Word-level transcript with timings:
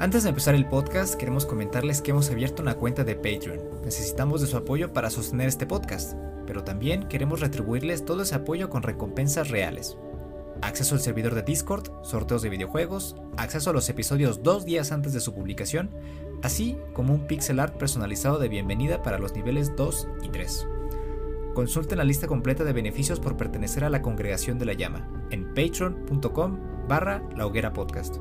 Antes 0.00 0.22
de 0.22 0.28
empezar 0.28 0.54
el 0.54 0.68
podcast, 0.68 1.16
queremos 1.16 1.44
comentarles 1.44 2.00
que 2.00 2.12
hemos 2.12 2.30
abierto 2.30 2.62
una 2.62 2.76
cuenta 2.76 3.02
de 3.02 3.16
Patreon. 3.16 3.82
Necesitamos 3.84 4.40
de 4.40 4.46
su 4.46 4.56
apoyo 4.56 4.92
para 4.92 5.10
sostener 5.10 5.48
este 5.48 5.66
podcast, 5.66 6.16
pero 6.46 6.62
también 6.62 7.08
queremos 7.08 7.40
retribuirles 7.40 8.04
todo 8.04 8.22
ese 8.22 8.36
apoyo 8.36 8.70
con 8.70 8.84
recompensas 8.84 9.50
reales. 9.50 9.98
Acceso 10.62 10.94
al 10.94 11.00
servidor 11.00 11.34
de 11.34 11.42
Discord, 11.42 11.90
sorteos 12.04 12.42
de 12.42 12.48
videojuegos, 12.48 13.16
acceso 13.36 13.70
a 13.70 13.72
los 13.72 13.88
episodios 13.88 14.44
dos 14.44 14.64
días 14.64 14.92
antes 14.92 15.12
de 15.12 15.20
su 15.20 15.34
publicación, 15.34 15.90
así 16.44 16.78
como 16.92 17.12
un 17.12 17.26
pixel 17.26 17.58
art 17.58 17.76
personalizado 17.76 18.38
de 18.38 18.48
bienvenida 18.48 19.02
para 19.02 19.18
los 19.18 19.34
niveles 19.34 19.74
2 19.74 20.08
y 20.22 20.28
3. 20.28 20.68
Consulten 21.54 21.98
la 21.98 22.04
lista 22.04 22.28
completa 22.28 22.62
de 22.62 22.72
beneficios 22.72 23.18
por 23.18 23.36
pertenecer 23.36 23.82
a 23.82 23.90
la 23.90 24.00
congregación 24.00 24.60
de 24.60 24.66
la 24.66 24.74
llama 24.74 25.08
en 25.32 25.52
patreon.com 25.54 26.56
barra 26.86 27.20
la 27.36 27.46
hoguera 27.46 27.72
podcast. 27.72 28.18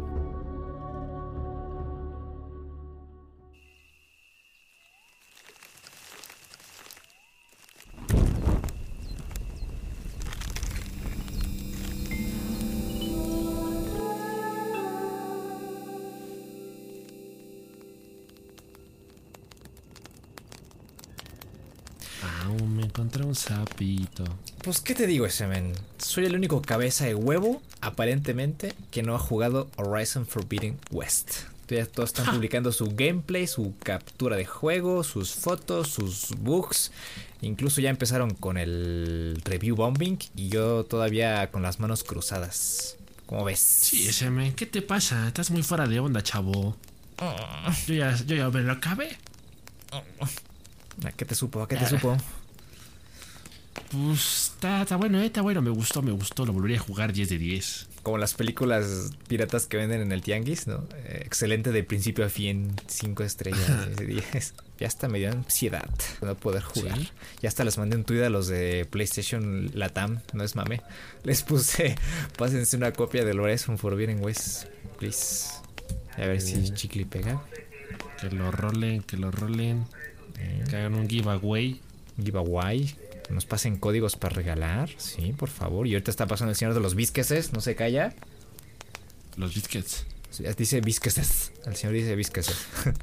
Sapito. 23.38 24.24
Pues, 24.64 24.82
¿qué 24.82 24.96
te 24.96 25.08
digo, 25.08 25.26
ese 25.26 25.48
men? 25.48 25.74
Soy 25.98 26.26
el 26.26 26.36
único 26.36 26.62
cabeza 26.62 27.06
de 27.06 27.16
huevo, 27.16 27.62
aparentemente, 27.82 28.74
que 28.92 29.04
no 29.04 29.16
ha 29.16 29.20
jugado 29.20 29.70
Horizon 29.78 30.26
Forbidden 30.26 30.80
West. 30.92 31.44
Ya 31.70 31.86
todos 31.86 32.10
están 32.10 32.34
publicando 32.34 32.72
su 32.72 32.96
gameplay, 32.96 33.46
su 33.46 33.74
captura 33.84 34.38
de 34.38 34.46
juego, 34.46 35.04
sus 35.04 35.32
fotos, 35.32 35.90
sus 35.90 36.30
bugs. 36.38 36.92
Incluso 37.42 37.82
ya 37.82 37.90
empezaron 37.90 38.34
con 38.34 38.58
el 38.58 39.42
review 39.44 39.76
bombing 39.76 40.18
y 40.36 40.48
yo 40.48 40.86
todavía 40.86 41.52
con 41.52 41.62
las 41.62 41.80
manos 41.80 42.04
cruzadas. 42.06 42.96
¿Cómo 43.26 43.44
ves? 43.44 43.60
Sí, 43.60 44.08
ese 44.08 44.30
men, 44.30 44.54
¿qué 44.54 44.66
te 44.66 44.82
pasa? 44.82 45.28
Estás 45.28 45.52
muy 45.52 45.62
fuera 45.62 45.86
de 45.88 46.00
onda, 46.00 46.24
chavo. 46.24 46.78
Yo 47.86 47.94
ya, 47.94 48.16
yo 48.16 48.36
ya 48.38 48.50
me 48.50 48.62
lo 48.62 48.72
acabé. 48.72 49.18
¿A 51.04 51.12
qué 51.12 51.26
te 51.26 51.36
supo? 51.36 51.62
¿A 51.62 51.68
qué 51.68 51.76
te 51.76 51.86
supo? 51.86 52.16
Pues 53.92 54.52
está, 54.54 54.82
está 54.82 54.98
bueno, 54.98 55.22
eh, 55.22 55.28
está 55.28 55.42
bueno. 55.42 55.62
Me 55.62 55.70
gustó, 55.70 56.02
me 56.02 56.12
gustó. 56.12 56.46
Lo 56.46 56.54
volvería 56.54 56.78
a 56.78 56.82
jugar 56.82 57.14
10 57.14 57.30
de 57.30 57.38
10. 57.38 57.88
Como 58.04 58.18
las 58.18 58.34
películas 58.34 59.12
piratas 59.28 59.66
que 59.66 59.78
venden 59.78 60.02
en 60.02 60.12
el 60.12 60.22
tianguis, 60.22 60.68
¿no? 60.68 60.88
Eh, 60.96 61.22
excelente 61.26 61.72
de 61.72 61.84
principio 61.84 62.26
a 62.26 62.30
fin, 62.30 62.74
5 62.88 63.24
estrellas 63.24 63.96
de 63.96 64.06
10. 64.06 64.54
Ya 64.80 64.88
hasta 64.88 65.08
me 65.08 65.20
dio 65.20 65.32
ansiedad 65.32 65.90
no 66.22 66.36
poder 66.36 66.64
jugar. 66.64 66.98
¿Sí? 66.98 67.10
Ya 67.42 67.50
hasta 67.50 67.64
les 67.64 67.78
mandé 67.78 67.96
un 67.96 68.04
tweet 68.04 68.24
a 68.24 68.30
los 68.30 68.48
de 68.48 68.86
PlayStation 68.90 69.72
Latam, 69.74 70.20
no 70.34 70.44
es 70.44 70.56
mame. 70.56 70.82
Les 71.24 71.42
puse, 71.44 71.96
pásense 72.38 72.78
una 72.78 72.92
copia 72.92 73.26
del 73.26 73.40
Horizon 73.40 73.78
Forbidden 73.78 74.24
West, 74.24 74.66
please. 75.00 75.50
A 76.16 76.22
ver 76.22 76.42
si 76.42 76.74
chicle 76.74 77.06
pega. 77.06 77.42
Que 78.20 78.30
lo 78.32 78.52
rolen, 78.52 79.02
que 79.04 79.18
lo 79.18 79.32
rolen. 79.32 79.86
Que 80.70 80.76
hagan 80.76 80.96
un 80.96 81.08
giveaway. 81.08 81.80
Giveaway. 82.24 82.96
Que 83.28 83.34
Nos 83.34 83.46
pasen 83.46 83.78
códigos 83.78 84.16
para 84.16 84.36
regalar, 84.36 84.90
sí, 84.98 85.34
por 85.38 85.50
favor. 85.50 85.88
Y 85.88 85.94
ahorita 85.94 86.12
está 86.12 86.28
pasando 86.28 86.52
el 86.52 86.56
señor 86.56 86.74
de 86.74 86.80
los 86.80 86.96
bisqueses, 86.96 87.54
no 87.54 87.62
se 87.62 87.76
calla. 87.76 88.14
Los 89.36 89.54
biscuits. 89.54 90.06
Sí, 90.30 90.44
Dice 90.58 90.82
bisqueses. 90.82 91.52
El 91.66 91.76
señor 91.76 91.94
dice 91.94 92.16
bisqueses. 92.16 92.58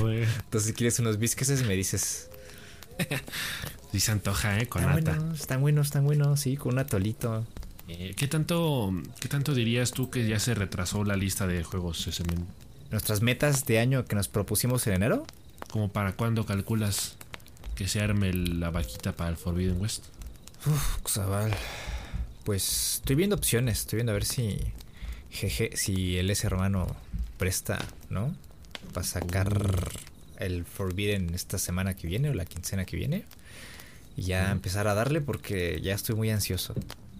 Güey. 0.00 0.22
Entonces, 0.22 0.68
si 0.68 0.72
quieres 0.72 0.98
unos 0.98 1.18
bisqueses, 1.18 1.64
me 1.66 1.74
dices. 1.74 2.28
Sí 3.92 4.00
se 4.00 4.12
antoja, 4.12 4.58
eh, 4.58 4.66
con 4.66 4.82
Están 4.82 5.04
nata. 5.04 5.16
buenos, 5.16 5.40
están 5.40 5.60
buenos, 5.62 5.86
están 5.86 6.04
buenos, 6.04 6.40
sí, 6.40 6.56
con 6.56 6.74
un 6.74 6.80
atolito. 6.80 7.46
Eh, 7.88 8.14
¿qué, 8.16 8.28
tanto, 8.28 8.92
¿Qué 9.20 9.28
tanto 9.28 9.54
dirías 9.54 9.92
tú 9.92 10.10
que 10.10 10.26
ya 10.28 10.38
se 10.38 10.54
retrasó 10.54 11.04
la 11.04 11.16
lista 11.16 11.46
de 11.46 11.62
juegos 11.62 12.06
ese? 12.08 12.24
Nuestras 12.90 13.22
metas 13.22 13.64
de 13.64 13.78
año 13.78 14.04
que 14.04 14.16
nos 14.16 14.28
propusimos 14.28 14.86
en 14.88 14.94
enero. 14.94 15.24
¿Como 15.70 15.92
para 15.92 16.12
cuándo 16.12 16.46
calculas 16.46 17.16
que 17.74 17.88
se 17.88 18.00
arme 18.00 18.32
la 18.32 18.70
vaquita 18.70 19.12
para 19.12 19.30
el 19.30 19.36
Forbidden 19.36 19.80
West? 19.80 20.04
Uf, 20.66 20.98
Xabal. 21.04 21.52
Pues 22.44 22.94
estoy 22.94 23.16
viendo 23.16 23.36
opciones, 23.36 23.80
estoy 23.80 23.98
viendo 23.98 24.12
a 24.12 24.14
ver 24.14 24.24
si. 24.24 24.58
Jeje, 25.30 25.76
si 25.76 26.16
el 26.16 26.30
ese 26.30 26.46
hermano 26.46 26.86
presta, 27.36 27.84
¿no? 28.08 28.34
Para 28.94 29.06
sacar 29.06 29.90
el 30.38 30.64
Forbidden 30.64 31.34
esta 31.34 31.58
semana 31.58 31.94
que 31.94 32.06
viene 32.06 32.30
o 32.30 32.34
la 32.34 32.46
quincena 32.46 32.84
que 32.84 32.96
viene. 32.96 33.24
Y 34.16 34.22
ya 34.22 34.50
empezar 34.50 34.86
a 34.86 34.94
darle 34.94 35.20
porque 35.20 35.80
ya 35.82 35.94
estoy 35.94 36.14
muy 36.14 36.30
ansioso. 36.30 36.74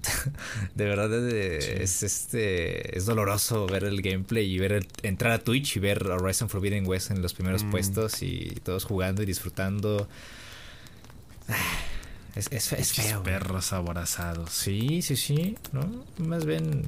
de 0.75 0.85
verdad 0.85 1.13
es, 1.29 1.65
Sí. 1.65 1.71
es, 1.75 2.03
este 2.03 2.97
es 2.97 3.07
doloroso 3.07 3.67
ver 3.67 3.85
el 3.85 4.03
gameplay 4.03 4.51
y 4.53 4.59
ver 4.59 4.73
el- 4.73 4.89
entrar 5.03 5.33
a 5.33 5.39
Twitch 5.39 5.77
y 5.77 5.81
ver 5.81 6.07
Horizon 6.07 6.49
Forbidden 6.49 6.87
West 6.87 7.11
en 7.11 7.23
los 7.23 7.35
primeros 7.35 7.65
Mm. 7.65 7.71
puestos 7.71 8.23
y 8.23 8.57
todos 8.63 8.85
jugando 8.85 9.23
y 9.23 9.27
disfrutando. 9.27 10.09
Es, 12.35 12.49
es, 12.53 12.71
es 12.75 12.93
feo. 12.93 13.23
perros 13.23 13.73
aborazados. 13.73 14.51
Sí, 14.53 15.01
sí, 15.01 15.17
sí, 15.17 15.57
¿no? 15.73 16.05
Más 16.19 16.45
ven, 16.45 16.83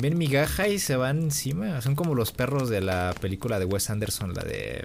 ven 0.00 0.18
migaja 0.18 0.66
y 0.66 0.80
se 0.80 0.96
van 0.96 1.22
encima. 1.22 1.80
Son 1.80 1.94
como 1.94 2.16
los 2.16 2.32
perros 2.32 2.68
de 2.70 2.80
la 2.80 3.14
película 3.20 3.60
de 3.60 3.66
Wes 3.66 3.88
Anderson, 3.90 4.34
la 4.34 4.42
de 4.42 4.84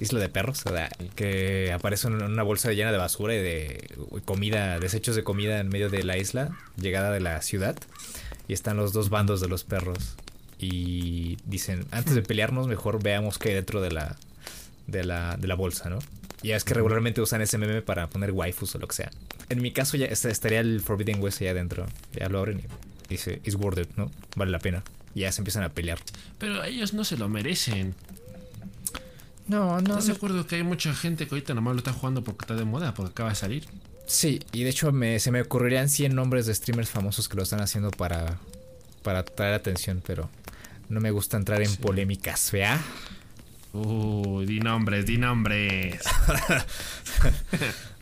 Isla 0.00 0.20
de 0.20 0.28
Perros, 0.28 0.62
o 0.66 0.70
sea, 0.70 0.88
que 1.14 1.72
aparecen 1.72 2.14
en 2.14 2.22
una 2.24 2.42
bolsa 2.42 2.72
llena 2.72 2.90
de 2.92 2.98
basura 2.98 3.34
y 3.34 3.38
de 3.42 3.88
comida, 4.24 4.78
desechos 4.80 5.14
de 5.16 5.22
comida 5.24 5.60
en 5.60 5.68
medio 5.68 5.88
de 5.88 6.02
la 6.02 6.16
isla, 6.18 6.56
llegada 6.76 7.10
de 7.12 7.20
la 7.20 7.40
ciudad. 7.42 7.76
Y 8.48 8.52
están 8.52 8.76
los 8.76 8.92
dos 8.92 9.08
bandos 9.08 9.40
de 9.40 9.48
los 9.48 9.64
perros. 9.64 10.16
Y 10.58 11.36
dicen, 11.46 11.86
antes 11.90 12.14
de 12.14 12.22
pelearnos, 12.22 12.66
mejor 12.68 13.02
veamos 13.02 13.38
qué 13.38 13.50
hay 13.50 13.54
dentro 13.56 13.80
de 13.80 13.90
la, 13.90 14.16
de 14.86 15.04
la, 15.04 15.36
de 15.36 15.46
la 15.48 15.54
bolsa, 15.54 15.88
¿no? 15.90 15.98
Y 16.42 16.50
es 16.52 16.64
que 16.64 16.74
regularmente 16.74 17.20
usan 17.22 17.40
ese 17.40 17.56
meme 17.56 17.80
para 17.80 18.08
poner 18.08 18.30
waifus 18.32 18.74
o 18.74 18.78
lo 18.78 18.86
que 18.86 18.96
sea. 18.96 19.10
En 19.48 19.62
mi 19.62 19.72
caso 19.72 19.96
ya 19.96 20.06
est- 20.06 20.26
estaría 20.26 20.60
el 20.60 20.80
Forbidden 20.80 21.22
West 21.22 21.40
allá 21.40 21.52
adentro. 21.52 21.86
Ya 22.12 22.28
lo 22.28 22.38
abren 22.38 22.60
y 22.60 22.64
dice, 23.08 23.40
it's 23.44 23.54
worth 23.54 23.78
it, 23.78 23.88
¿no? 23.96 24.10
Vale 24.36 24.50
la 24.50 24.58
pena. 24.58 24.82
Y 25.14 25.20
ya 25.20 25.32
se 25.32 25.40
empiezan 25.40 25.62
a 25.62 25.70
pelear. 25.70 25.98
Pero 26.38 26.62
ellos 26.64 26.92
no 26.92 27.04
se 27.04 27.16
lo 27.16 27.28
merecen. 27.30 27.94
No, 29.46 29.80
no. 29.80 29.90
¿Estás 29.90 30.06
de 30.06 30.12
acuerdo 30.14 30.46
que 30.46 30.56
hay 30.56 30.62
mucha 30.62 30.94
gente 30.94 31.26
que 31.26 31.34
ahorita 31.34 31.54
nomás 31.54 31.74
lo 31.74 31.78
está 31.78 31.92
jugando 31.92 32.22
porque 32.24 32.44
está 32.44 32.54
de 32.54 32.64
moda, 32.64 32.94
porque 32.94 33.10
acaba 33.12 33.28
de 33.30 33.34
salir? 33.36 33.64
Sí, 34.06 34.40
y 34.52 34.64
de 34.64 34.70
hecho 34.70 34.92
me, 34.92 35.18
se 35.18 35.30
me 35.30 35.40
ocurrirían 35.42 35.88
100 35.88 36.14
nombres 36.14 36.46
de 36.46 36.54
streamers 36.54 36.90
famosos 36.90 37.28
que 37.28 37.36
lo 37.36 37.42
están 37.42 37.60
haciendo 37.60 37.90
para, 37.90 38.38
para 39.02 39.24
traer 39.24 39.54
atención, 39.54 40.02
pero 40.06 40.28
no 40.88 41.00
me 41.00 41.10
gusta 41.10 41.36
entrar 41.36 41.60
en 41.62 41.68
Sí. 41.68 41.76
polémicas, 41.78 42.50
¿vea? 42.52 42.80
Uy, 43.72 44.46
di 44.46 44.60
nombres, 44.60 45.04
di 45.06 45.18
nombres. 45.18 46.00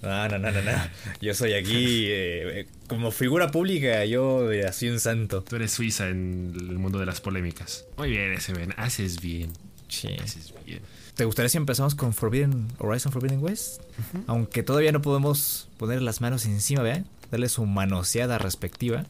No, 0.03 0.29
no, 0.29 0.37
no, 0.37 0.51
no, 0.51 0.61
no. 0.63 0.73
Yo 1.21 1.33
soy 1.33 1.53
aquí 1.53 2.07
eh, 2.09 2.67
como 2.89 3.13
figura 3.13 3.53
pública, 3.53 4.05
yo 4.05 4.49
soy 4.73 4.89
un 4.89 4.99
santo. 4.99 5.45
Tú 5.45 5.55
eres 5.55 5.71
Suiza 5.71 6.09
en 6.09 6.53
el 6.59 6.77
mundo 6.81 6.99
de 6.99 7.07
las 7.07 7.21
polémicas. 7.21 7.85
Muy 7.97 8.11
bien, 8.11 8.33
ese 8.33 8.53
ven. 8.53 8.75
Haces 8.77 9.21
bien. 9.21 9.53
Sí. 9.93 10.09
¿Te 11.15 11.27
gustaría 11.27 11.51
si 11.51 11.59
empezamos 11.59 11.95
con 11.95 12.15
Forbidden 12.15 12.69
Horizon 12.79 13.13
Forbidden 13.13 13.43
West? 13.43 13.83
Aunque 14.27 14.63
todavía 14.63 14.91
no 14.91 15.03
podemos 15.03 15.69
poner 15.77 16.01
las 16.01 16.23
manos 16.23 16.47
encima, 16.47 16.83
¿vean? 16.83 17.07
Darle 17.31 17.51
su 17.51 17.67
manoseada 17.67 18.39
respectiva. 18.39 19.05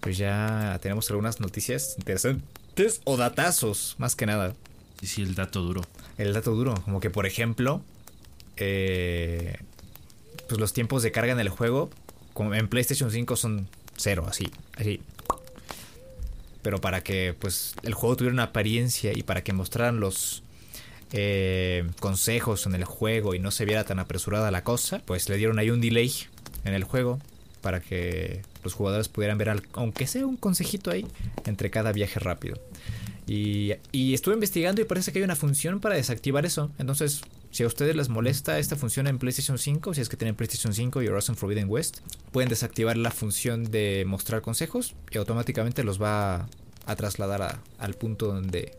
Pues 0.00 0.16
ya 0.16 0.78
tenemos 0.80 1.10
algunas 1.10 1.40
noticias 1.40 1.96
interesantes 1.98 3.00
o 3.04 3.16
datazos, 3.16 3.96
más 3.98 4.14
que 4.14 4.26
nada. 4.26 4.54
Sí, 5.00 5.06
sí, 5.08 5.22
el 5.22 5.34
dato 5.34 5.62
duro. 5.62 5.82
El 6.16 6.32
dato 6.32 6.52
duro, 6.52 6.74
como 6.84 7.00
que 7.00 7.10
por 7.10 7.26
ejemplo, 7.26 7.82
eh, 8.56 9.58
pues 10.48 10.60
los 10.60 10.72
tiempos 10.72 11.02
de 11.02 11.10
carga 11.10 11.32
en 11.32 11.40
el 11.40 11.48
juego, 11.48 11.90
como 12.32 12.54
en 12.54 12.68
PlayStation 12.68 13.10
5 13.10 13.34
son 13.34 13.68
cero, 13.96 14.26
así, 14.28 14.48
así. 14.76 15.00
Pero 16.64 16.80
para 16.80 17.02
que 17.04 17.36
pues 17.38 17.74
el 17.84 17.94
juego 17.94 18.16
tuviera 18.16 18.32
una 18.34 18.42
apariencia 18.44 19.12
y 19.14 19.22
para 19.22 19.44
que 19.44 19.52
mostraran 19.52 20.00
los 20.00 20.42
eh, 21.12 21.84
consejos 22.00 22.66
en 22.66 22.74
el 22.74 22.84
juego 22.84 23.34
y 23.34 23.38
no 23.38 23.52
se 23.52 23.64
viera 23.64 23.84
tan 23.84 24.00
apresurada 24.00 24.50
la 24.50 24.64
cosa, 24.64 25.00
pues 25.04 25.28
le 25.28 25.36
dieron 25.36 25.60
ahí 25.60 25.70
un 25.70 25.80
delay 25.80 26.12
en 26.64 26.74
el 26.74 26.82
juego 26.82 27.20
para 27.60 27.80
que 27.80 28.42
los 28.64 28.74
jugadores 28.74 29.08
pudieran 29.08 29.38
ver, 29.38 29.50
al- 29.50 29.62
aunque 29.74 30.06
sea 30.06 30.26
un 30.26 30.36
consejito 30.36 30.90
ahí, 30.90 31.06
entre 31.46 31.70
cada 31.70 31.92
viaje 31.92 32.18
rápido. 32.18 32.58
Y, 33.26 33.72
y 33.92 34.12
estuve 34.14 34.34
investigando 34.34 34.82
y 34.82 34.84
parece 34.84 35.12
que 35.12 35.18
hay 35.20 35.24
una 35.24 35.36
función 35.36 35.80
para 35.80 35.94
desactivar 35.94 36.44
eso. 36.44 36.70
Entonces, 36.78 37.20
si 37.54 37.62
a 37.62 37.68
ustedes 37.68 37.94
les 37.94 38.08
molesta 38.08 38.58
esta 38.58 38.74
función 38.74 39.06
en 39.06 39.20
PlayStation 39.20 39.58
5, 39.58 39.94
si 39.94 40.00
es 40.00 40.08
que 40.08 40.16
tienen 40.16 40.34
PlayStation 40.34 40.74
5 40.74 41.02
y 41.02 41.06
Horizon 41.06 41.36
Forbidden 41.36 41.70
West, 41.70 41.98
pueden 42.32 42.48
desactivar 42.48 42.96
la 42.96 43.12
función 43.12 43.70
de 43.70 44.02
mostrar 44.08 44.42
consejos 44.42 44.96
y 45.12 45.18
automáticamente 45.18 45.84
los 45.84 46.02
va 46.02 46.48
a 46.84 46.96
trasladar 46.96 47.60
al 47.78 47.94
punto 47.94 48.26
donde, 48.26 48.76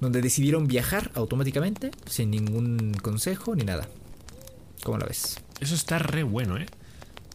donde 0.00 0.22
decidieron 0.22 0.66
viajar 0.66 1.12
automáticamente, 1.14 1.92
sin 2.06 2.32
ningún 2.32 2.94
consejo 3.00 3.54
ni 3.54 3.62
nada. 3.62 3.88
¿Cómo 4.82 4.98
la 4.98 5.06
ves? 5.06 5.38
Eso 5.60 5.76
está 5.76 6.00
re 6.00 6.24
bueno, 6.24 6.58
¿eh? 6.58 6.66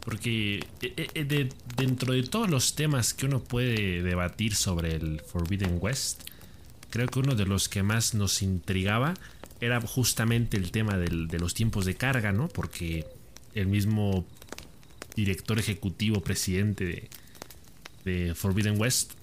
Porque 0.04 0.58
eh, 0.82 1.08
eh, 1.16 1.50
dentro 1.78 2.12
de 2.12 2.24
todos 2.24 2.50
los 2.50 2.76
temas 2.76 3.14
que 3.14 3.28
uno 3.28 3.42
puede 3.42 4.04
debatir 4.04 4.56
sobre 4.56 4.96
el 4.96 5.22
Forbidden 5.22 5.78
West, 5.80 6.24
creo 6.90 7.08
que 7.08 7.20
uno 7.20 7.36
de 7.36 7.46
los 7.46 7.70
que 7.70 7.82
más 7.82 8.14
nos 8.14 8.42
intrigaba 8.42 9.14
era 9.62 9.80
justamente 9.80 10.58
el 10.58 10.72
tema 10.72 10.98
de 10.98 11.40
los 11.40 11.54
tiempos 11.54 11.86
de 11.86 11.96
carga, 11.96 12.32
¿no? 12.32 12.48
Porque 12.48 13.06
el 13.54 13.68
mismo 13.68 14.26
director 15.16 15.60
ejecutivo, 15.60 16.22
presidente 16.22 17.10
de, 18.04 18.34
Forbidden 18.36 18.80
West, 18.80 19.14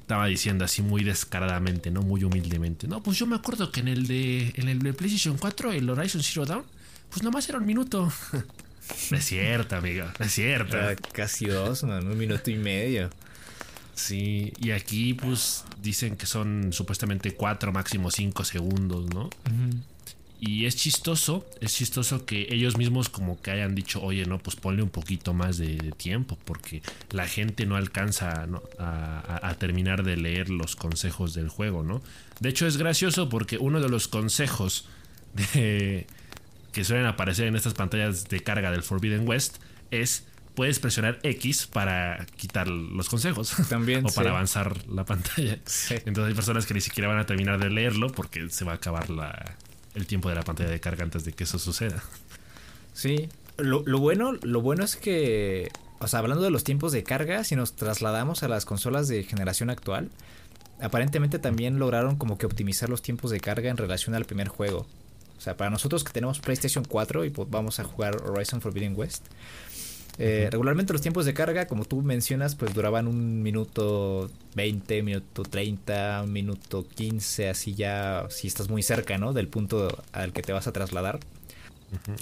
estaba 0.00 0.26
diciendo 0.26 0.64
así 0.64 0.80
muy 0.80 1.04
descaradamente, 1.04 1.90
¿no? 1.90 2.02
Muy 2.02 2.24
humildemente. 2.24 2.88
No, 2.88 3.02
pues 3.02 3.18
yo 3.18 3.26
me 3.26 3.36
acuerdo 3.36 3.70
que 3.70 3.80
en 3.80 3.88
el 3.88 4.06
de, 4.06 4.52
en 4.56 4.68
el 4.68 4.78
de 4.78 4.94
PlayStation 4.94 5.36
4, 5.36 5.72
el 5.72 5.90
Horizon 5.90 6.22
Zero 6.22 6.46
Dawn, 6.46 6.64
pues 7.10 7.22
nomás 7.22 7.48
era 7.48 7.58
un 7.58 7.66
minuto. 7.66 8.10
no 9.10 9.16
es 9.16 9.24
cierto, 9.24 9.76
amigo, 9.76 10.06
es 10.18 10.32
cierto. 10.32 10.78
casi 11.12 11.46
dos, 11.46 11.82
un 11.82 12.16
minuto 12.16 12.50
y 12.50 12.56
medio. 12.56 13.10
Sí, 13.98 14.52
y 14.60 14.70
aquí 14.70 15.12
pues 15.12 15.64
dicen 15.82 16.16
que 16.16 16.24
son 16.26 16.72
supuestamente 16.72 17.34
cuatro, 17.34 17.72
máximo 17.72 18.12
cinco 18.12 18.44
segundos, 18.44 19.12
¿no? 19.12 19.28
Y 20.38 20.66
es 20.66 20.76
chistoso, 20.76 21.44
es 21.60 21.74
chistoso 21.74 22.24
que 22.24 22.46
ellos 22.50 22.76
mismos 22.76 23.08
como 23.08 23.42
que 23.42 23.50
hayan 23.50 23.74
dicho, 23.74 24.00
oye, 24.00 24.24
no, 24.24 24.38
pues 24.38 24.54
ponle 24.54 24.84
un 24.84 24.88
poquito 24.88 25.34
más 25.34 25.58
de, 25.58 25.92
tiempo, 25.96 26.38
porque 26.44 26.80
la 27.10 27.26
gente 27.26 27.66
no 27.66 27.74
alcanza 27.74 28.46
A, 28.78 29.54
terminar 29.58 30.04
de 30.04 30.16
leer 30.16 30.48
los 30.48 30.76
consejos 30.76 31.34
del 31.34 31.48
juego, 31.48 31.82
¿no? 31.82 32.00
De 32.38 32.50
hecho 32.50 32.68
es 32.68 32.76
gracioso 32.76 33.28
porque 33.28 33.58
uno 33.58 33.80
de 33.80 33.88
los 33.88 34.06
consejos 34.06 34.86
que 35.52 36.84
suelen 36.84 37.06
aparecer 37.06 37.48
en 37.48 37.56
estas 37.56 37.74
pantallas 37.74 38.28
de 38.28 38.38
carga 38.44 38.70
del 38.70 38.84
Forbidden 38.84 39.26
West 39.26 39.56
es 39.90 40.22
puedes 40.58 40.80
presionar 40.80 41.20
X 41.22 41.68
para 41.68 42.26
quitar 42.36 42.66
los 42.66 43.08
consejos. 43.08 43.54
También. 43.68 44.04
o 44.04 44.08
para 44.08 44.30
avanzar 44.30 44.88
la 44.88 45.04
pantalla. 45.04 45.52
Entonces 45.52 46.24
hay 46.24 46.34
personas 46.34 46.66
que 46.66 46.74
ni 46.74 46.80
siquiera 46.80 47.06
van 47.06 47.20
a 47.20 47.26
terminar 47.26 47.60
de 47.60 47.70
leerlo 47.70 48.08
porque 48.08 48.50
se 48.50 48.64
va 48.64 48.72
a 48.72 48.74
acabar 48.74 49.08
la, 49.08 49.54
el 49.94 50.08
tiempo 50.08 50.28
de 50.28 50.34
la 50.34 50.42
pantalla 50.42 50.68
de 50.68 50.80
carga 50.80 51.04
antes 51.04 51.24
de 51.24 51.30
que 51.30 51.44
eso 51.44 51.60
suceda. 51.60 52.02
Sí. 52.92 53.28
Lo, 53.56 53.84
bueno, 54.00 54.32
lo 54.42 54.60
bueno 54.60 54.82
es 54.82 54.96
que. 54.96 55.70
O 56.00 56.08
sea, 56.08 56.18
hablando 56.18 56.42
de 56.42 56.50
los 56.50 56.64
tiempos 56.64 56.90
de 56.90 57.04
carga, 57.04 57.44
si 57.44 57.54
nos 57.54 57.76
trasladamos 57.76 58.42
a 58.42 58.48
las 58.48 58.64
consolas 58.64 59.06
de 59.06 59.22
generación 59.22 59.70
actual, 59.70 60.10
aparentemente 60.80 61.38
también 61.38 61.78
lograron 61.78 62.16
como 62.16 62.36
que 62.36 62.46
optimizar 62.46 62.88
los 62.88 63.00
tiempos 63.00 63.30
de 63.30 63.38
carga 63.38 63.70
en 63.70 63.76
relación 63.76 64.16
al 64.16 64.24
primer 64.24 64.48
juego. 64.48 64.88
O 65.38 65.40
sea, 65.40 65.56
para 65.56 65.70
nosotros 65.70 66.02
que 66.02 66.12
tenemos 66.12 66.40
PlayStation 66.40 66.84
4 66.84 67.26
y 67.26 67.30
pues 67.30 67.48
vamos 67.48 67.78
a 67.78 67.84
jugar 67.84 68.16
Horizon 68.24 68.60
Forbidden 68.60 68.94
West, 68.96 69.24
eh, 70.18 70.48
regularmente 70.50 70.92
los 70.92 71.02
tiempos 71.02 71.26
de 71.26 71.34
carga, 71.34 71.66
como 71.66 71.84
tú 71.84 72.02
mencionas, 72.02 72.56
pues 72.56 72.74
duraban 72.74 73.06
un 73.06 73.42
minuto 73.42 74.30
20, 74.56 75.02
minuto 75.02 75.42
30, 75.42 76.22
un 76.24 76.32
minuto 76.32 76.86
15, 76.88 77.48
así 77.48 77.74
ya 77.74 78.26
si 78.28 78.48
estás 78.48 78.68
muy 78.68 78.82
cerca, 78.82 79.16
¿no? 79.16 79.32
Del 79.32 79.46
punto 79.46 80.02
al 80.12 80.32
que 80.32 80.42
te 80.42 80.52
vas 80.52 80.66
a 80.66 80.72
trasladar. 80.72 81.20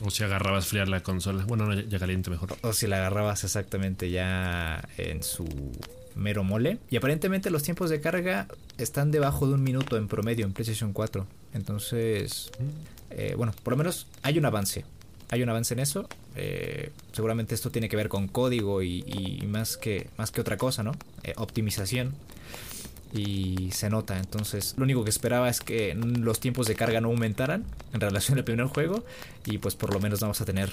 O 0.04 0.10
si 0.10 0.22
agarrabas 0.22 0.66
fría 0.66 0.84
la 0.84 1.02
consola. 1.02 1.44
Bueno, 1.46 1.72
ya 1.72 1.98
caliente 1.98 2.30
mejor. 2.30 2.56
O, 2.62 2.72
si 2.72 2.86
la 2.86 2.98
agarrabas 2.98 3.44
exactamente 3.44 4.10
ya 4.10 4.86
en 4.98 5.22
su 5.22 5.46
mero 6.14 6.44
mole. 6.44 6.78
Y 6.90 6.96
aparentemente 6.96 7.50
los 7.50 7.62
tiempos 7.62 7.90
de 7.90 8.00
carga 8.00 8.46
están 8.78 9.10
debajo 9.10 9.48
de 9.48 9.54
un 9.54 9.62
minuto 9.62 9.96
en 9.96 10.06
promedio 10.06 10.44
en 10.44 10.52
PlayStation 10.52 10.92
4. 10.92 11.26
Entonces, 11.54 12.52
eh, 13.10 13.34
bueno, 13.36 13.54
por 13.62 13.72
lo 13.72 13.78
menos 13.78 14.06
hay 14.22 14.38
un 14.38 14.44
avance 14.44 14.84
hay 15.30 15.42
un 15.42 15.48
avance 15.48 15.74
en 15.74 15.80
eso. 15.80 16.08
Eh, 16.36 16.90
seguramente 17.12 17.54
esto 17.54 17.70
tiene 17.70 17.88
que 17.88 17.96
ver 17.96 18.08
con 18.08 18.28
código 18.28 18.82
y, 18.82 19.42
más, 19.48 19.76
que, 19.76 20.08
más 20.16 20.30
que 20.30 20.40
otra 20.40 20.56
cosa, 20.56 20.82
¿no? 20.82 20.92
Eh, 21.22 21.34
optimización. 21.36 22.14
Y 23.12 23.70
se 23.72 23.88
nota. 23.88 24.18
Entonces, 24.18 24.74
lo 24.76 24.84
único 24.84 25.04
que 25.04 25.10
esperaba 25.10 25.48
es 25.48 25.60
que 25.60 25.94
los 25.94 26.38
tiempos 26.40 26.66
de 26.66 26.74
carga 26.74 27.00
no 27.00 27.08
aumentaran 27.08 27.64
en 27.92 28.00
relación 28.00 28.38
al 28.38 28.44
primer 28.44 28.66
juego. 28.66 29.04
Y 29.46 29.58
pues 29.58 29.74
por 29.74 29.92
lo 29.92 30.00
menos 30.00 30.20
vamos 30.20 30.40
a 30.40 30.44
tener 30.44 30.72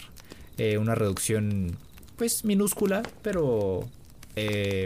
eh, 0.58 0.78
una 0.78 0.96
reducción, 0.96 1.78
pues 2.18 2.44
minúscula, 2.44 3.04
pero 3.22 3.88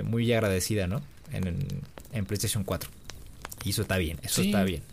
muy 0.03 0.31
agradecida, 0.33 0.87
¿no? 0.87 1.01
En, 1.31 1.65
en, 2.11 2.25
PlayStation 2.25 2.63
4. 2.63 2.89
Y 3.63 3.69
eso 3.69 3.81
está 3.81 3.97
bien, 3.97 4.19
eso 4.23 4.41
está 4.41 4.63
bien. 4.63 4.83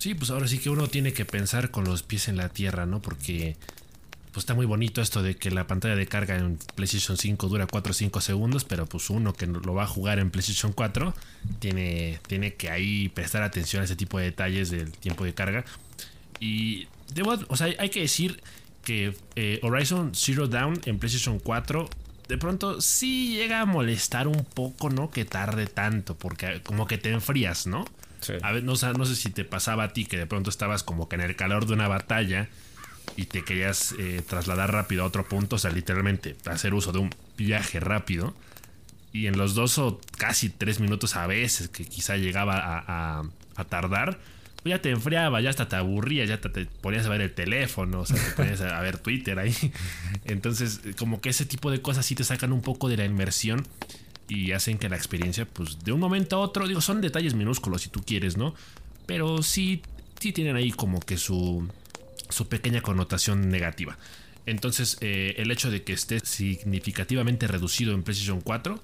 Sí, 0.00 0.14
pues 0.14 0.30
ahora 0.30 0.48
sí 0.48 0.58
que 0.58 0.70
uno 0.70 0.88
tiene 0.88 1.12
que 1.12 1.26
pensar 1.26 1.70
con 1.70 1.84
los 1.84 2.02
pies 2.02 2.28
en 2.28 2.38
la 2.38 2.48
tierra, 2.48 2.86
¿no? 2.86 3.02
Porque 3.02 3.58
pues 4.32 4.44
está 4.44 4.54
muy 4.54 4.64
bonito 4.64 5.02
esto 5.02 5.22
de 5.22 5.36
que 5.36 5.50
la 5.50 5.66
pantalla 5.66 5.94
de 5.94 6.06
carga 6.06 6.38
en 6.38 6.56
PlayStation 6.74 7.18
5 7.18 7.48
dura 7.48 7.66
4 7.66 7.90
o 7.90 7.94
5 7.94 8.20
segundos, 8.22 8.64
pero 8.64 8.86
pues 8.86 9.10
uno 9.10 9.34
que 9.34 9.46
lo 9.46 9.74
va 9.74 9.82
a 9.82 9.86
jugar 9.86 10.18
en 10.18 10.30
PlayStation 10.30 10.72
4 10.72 11.12
tiene, 11.58 12.18
tiene 12.26 12.54
que 12.54 12.70
ahí 12.70 13.10
prestar 13.10 13.42
atención 13.42 13.82
a 13.82 13.84
ese 13.84 13.94
tipo 13.94 14.18
de 14.18 14.24
detalles 14.24 14.70
del 14.70 14.90
tiempo 14.90 15.24
de 15.24 15.34
carga. 15.34 15.66
Y 16.38 16.88
hay 17.78 17.90
que 17.90 18.00
decir 18.00 18.42
que 18.82 19.14
eh, 19.36 19.60
Horizon 19.62 20.14
Zero 20.14 20.48
Dawn 20.48 20.80
en 20.86 20.98
PlayStation 20.98 21.38
4 21.40 21.90
de 22.26 22.38
pronto 22.38 22.80
sí 22.80 23.34
llega 23.34 23.60
a 23.60 23.66
molestar 23.66 24.28
un 24.28 24.46
poco, 24.46 24.88
¿no? 24.88 25.10
Que 25.10 25.26
tarde 25.26 25.66
tanto, 25.66 26.16
porque 26.16 26.62
como 26.62 26.86
que 26.86 26.96
te 26.96 27.10
enfrías, 27.10 27.66
¿no? 27.66 27.84
No, 28.62 28.76
sé 28.76 29.16
si 29.16 29.30
te 29.30 29.44
pasaba 29.44 29.84
a 29.84 29.92
ti 29.92 30.04
que 30.04 30.16
de 30.16 30.26
pronto 30.26 30.50
estabas 30.50 30.82
como 30.82 31.08
que 31.08 31.16
en 31.16 31.22
el 31.22 31.36
calor 31.36 31.66
de 31.66 31.74
una 31.74 31.88
batalla 31.88 32.48
y 33.16 33.24
te 33.24 33.42
querías 33.42 33.94
eh, 33.98 34.22
trasladar 34.26 34.72
rápido 34.72 35.02
a 35.02 35.06
otro 35.06 35.26
punto, 35.26 35.56
o 35.56 35.58
sea, 35.58 35.70
literalmente 35.70 36.36
hacer 36.46 36.74
uso 36.74 36.92
de 36.92 36.98
un 36.98 37.10
viaje 37.36 37.80
rápido. 37.80 38.34
Y 39.12 39.26
en 39.26 39.36
los 39.36 39.54
dos 39.54 39.78
o 39.78 40.00
casi 40.18 40.50
tres 40.50 40.78
minutos 40.78 41.16
a 41.16 41.26
veces 41.26 41.68
que 41.68 41.84
quizá 41.84 42.16
llegaba 42.16 42.54
a, 42.56 43.24
tardar, 43.68 44.18
pues 44.62 44.70
ya 44.70 44.80
te 44.80 44.90
enfriaba, 44.90 45.40
ya 45.42 45.50
hasta 45.50 45.68
te 45.68 45.76
aburría, 45.76 46.24
ya 46.24 46.40
te, 46.40 46.64
ponías 46.64 47.04
a 47.04 47.10
ver 47.10 47.20
el 47.20 47.32
teléfono, 47.34 48.00
o 48.00 48.06
sea, 48.06 48.16
te 48.16 48.30
ponías 48.30 48.60
a 48.60 48.80
ver 48.80 48.98
Twitter 48.98 49.38
ahí. 49.38 49.54
Entonces, 50.24 50.80
como 50.96 51.20
que 51.20 51.28
ese 51.28 51.44
tipo 51.44 51.70
de 51.70 51.82
cosas 51.82 52.06
sí 52.06 52.14
te 52.14 52.24
sacan 52.24 52.52
un 52.52 52.62
poco 52.62 52.88
de 52.88 52.96
la 52.96 53.04
inmersión 53.04 53.66
y 54.30 54.52
hacen 54.52 54.78
que 54.78 54.88
la 54.88 54.96
experiencia, 54.96 55.44
pues 55.44 55.84
de 55.84 55.92
un 55.92 55.98
momento 55.98 56.36
a 56.36 56.38
otro, 56.38 56.68
digo, 56.68 56.80
son 56.80 57.00
detalles 57.00 57.34
minúsculos 57.34 57.82
si 57.82 57.88
tú 57.88 58.00
quieres, 58.00 58.36
¿no? 58.36 58.54
Pero 59.04 59.42
sí, 59.42 59.82
sí 60.20 60.32
tienen 60.32 60.54
ahí 60.54 60.70
como 60.70 61.00
que 61.00 61.18
su, 61.18 61.68
su 62.28 62.48
pequeña 62.48 62.80
connotación 62.80 63.50
negativa. 63.50 63.98
Entonces, 64.46 64.98
eh, 65.00 65.34
el 65.38 65.50
hecho 65.50 65.70
de 65.70 65.82
que 65.82 65.92
esté 65.92 66.20
significativamente 66.20 67.48
reducido 67.48 67.92
en 67.92 68.04
PlayStation 68.04 68.40
4 68.40 68.80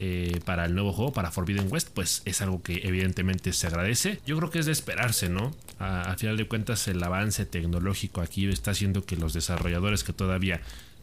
eh, 0.00 0.38
para 0.44 0.66
el 0.66 0.74
nuevo 0.74 0.92
juego, 0.92 1.12
para 1.14 1.30
Forbidden 1.30 1.68
West, 1.72 1.88
pues 1.94 2.20
es 2.26 2.42
algo 2.42 2.62
que 2.62 2.82
evidentemente 2.84 3.54
se 3.54 3.66
agradece. 3.66 4.20
Yo 4.26 4.36
creo 4.36 4.50
que 4.50 4.58
es 4.58 4.66
de 4.66 4.72
esperarse, 4.72 5.30
¿no? 5.30 5.54
al 5.78 6.18
final 6.18 6.36
de 6.36 6.46
cuentas, 6.46 6.88
el 6.88 7.02
avance 7.02 7.46
tecnológico 7.46 8.20
aquí 8.20 8.46
está 8.48 8.72
haciendo 8.72 9.02
que 9.06 9.16
los 9.16 9.32
desarrolladores 9.32 10.04
que 10.04 10.12
todavía 10.12 10.60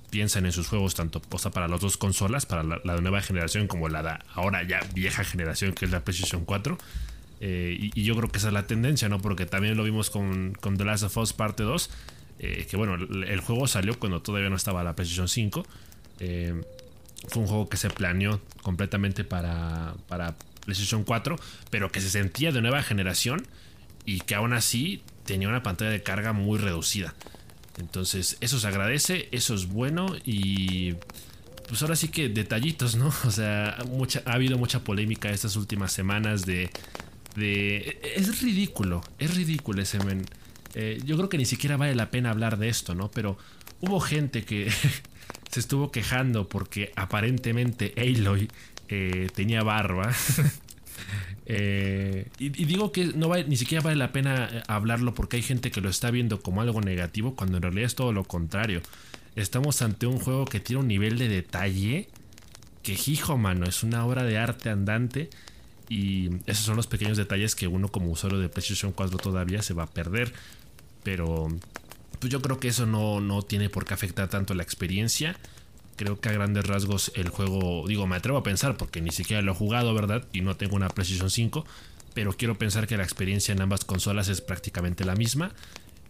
piensan 0.09 0.45
en 0.45 0.51
sus 0.51 0.67
juegos 0.67 0.95
tanto 0.95 1.21
o 1.29 1.51
para 1.51 1.67
las 1.67 1.81
dos 1.81 1.97
consolas, 1.97 2.45
para 2.45 2.63
la, 2.63 3.01
nueva 3.01 3.21
generación 3.21 3.67
como 3.67 3.89
la 3.89 4.25
ahora 4.33 4.63
ya 4.63 4.79
vieja 4.93 5.23
generación 5.23 5.73
que 5.73 5.85
es 5.85 5.91
la 5.91 6.03
PlayStation 6.03 6.45
4. 6.45 6.77
Eh, 7.39 7.91
y, 7.93 8.03
yo 8.03 8.15
creo 8.15 8.29
que 8.29 8.37
esa 8.37 8.47
es 8.47 8.53
la 8.53 8.65
tendencia, 8.65 9.09
¿no? 9.09 9.19
Porque 9.19 9.45
también 9.45 9.77
lo 9.77 9.83
vimos 9.83 10.09
con, 10.09 10.53
con 10.53 10.77
The 10.77 10.85
Last 10.85 11.03
of 11.03 11.17
Us 11.17 11.33
parte 11.33 11.63
2, 11.63 11.89
eh, 12.39 12.67
que 12.69 12.77
bueno, 12.77 12.95
el, 12.95 13.39
juego 13.41 13.67
salió 13.67 13.99
cuando 13.99 14.21
todavía 14.21 14.49
no 14.49 14.55
estaba 14.55 14.83
la 14.83 14.95
PlayStation 14.95 15.27
5. 15.27 15.65
Eh, 16.19 16.61
fue 17.27 17.43
un 17.43 17.47
juego 17.47 17.69
que 17.69 17.77
se 17.77 17.89
planeó 17.89 18.41
completamente 18.61 19.23
para, 19.23 19.95
para 20.07 20.35
PlayStation 20.65 21.03
4, 21.03 21.35
pero 21.69 21.91
que 21.91 22.01
se 22.01 22.09
sentía 22.09 22.51
de 22.51 22.61
nueva 22.61 22.81
generación 22.81 23.45
y 24.05 24.21
que 24.21 24.35
aún 24.35 24.53
así 24.53 25.03
tenía 25.25 25.49
una 25.49 25.61
pantalla 25.61 25.91
de 25.91 26.01
carga 26.01 26.33
muy 26.33 26.57
reducida. 26.57 27.13
Entonces, 27.77 28.37
eso 28.41 28.59
se 28.59 28.67
agradece, 28.67 29.29
eso 29.31 29.53
es 29.53 29.67
bueno 29.67 30.07
y 30.25 30.95
pues 31.67 31.81
ahora 31.81 31.95
sí 31.95 32.07
que 32.07 32.29
detallitos, 32.29 32.95
¿no? 32.95 33.07
O 33.25 33.31
sea, 33.31 33.77
ha 34.25 34.33
habido 34.33 34.57
mucha 34.57 34.83
polémica 34.83 35.29
estas 35.29 35.55
últimas 35.55 35.91
semanas 35.91 36.45
de... 36.45 36.69
de 37.35 37.99
es 38.15 38.41
ridículo, 38.41 39.03
es 39.19 39.35
ridículo 39.35 39.81
ese 39.81 40.03
men. 40.03 40.25
Eh, 40.73 40.99
yo 41.05 41.17
creo 41.17 41.29
que 41.29 41.37
ni 41.37 41.45
siquiera 41.45 41.77
vale 41.77 41.95
la 41.95 42.11
pena 42.11 42.29
hablar 42.31 42.57
de 42.57 42.69
esto, 42.69 42.95
¿no? 42.95 43.09
Pero 43.11 43.37
hubo 43.81 43.99
gente 43.99 44.43
que 44.43 44.71
se 45.51 45.59
estuvo 45.59 45.91
quejando 45.91 46.47
porque 46.49 46.91
aparentemente 46.95 47.93
Aloy 47.97 48.49
eh, 48.87 49.27
tenía 49.33 49.63
barba. 49.63 50.11
Eh, 51.49 52.27
y, 52.39 52.49
digo 52.49 52.91
que 52.91 53.05
no 53.05 53.33
ni 53.33 53.55
siquiera 53.55 53.81
vale 53.81 53.95
la 53.95 54.11
pena 54.11 54.49
eh, 54.51 54.63
hablarlo 54.67 55.13
porque 55.13 55.37
hay 55.37 55.43
gente 55.43 55.71
que 55.71 55.79
lo 55.79 55.89
está 55.89 56.11
viendo 56.11 56.41
como 56.41 56.61
algo 56.61 56.81
negativo 56.81 57.37
cuando 57.37 57.55
en 57.55 57.63
realidad 57.63 57.85
es 57.85 57.95
todo 57.95 58.11
lo 58.11 58.25
contrario. 58.25 58.81
Estamos 59.35 59.81
ante 59.81 60.07
un 60.07 60.19
juego 60.19 60.45
que 60.45 60.59
tiene 60.59 60.81
un 60.81 60.87
nivel 60.87 61.17
de 61.17 61.29
detalle 61.29 62.09
que, 62.83 62.97
hijo, 63.07 63.37
mano, 63.37 63.65
es 63.65 63.83
una 63.83 64.05
obra 64.05 64.23
de 64.23 64.37
arte 64.37 64.69
andante. 64.69 65.29
Y 65.89 66.29
esos 66.47 66.65
son 66.65 66.75
los 66.75 66.87
pequeños 66.87 67.17
detalles 67.17 67.55
que 67.55 67.67
uno 67.67 67.87
como 67.87 68.11
usuario 68.11 68.39
de 68.39 68.49
PlayStation 68.49 68.91
4 68.91 69.17
todavía 69.17 69.61
se 69.61 69.73
va 69.73 69.83
a 69.83 69.87
perder. 69.87 70.33
Pero 71.03 71.47
pues 72.19 72.31
yo 72.31 72.41
creo 72.41 72.59
que 72.59 72.67
eso 72.67 72.85
no, 72.85 73.21
no 73.21 73.41
tiene 73.41 73.69
por 73.69 73.85
qué 73.85 73.93
afectar 73.93 74.27
tanto 74.29 74.53
la 74.53 74.63
experiencia. 74.63 75.37
Creo 75.97 76.19
que 76.19 76.29
a 76.29 76.31
grandes 76.31 76.65
rasgos 76.65 77.11
el 77.15 77.29
juego, 77.29 77.85
digo, 77.87 78.07
me 78.07 78.15
atrevo 78.15 78.37
a 78.37 78.43
pensar 78.43 78.77
porque 78.77 79.01
ni 79.01 79.11
siquiera 79.11 79.41
lo 79.41 79.51
he 79.51 79.55
jugado, 79.55 79.93
¿verdad? 79.93 80.25
Y 80.31 80.41
no 80.41 80.55
tengo 80.55 80.75
una 80.75 80.87
PlayStation 80.87 81.29
5. 81.29 81.65
Pero 82.13 82.33
quiero 82.33 82.57
pensar 82.57 82.87
que 82.87 82.97
la 82.97 83.03
experiencia 83.03 83.51
en 83.51 83.61
ambas 83.61 83.83
consolas 83.83 84.29
es 84.29 84.39
prácticamente 84.41 85.03
la 85.03 85.15
misma. 85.15 85.51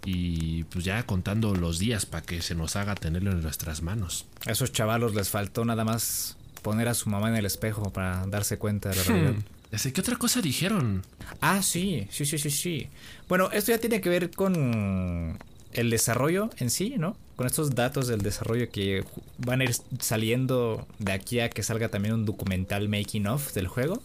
Y 0.05 0.65
pues 0.65 0.85
ya 0.85 1.03
contando 1.03 1.55
los 1.55 1.79
días 1.79 2.05
para 2.05 2.25
que 2.25 2.41
se 2.41 2.53
nos 2.53 2.75
haga 2.75 2.95
tenerlo 2.95 3.31
en 3.31 3.41
nuestras 3.41 3.81
manos. 3.81 4.25
A 4.45 4.51
esos 4.51 4.71
chavalos 4.71 5.15
les 5.15 5.29
faltó 5.29 5.65
nada 5.65 5.83
más 5.83 6.37
poner 6.61 6.87
a 6.87 6.93
su 6.93 7.09
mamá 7.09 7.29
en 7.29 7.35
el 7.35 7.45
espejo 7.45 7.91
para 7.91 8.25
darse 8.27 8.57
cuenta 8.57 8.89
de 8.89 8.95
la 8.97 9.03
realidad. 9.03 9.33
Hmm. 9.33 9.91
¿Qué 9.93 10.01
otra 10.01 10.15
cosa 10.15 10.41
dijeron? 10.41 11.05
Ah, 11.41 11.61
sí, 11.61 12.07
sí, 12.09 12.25
sí, 12.25 12.37
sí, 12.37 12.49
sí. 12.49 12.89
Bueno, 13.27 13.49
esto 13.51 13.71
ya 13.71 13.79
tiene 13.79 13.99
que 13.99 14.09
ver 14.09 14.31
con 14.31 15.37
el 15.77 15.91
desarrollo 15.91 16.49
en 16.57 16.69
sí, 16.71 16.95
¿no? 16.97 17.15
Con 17.35 17.45
estos 17.45 17.75
datos 17.75 18.07
del 18.07 18.21
desarrollo 18.21 18.69
que 18.71 19.05
van 19.37 19.61
a 19.61 19.63
ir 19.63 19.75
saliendo 19.99 20.87
de 20.97 21.11
aquí 21.13 21.39
a 21.39 21.49
que 21.49 21.61
salga 21.61 21.87
también 21.89 22.15
un 22.15 22.25
documental 22.25 22.89
making 22.89 23.27
of 23.27 23.53
del 23.53 23.67
juego. 23.67 24.01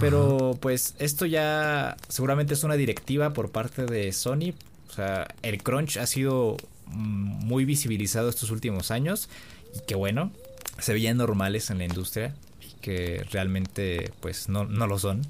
Pero 0.00 0.56
pues 0.60 0.94
esto 0.98 1.26
ya 1.26 1.96
seguramente 2.08 2.54
es 2.54 2.64
una 2.64 2.76
directiva 2.76 3.32
por 3.32 3.50
parte 3.50 3.86
de 3.86 4.12
Sony. 4.12 4.54
O 4.88 4.92
sea, 4.92 5.28
el 5.42 5.62
crunch 5.62 5.96
ha 5.98 6.06
sido 6.06 6.56
muy 6.86 7.64
visibilizado 7.64 8.28
estos 8.28 8.50
últimos 8.50 8.90
años 8.90 9.28
y 9.74 9.80
que 9.86 9.96
bueno, 9.96 10.30
se 10.78 10.92
veían 10.92 11.16
normales 11.16 11.70
en 11.70 11.78
la 11.78 11.84
industria 11.84 12.34
y 12.60 12.80
que 12.80 13.24
realmente 13.30 14.12
pues 14.20 14.48
no, 14.48 14.64
no 14.64 14.86
lo 14.86 14.98
son. 14.98 15.22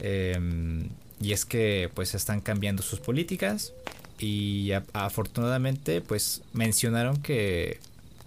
Em, 0.00 0.88
y 1.20 1.32
es 1.32 1.46
que 1.46 1.90
pues 1.94 2.14
están 2.14 2.40
cambiando 2.40 2.82
sus 2.82 3.00
políticas 3.00 3.72
y 4.18 4.72
afortunadamente 4.92 6.00
pues 6.00 6.42
mencionaron 6.52 7.20
que 7.22 7.80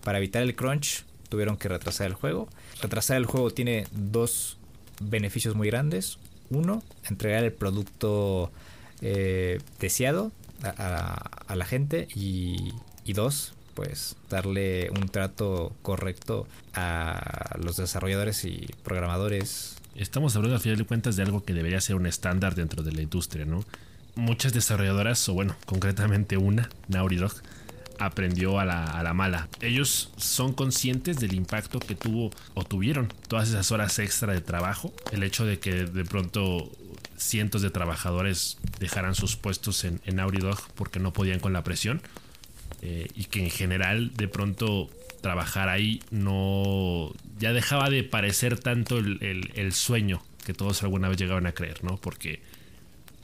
para 0.04 0.18
evitar 0.20 0.44
el 0.44 0.56
crunch 0.56 1.04
tuvieron 1.30 1.58
que 1.58 1.68
retrasar 1.68 2.08
el 2.08 2.14
juego. 2.14 2.48
Retrasar 2.82 3.18
el 3.18 3.26
juego 3.26 3.52
tiene 3.52 3.88
dos 3.92 4.58
beneficios 5.02 5.56
muy 5.56 5.68
grandes. 5.68 6.18
Uno, 6.50 6.84
entregar 7.10 7.44
el 7.44 7.52
producto 7.52 8.52
eh, 9.02 9.60
deseado 9.80 10.32
a, 10.64 11.56
la 11.56 11.66
gente 11.66 12.08
y, 12.16 12.74
y 13.04 13.14
dos, 13.14 13.54
pues 13.74 14.16
darle 14.30 14.90
un 14.92 15.10
trato 15.10 15.74
correcto 15.82 16.48
a 16.74 17.58
los 17.60 17.78
desarrolladores 17.78 18.46
y 18.46 18.70
programadores. 18.84 19.78
Estamos 19.96 20.36
hablando 20.36 20.58
a 20.58 20.60
final 20.60 20.78
de 20.78 20.86
cuentas 20.86 21.16
de 21.16 21.24
algo 21.24 21.44
que 21.44 21.54
debería 21.54 21.82
ser 21.82 21.96
un 21.96 22.06
estándar 22.06 22.56
dentro 22.56 22.84
de 22.84 22.92
la 22.92 23.02
industria, 23.02 23.46
¿no? 23.46 23.64
Muchas 24.16 24.54
desarrolladoras, 24.54 25.28
o 25.30 25.34
bueno, 25.34 25.56
concretamente 25.66 26.38
una, 26.38 26.70
Naughty 26.88 27.18
Dog, 27.18 27.34
aprendió 28.00 28.60
a 28.60 28.66
la, 28.66 29.14
mala. 29.14 29.48
Ellos 29.62 30.12
son 30.18 30.54
conscientes 30.54 31.20
del 31.20 31.34
impacto 31.34 31.80
que 31.80 31.96
tuvo 31.96 32.32
o 32.54 32.64
tuvieron 32.64 33.14
todas 33.28 33.50
esas 33.50 33.72
horas 33.72 34.00
extra 34.00 34.34
de 34.34 34.42
trabajo. 34.42 34.94
El 35.12 35.24
hecho 35.24 35.46
de 35.46 35.60
que 35.60 35.86
de 35.86 36.06
pronto 36.06 36.72
cientos 37.18 37.62
de 37.62 37.70
trabajadores 37.70 38.58
dejaran 38.80 39.16
sus 39.16 39.36
puestos 39.36 39.84
en, 39.86 40.02
en 40.06 40.18
Naughty 40.18 40.40
Dog 40.40 40.60
porque 40.76 41.00
no 41.00 41.14
podían 41.14 41.40
con 41.40 41.54
la 41.54 41.64
presión. 41.64 42.02
Eh, 42.82 43.08
y 43.16 43.26
que 43.26 43.44
en 43.44 43.50
general 43.50 44.14
de 44.16 44.28
pronto 44.28 44.90
trabajar 45.22 45.70
ahí 45.70 46.02
no 46.12 47.14
ya 47.40 47.54
dejaba 47.54 47.90
de 47.90 48.04
parecer 48.04 48.60
tanto 48.60 48.98
el, 48.98 49.52
el 49.56 49.74
sueño 49.74 50.22
que 50.46 50.54
todos 50.54 50.84
alguna 50.84 51.10
vez 51.10 51.18
llegaban 51.18 51.48
a 51.48 51.54
creer, 51.54 51.84
¿no? 51.84 51.98
Porque 51.98 52.42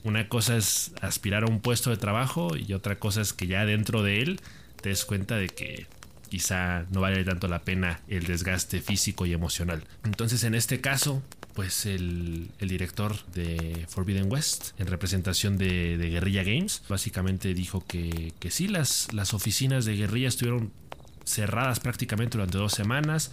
una 0.04 0.28
cosa 0.28 0.56
es 0.56 0.92
aspirar 1.00 1.44
a 1.44 1.46
un 1.46 1.60
puesto 1.60 1.90
de 1.90 1.96
trabajo 1.96 2.56
y 2.56 2.72
otra 2.72 2.98
cosa 2.98 3.20
es 3.20 3.32
que 3.32 3.46
ya 3.46 3.64
dentro 3.64 4.02
de 4.02 4.22
él 4.22 4.40
te 4.80 4.88
des 4.88 5.04
cuenta 5.04 5.36
de 5.36 5.48
que 5.48 5.86
quizá 6.28 6.86
no 6.90 7.00
vale 7.00 7.24
tanto 7.24 7.46
la 7.46 7.60
pena 7.60 8.00
el 8.08 8.24
desgaste 8.26 8.80
físico 8.80 9.26
y 9.26 9.32
emocional. 9.32 9.84
Entonces 10.04 10.44
en 10.44 10.54
este 10.54 10.80
caso, 10.80 11.22
pues 11.54 11.86
el, 11.86 12.50
director 12.58 13.14
de 13.34 13.84
Forbidden 13.88 14.32
West, 14.32 14.70
en 14.78 14.86
representación 14.86 15.58
de, 15.58 15.96
Guerrilla 16.10 16.42
Games, 16.42 16.82
básicamente 16.88 17.54
dijo 17.54 17.84
que, 17.86 18.32
que 18.40 18.50
sí, 18.50 18.68
las, 18.68 19.12
las 19.12 19.34
oficinas 19.34 19.84
de 19.84 19.96
Guerrilla 19.96 20.28
estuvieron 20.28 20.72
cerradas 21.24 21.80
prácticamente 21.80 22.38
durante 22.38 22.58
dos 22.58 22.72
semanas. 22.72 23.30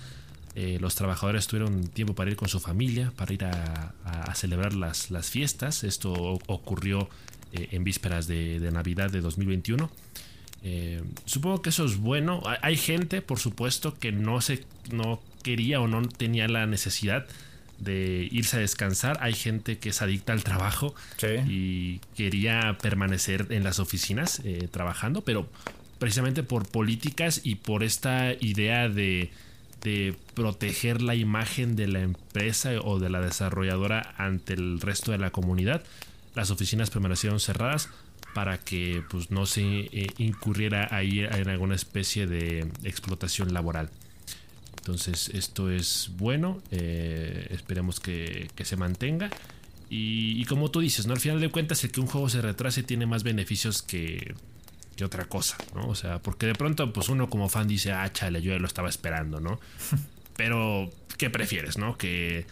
Eh, 0.62 0.78
los 0.82 0.94
trabajadores 0.94 1.48
tuvieron 1.48 1.88
tiempo 1.88 2.14
para 2.16 2.30
ir 2.30 2.36
con 2.36 2.50
su 2.50 2.60
familia, 2.60 3.14
para 3.16 3.34
ir 3.34 3.46
a, 3.46 3.94
celebrar 4.36 4.74
las, 4.74 5.10
las, 5.10 5.30
fiestas. 5.30 5.86
Esto 5.86 6.12
ocurrió 6.48 7.08
eh, 7.54 7.70
en 7.72 7.86
vísperas 7.86 8.28
de, 8.28 8.60
de 8.60 8.70
Navidad 8.70 9.10
de 9.10 9.22
2021. 9.22 9.90
Eh, 10.64 11.02
supongo 11.24 11.62
que 11.62 11.70
eso 11.70 11.86
es 11.86 11.96
bueno. 11.96 12.44
Hay 12.62 12.76
gente, 12.76 13.22
por 13.22 13.40
supuesto, 13.40 13.98
que 13.98 14.12
no 14.12 14.42
se 14.42 14.66
no 14.92 15.22
quería 15.44 15.80
o 15.80 15.88
no 15.88 16.02
tenía 16.02 16.50
la 16.50 16.66
necesidad 16.66 17.26
de 17.78 18.28
irse 18.30 18.58
a 18.58 18.60
descansar. 18.60 19.18
Hay 19.22 19.36
gente 19.36 19.78
que 19.78 19.90
es 19.90 20.02
adicta 20.02 20.34
al 20.34 20.44
trabajo 20.44 20.94
y 21.48 22.00
quería 22.18 22.78
permanecer 22.82 23.48
en 23.52 23.64
las 23.64 23.80
oficinas 23.80 24.42
trabajando, 24.72 25.22
pero 25.22 25.48
precisamente 26.00 26.44
por 26.44 26.68
políticas 26.68 27.40
y 27.46 27.56
por 27.56 27.84
esta 27.84 28.34
idea 28.42 28.90
de, 28.90 29.32
de 29.82 30.16
proteger 30.34 31.02
la 31.02 31.16
imagen 31.16 31.76
de 31.76 31.88
la 31.88 32.02
empresa 32.02 32.72
o 32.84 33.00
de 33.00 33.10
la 33.10 33.22
desarrolladora 33.22 34.14
ante 34.18 34.54
el 34.54 34.82
resto 34.82 35.12
de 35.12 35.18
la 35.18 35.32
comunidad, 35.32 35.84
las 36.36 36.52
oficinas 36.52 36.90
permanecieron 36.90 37.40
cerradas 37.40 37.90
para 38.34 38.58
que 38.60 39.04
pues, 39.10 39.32
no 39.32 39.46
se 39.46 39.62
eh, 39.64 40.08
incurriera 40.18 40.88
ahí 40.92 41.22
en 41.22 41.50
alguna 41.50 41.76
especie 41.76 42.28
de 42.28 42.68
explotación 42.84 43.54
laboral. 43.54 43.90
Entonces 44.78 45.30
esto 45.34 45.70
es 45.70 46.12
bueno, 46.18 46.62
eh, 46.72 47.48
esperemos 47.52 48.00
que, 48.00 48.50
se 48.64 48.76
mantenga. 48.78 49.30
Y, 49.92 50.46
como 50.46 50.70
tú 50.70 50.82
dices, 50.82 51.08
¿no? 51.08 51.14
Al 51.14 51.20
final 51.20 51.42
de 51.42 51.50
cuentas 51.50 51.84
el 51.84 51.92
que 51.92 52.00
un 52.00 52.06
juego 52.06 52.30
se 52.30 52.42
retrase 52.42 52.84
tiene 52.84 53.08
más 53.08 53.24
beneficios 53.24 53.82
que, 53.82 54.36
que 55.00 55.06
otra 55.06 55.26
cosa, 55.26 55.58
¿no? 55.74 55.88
O 55.88 55.96
sea, 55.96 56.20
porque 56.20 56.46
de 56.46 56.56
pronto 56.56 56.92
pues 56.94 57.10
uno 57.10 57.30
como 57.30 57.50
fan 57.50 57.68
dice, 57.68 57.92
ah, 57.92 58.12
chale, 58.12 58.42
yo 58.42 58.52
ya 58.52 58.60
lo 58.60 58.68
estaba 58.68 58.90
esperando, 58.90 59.40
¿no? 59.40 59.60
Pero, 60.36 60.90
¿qué 61.18 61.30
prefieres, 61.30 61.78
no? 61.78 61.98
Que 61.98 62.46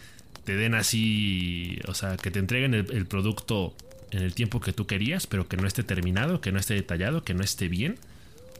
te 0.44 0.56
den 0.56 0.74
así, 0.74 1.78
o 1.86 1.94
sea, 1.94 2.16
que 2.16 2.30
te 2.30 2.38
entreguen 2.38 2.74
el 2.74 3.06
producto 3.06 3.74
en 4.10 4.22
el 4.22 4.34
tiempo 4.34 4.60
que 4.60 4.72
tú 4.72 4.86
querías, 4.86 5.26
pero 5.26 5.48
que 5.48 5.56
no 5.56 5.66
esté 5.66 5.82
terminado, 5.82 6.40
que 6.40 6.52
no 6.52 6.58
esté 6.58 6.74
detallado, 6.74 7.24
que 7.24 7.34
no 7.34 7.42
esté 7.42 7.68
bien. 7.68 7.98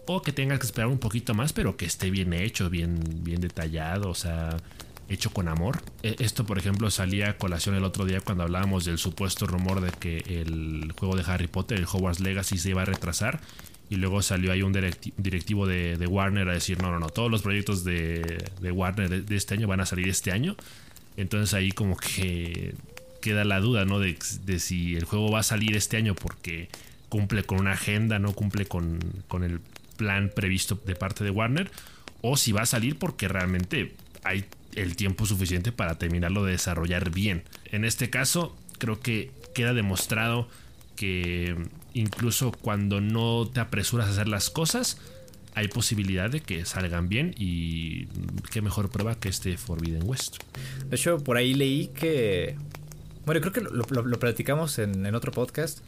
O 0.06 0.22
que 0.22 0.32
tengas 0.32 0.58
que 0.58 0.66
esperar 0.66 0.88
un 0.88 0.98
poquito 0.98 1.34
más, 1.34 1.52
pero 1.52 1.76
que 1.76 1.84
esté 1.84 2.10
bien 2.10 2.32
hecho, 2.32 2.70
bien, 2.70 2.98
bien 3.22 3.40
detallado, 3.40 4.08
o 4.08 4.14
sea, 4.14 4.56
hecho 5.08 5.30
con 5.30 5.48
amor. 5.48 5.82
E, 6.02 6.16
esto, 6.20 6.46
por 6.46 6.58
ejemplo, 6.58 6.90
salía 6.90 7.30
a 7.30 7.36
colación 7.36 7.74
el 7.74 7.84
otro 7.84 8.06
día 8.06 8.20
cuando 8.20 8.44
hablábamos 8.44 8.86
del 8.86 8.96
supuesto 8.96 9.46
rumor 9.46 9.82
de 9.82 9.90
que 9.90 10.18
el 10.26 10.92
juego 10.98 11.14
de 11.14 11.30
Harry 11.30 11.46
Potter, 11.46 11.78
el 11.78 11.84
Hogwarts 11.84 12.20
Legacy, 12.20 12.56
se 12.56 12.70
iba 12.70 12.82
a 12.82 12.86
retrasar. 12.86 13.40
Y 13.90 13.96
luego 13.96 14.20
salió 14.22 14.52
ahí 14.52 14.62
un 14.62 14.72
directivo 14.72 15.66
de, 15.66 16.06
Warner 16.06 16.48
a 16.48 16.52
decir, 16.52 16.80
no, 16.82 16.90
no, 16.90 16.98
no, 16.98 17.08
todos 17.08 17.30
los 17.30 17.42
proyectos 17.42 17.84
de, 17.84 18.42
Warner 18.60 19.24
de, 19.24 19.36
este 19.36 19.54
año 19.54 19.66
van 19.66 19.80
a 19.80 19.86
salir 19.86 20.08
este 20.08 20.30
año. 20.30 20.56
Entonces 21.16 21.54
ahí 21.54 21.72
como 21.72 21.96
que 21.96 22.74
queda 23.20 23.44
la 23.44 23.60
duda, 23.60 23.84
¿no? 23.84 23.98
De, 23.98 24.16
si 24.58 24.94
el 24.94 25.04
juego 25.04 25.30
va 25.30 25.40
a 25.40 25.42
salir 25.42 25.76
este 25.76 25.96
año 25.96 26.14
porque 26.14 26.68
cumple 27.08 27.44
con 27.44 27.60
una 27.60 27.72
agenda, 27.72 28.18
no 28.18 28.34
cumple 28.34 28.66
con, 28.66 29.00
el 29.42 29.60
plan 29.96 30.30
previsto 30.34 30.80
de 30.86 30.94
parte 30.94 31.24
de 31.24 31.30
Warner, 31.30 31.70
o 32.20 32.36
si 32.36 32.52
va 32.52 32.62
a 32.62 32.66
salir 32.66 32.98
porque 32.98 33.26
realmente 33.26 33.94
hay 34.22 34.44
el 34.74 34.96
tiempo 34.96 35.26
suficiente 35.26 35.72
para 35.72 35.96
terminarlo 35.98 36.44
de 36.44 36.52
desarrollar 36.52 37.10
bien. 37.10 37.42
En 37.64 37.84
este 37.84 38.10
caso, 38.10 38.56
creo 38.78 39.00
que 39.00 39.30
queda 39.54 39.72
demostrado 39.72 40.48
que 40.94 41.56
incluso 41.94 42.52
cuando 42.52 43.00
no 43.00 43.48
te 43.52 43.60
apresuras 43.60 44.08
a 44.08 44.10
hacer 44.10 44.28
las 44.28 44.50
cosas, 44.50 44.98
hay 45.54 45.68
posibilidad 45.68 46.30
de 46.30 46.40
que 46.40 46.64
salgan 46.64 47.08
bien 47.08 47.34
y 47.36 48.06
qué 48.50 48.62
mejor 48.62 48.90
prueba 48.90 49.14
que 49.14 49.28
este 49.28 49.56
Forbidden 49.56 50.02
West. 50.04 50.36
De 50.88 50.96
hecho, 50.96 51.18
por 51.18 51.36
ahí 51.36 51.54
leí 51.54 51.88
que 51.88 52.56
bueno, 53.28 53.42
creo 53.42 53.52
que 53.52 53.60
lo, 53.60 54.18
platicamos 54.18 54.78
en, 54.78 55.14
otro 55.14 55.32
podcast. 55.32 55.80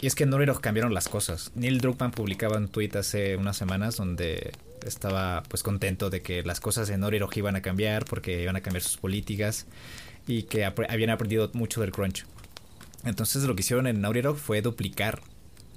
Y 0.00 0.06
es 0.06 0.14
que 0.14 0.22
en 0.22 0.30
Naughty 0.30 0.52
cambiaron 0.60 0.94
las 0.94 1.08
cosas. 1.08 1.50
Neil 1.56 1.80
Druckmann 1.80 2.12
publicaba 2.12 2.58
un 2.58 2.68
tweet 2.68 2.90
hace 2.94 3.36
unas 3.36 3.56
semanas 3.56 3.96
donde 3.96 4.52
estaba 4.86 5.42
pues 5.48 5.64
contento 5.64 6.10
de 6.10 6.22
que 6.22 6.44
las 6.44 6.60
cosas 6.60 6.90
en 6.90 7.00
Naughty 7.00 7.18
iban 7.34 7.56
a 7.56 7.60
cambiar 7.60 8.04
porque 8.04 8.40
iban 8.40 8.54
a 8.54 8.60
cambiar 8.60 8.84
sus 8.84 8.98
políticas 8.98 9.66
y 10.28 10.44
que 10.44 10.64
habían 10.64 11.10
aprendido 11.10 11.50
mucho 11.54 11.80
del 11.80 11.90
crunch. 11.90 12.24
Entonces 13.04 13.44
lo 13.44 13.54
que 13.54 13.60
hicieron 13.60 13.86
en 13.86 14.00
Naughty 14.00 14.22
fue 14.36 14.62
duplicar 14.62 15.20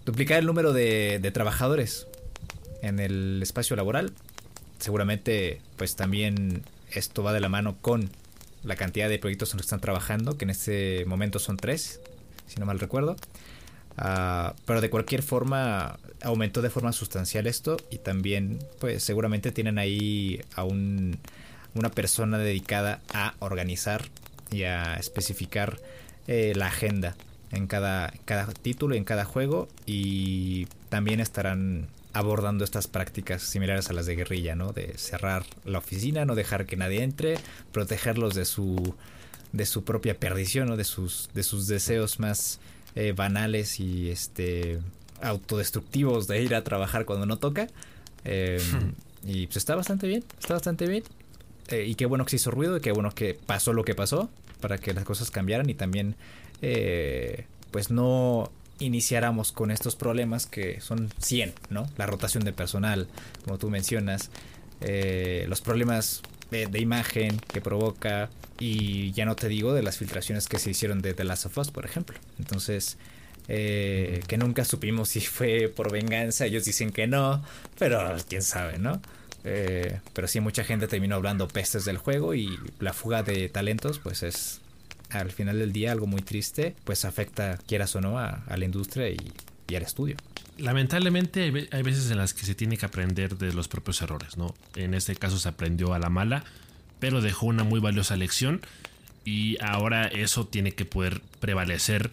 duplicar 0.06 0.40
el 0.40 0.46
número 0.46 0.74
de, 0.74 1.32
trabajadores 1.34 2.08
en 2.82 3.00
el 3.00 3.40
espacio 3.42 3.76
laboral. 3.76 4.14
Seguramente 4.80 5.62
pues 5.78 5.96
también 5.96 6.64
esto 6.92 7.24
va 7.24 7.34
de 7.34 7.40
la 7.40 7.50
mano 7.50 7.78
con 7.82 8.10
la 8.64 8.76
cantidad 8.76 9.10
de 9.10 9.20
proyectos 9.20 9.52
en 9.52 9.58
los 9.58 9.66
que 9.66 9.68
están 9.68 9.82
trabajando, 9.82 10.38
que 10.38 10.46
en 10.46 10.52
este 10.52 11.06
momento 11.06 11.40
son 11.40 11.58
tres, 11.58 12.00
si 12.48 12.60
no 12.60 12.66
mal 12.66 12.80
recuerdo. 12.80 13.16
Ah, 13.98 14.56
pero 14.66 14.82
de 14.82 14.90
cualquier 14.90 15.22
forma 15.22 16.00
aumentó 16.24 16.62
de 16.62 16.70
forma 16.70 16.94
sustancial 16.94 17.46
esto 17.48 17.78
y 17.90 17.98
también 17.98 18.60
pues 18.80 19.04
seguramente 19.04 19.52
tienen 19.52 19.78
ahí 19.78 20.42
a 20.56 20.64
un, 20.64 21.18
una 21.74 21.90
persona 21.90 22.38
dedicada 22.38 23.02
a 23.14 23.34
organizar 23.40 24.08
y 24.52 24.64
a 24.64 24.96
especificar 24.96 25.80
eh, 26.28 26.54
la 26.56 26.68
agenda 26.68 27.16
en 27.52 27.68
cada, 27.68 28.14
cada 28.26 28.48
título 28.48 28.96
y 28.96 28.98
en 28.98 29.04
cada 29.04 29.26
juego 29.26 29.68
y 29.86 30.68
también 30.90 31.20
estarán 31.20 31.88
abordando 32.14 32.64
estas 32.64 32.88
prácticas 32.88 33.42
similares 33.42 33.90
a 33.90 33.94
las 33.94 34.06
de 34.06 34.16
guerrilla, 34.16 34.56
¿no? 34.56 34.74
De 34.74 34.98
cerrar 34.98 35.46
la 35.66 35.78
oficina, 35.78 36.26
no 36.26 36.36
dejar 36.36 36.66
que 36.66 36.76
nadie 36.76 37.04
entre, 37.04 37.38
protegerlos 37.72 38.36
de 38.36 38.46
su 38.46 38.96
de 39.54 39.66
su 39.66 39.84
propia 39.84 40.18
perdición, 40.18 40.70
¿no? 40.70 40.78
De 40.78 40.84
sus 40.84 41.30
de 41.34 41.44
sus 41.44 41.68
deseos 41.68 42.20
más 42.20 42.60
eh, 42.96 43.14
banales 43.14 43.80
y 43.80 44.10
este 44.10 44.80
autodestructivos 45.22 46.28
de 46.28 46.42
ir 46.42 46.56
a 46.56 46.64
trabajar 46.64 47.06
cuando 47.06 47.26
no 47.26 47.38
toca. 47.38 47.68
Em, 48.24 48.94
y 49.26 49.48
pues 49.48 49.58
está 49.58 49.76
bastante 49.76 50.08
bien, 50.08 50.24
está 50.40 50.54
bastante 50.54 50.88
bien. 50.88 51.04
Eh, 51.70 51.86
y 51.86 51.96
qué 51.96 52.06
bueno 52.06 52.26
que 52.26 52.32
se 52.32 52.36
hizo 52.38 52.52
ruido 52.52 52.78
y 52.78 52.82
qué 52.82 52.92
bueno 52.92 53.12
que 53.12 53.34
pasó 53.34 53.72
lo 53.72 53.86
que 53.86 53.96
pasó 53.96 54.30
para 54.62 54.78
que 54.78 54.94
las 54.94 55.04
cosas 55.04 55.32
cambiaran 55.32 55.70
y 55.70 55.74
también 55.74 56.16
eh, 56.62 57.46
pues 57.72 57.92
no 57.92 58.52
iniciáramos 58.80 59.52
con 59.52 59.72
estos 59.72 59.96
problemas 59.96 60.46
que 60.46 60.82
son 60.82 61.10
100, 61.20 61.54
¿no? 61.70 61.88
La 61.98 62.06
rotación 62.06 62.44
de 62.44 62.54
personal, 62.54 63.08
como 63.46 63.58
tú 63.58 63.70
mencionas, 63.70 64.32
eh, 64.82 65.46
los 65.48 65.62
problemas 65.62 66.22
de, 66.50 66.80
imagen 66.80 67.40
que 67.54 67.62
provoca 67.62 68.30
y 68.60 69.12
ya 69.14 69.26
no 69.26 69.36
te 69.36 69.48
digo 69.48 69.74
de 69.74 69.84
las 69.84 69.98
filtraciones 69.98 70.48
que 70.48 70.60
se 70.60 70.72
hicieron 70.72 71.02
de 71.02 71.14
The 71.14 71.24
Last 71.24 71.46
of 71.46 71.58
Us, 71.58 71.72
por 71.72 71.86
ejemplo. 71.86 72.18
Entonces, 72.40 72.98
eh, 73.48 74.22
que 74.28 74.38
nunca 74.38 74.66
supimos 74.66 75.10
si 75.10 75.22
fue 75.22 75.72
por 75.74 75.92
venganza, 75.92 76.46
ellos 76.46 76.66
dicen 76.66 76.92
que 76.92 77.08
no, 77.08 77.44
pero 77.78 78.16
quién 78.28 78.42
sabe, 78.42 78.80
¿no? 78.80 79.02
Eh, 79.44 80.00
pero 80.14 80.28
sí, 80.28 80.40
mucha 80.40 80.64
gente 80.64 80.88
terminó 80.88 81.16
hablando 81.16 81.48
pestes 81.48 81.86
del 81.86 81.98
juego 81.98 82.36
y 82.36 82.60
la 82.80 82.94
fuga 82.94 83.24
de 83.24 83.50
talentos, 83.50 84.00
pues 84.00 84.24
es 84.24 84.62
al 85.10 85.32
final 85.32 85.60
del 85.60 85.74
día 85.74 85.92
algo 85.92 86.08
muy 86.08 86.22
triste, 86.22 86.76
pues 86.84 87.06
afecta, 87.06 87.58
quieras 87.68 87.96
o 87.96 88.02
no, 88.02 88.18
a, 88.18 88.44
la 88.48 88.66
industria 88.66 89.10
y, 89.10 89.34
al 89.76 89.84
estudio. 89.84 90.18
Lamentablemente 90.58 91.44
hay, 91.72 91.82
veces 91.82 92.12
en 92.12 92.18
las 92.18 92.34
que 92.34 92.46
se 92.46 92.56
tiene 92.56 92.78
que 92.78 92.86
aprender 92.86 93.38
de 93.38 93.54
los 93.54 93.70
propios 93.70 94.02
errores, 94.02 94.38
¿no? 94.38 94.54
En 94.76 94.94
este 94.94 95.16
caso 95.16 95.40
se 95.40 95.48
aprendió 95.48 95.94
a 95.94 96.00
la 96.00 96.10
mala, 96.10 96.44
pero 97.00 97.22
dejó 97.22 97.46
una 97.46 97.64
muy 97.64 97.80
valiosa 97.80 98.18
lección 98.18 98.60
y 99.24 99.58
ahora 99.64 100.08
eso 100.08 100.46
tiene 100.46 100.74
que 100.74 100.84
poder 100.84 101.22
prevalecer 101.40 102.12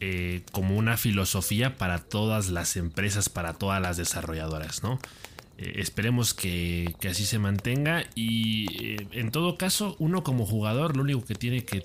eh, 0.00 0.42
como 0.52 0.76
una 0.76 0.96
filosofía 0.96 1.76
para 1.76 1.98
todas 1.98 2.48
las 2.50 2.76
empresas, 2.76 3.28
para 3.28 3.54
todas 3.54 3.82
las 3.82 3.96
desarrolladoras, 3.96 4.84
¿no? 4.84 5.00
Eh, 5.56 5.74
esperemos 5.76 6.34
que, 6.34 6.94
así 7.08 7.24
se 7.24 7.38
mantenga 7.38 8.04
y 8.16 8.66
eh, 8.84 9.06
en 9.12 9.30
todo 9.30 9.56
caso 9.56 9.94
uno 10.00 10.24
como 10.24 10.46
jugador 10.46 10.96
lo 10.96 11.02
único 11.02 11.24
que 11.24 11.36
tiene 11.36 11.64
que 11.64 11.84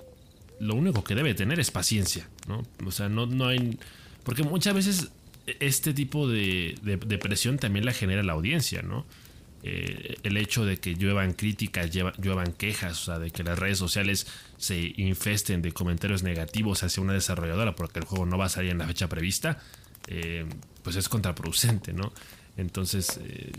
lo 0.60 0.74
único 0.76 1.04
que 1.04 1.16
debe 1.16 1.36
tener 1.36 1.60
es 1.60 1.72
paciencia, 1.72 2.28
¿no? 2.48 2.64
O 2.86 2.92
sea, 2.92 3.08
no, 3.08 3.26
no 3.28 3.48
hay... 3.48 3.78
Porque 4.24 4.44
muchas 4.44 4.74
veces 4.74 5.10
este 5.62 5.94
tipo 5.94 6.28
de, 6.28 6.76
de, 6.82 7.18
presión 7.18 7.58
también 7.58 7.86
la 7.86 7.94
genera 7.94 8.24
la 8.24 8.34
audiencia, 8.34 8.82
¿no? 8.82 9.06
Eh, 9.64 10.18
el 10.24 10.36
hecho 10.36 10.66
de 10.66 10.78
que 10.78 10.96
lluevan 10.96 11.32
críticas, 11.32 11.92
lluevan 11.92 12.52
quejas, 12.52 13.02
o 13.04 13.06
sea, 13.06 13.20
de 13.20 13.32
que 13.32 13.44
las 13.44 13.58
redes 13.58 13.78
sociales 13.78 14.28
se 14.58 14.94
infesten 14.98 15.62
de 15.62 15.72
comentarios 15.72 16.24
negativos 16.24 16.84
hacia 16.84 17.02
una 17.02 17.14
desarrolladora 17.14 17.76
porque 17.76 18.00
el 18.00 18.06
juego 18.06 18.26
no 18.26 18.38
va 18.38 18.46
a 18.46 18.50
salir 18.50 18.72
en 18.72 18.80
la 18.80 18.88
fecha 18.88 19.08
prevista, 19.08 19.60
pues 20.84 20.98
es 20.98 21.08
contraproducente, 21.08 21.94
¿no? 21.94 22.12
Entonces, 22.59 23.19
eh, 23.24 23.51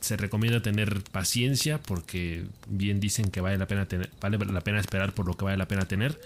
se 0.00 0.16
recomienda 0.16 0.60
tener 0.60 1.02
paciencia 1.02 1.80
porque 1.80 2.44
bien 2.68 3.00
dicen 3.00 3.30
que 3.30 3.40
vale 3.40 3.58
la 3.58 3.66
pena 3.66 3.86
tener, 3.86 4.10
vale 4.20 4.38
la 4.38 4.60
pena 4.60 4.80
esperar 4.80 5.12
por 5.14 5.26
lo 5.26 5.36
que 5.36 5.44
vale 5.44 5.56
la 5.56 5.68
pena 5.68 5.86
tener 5.86 6.18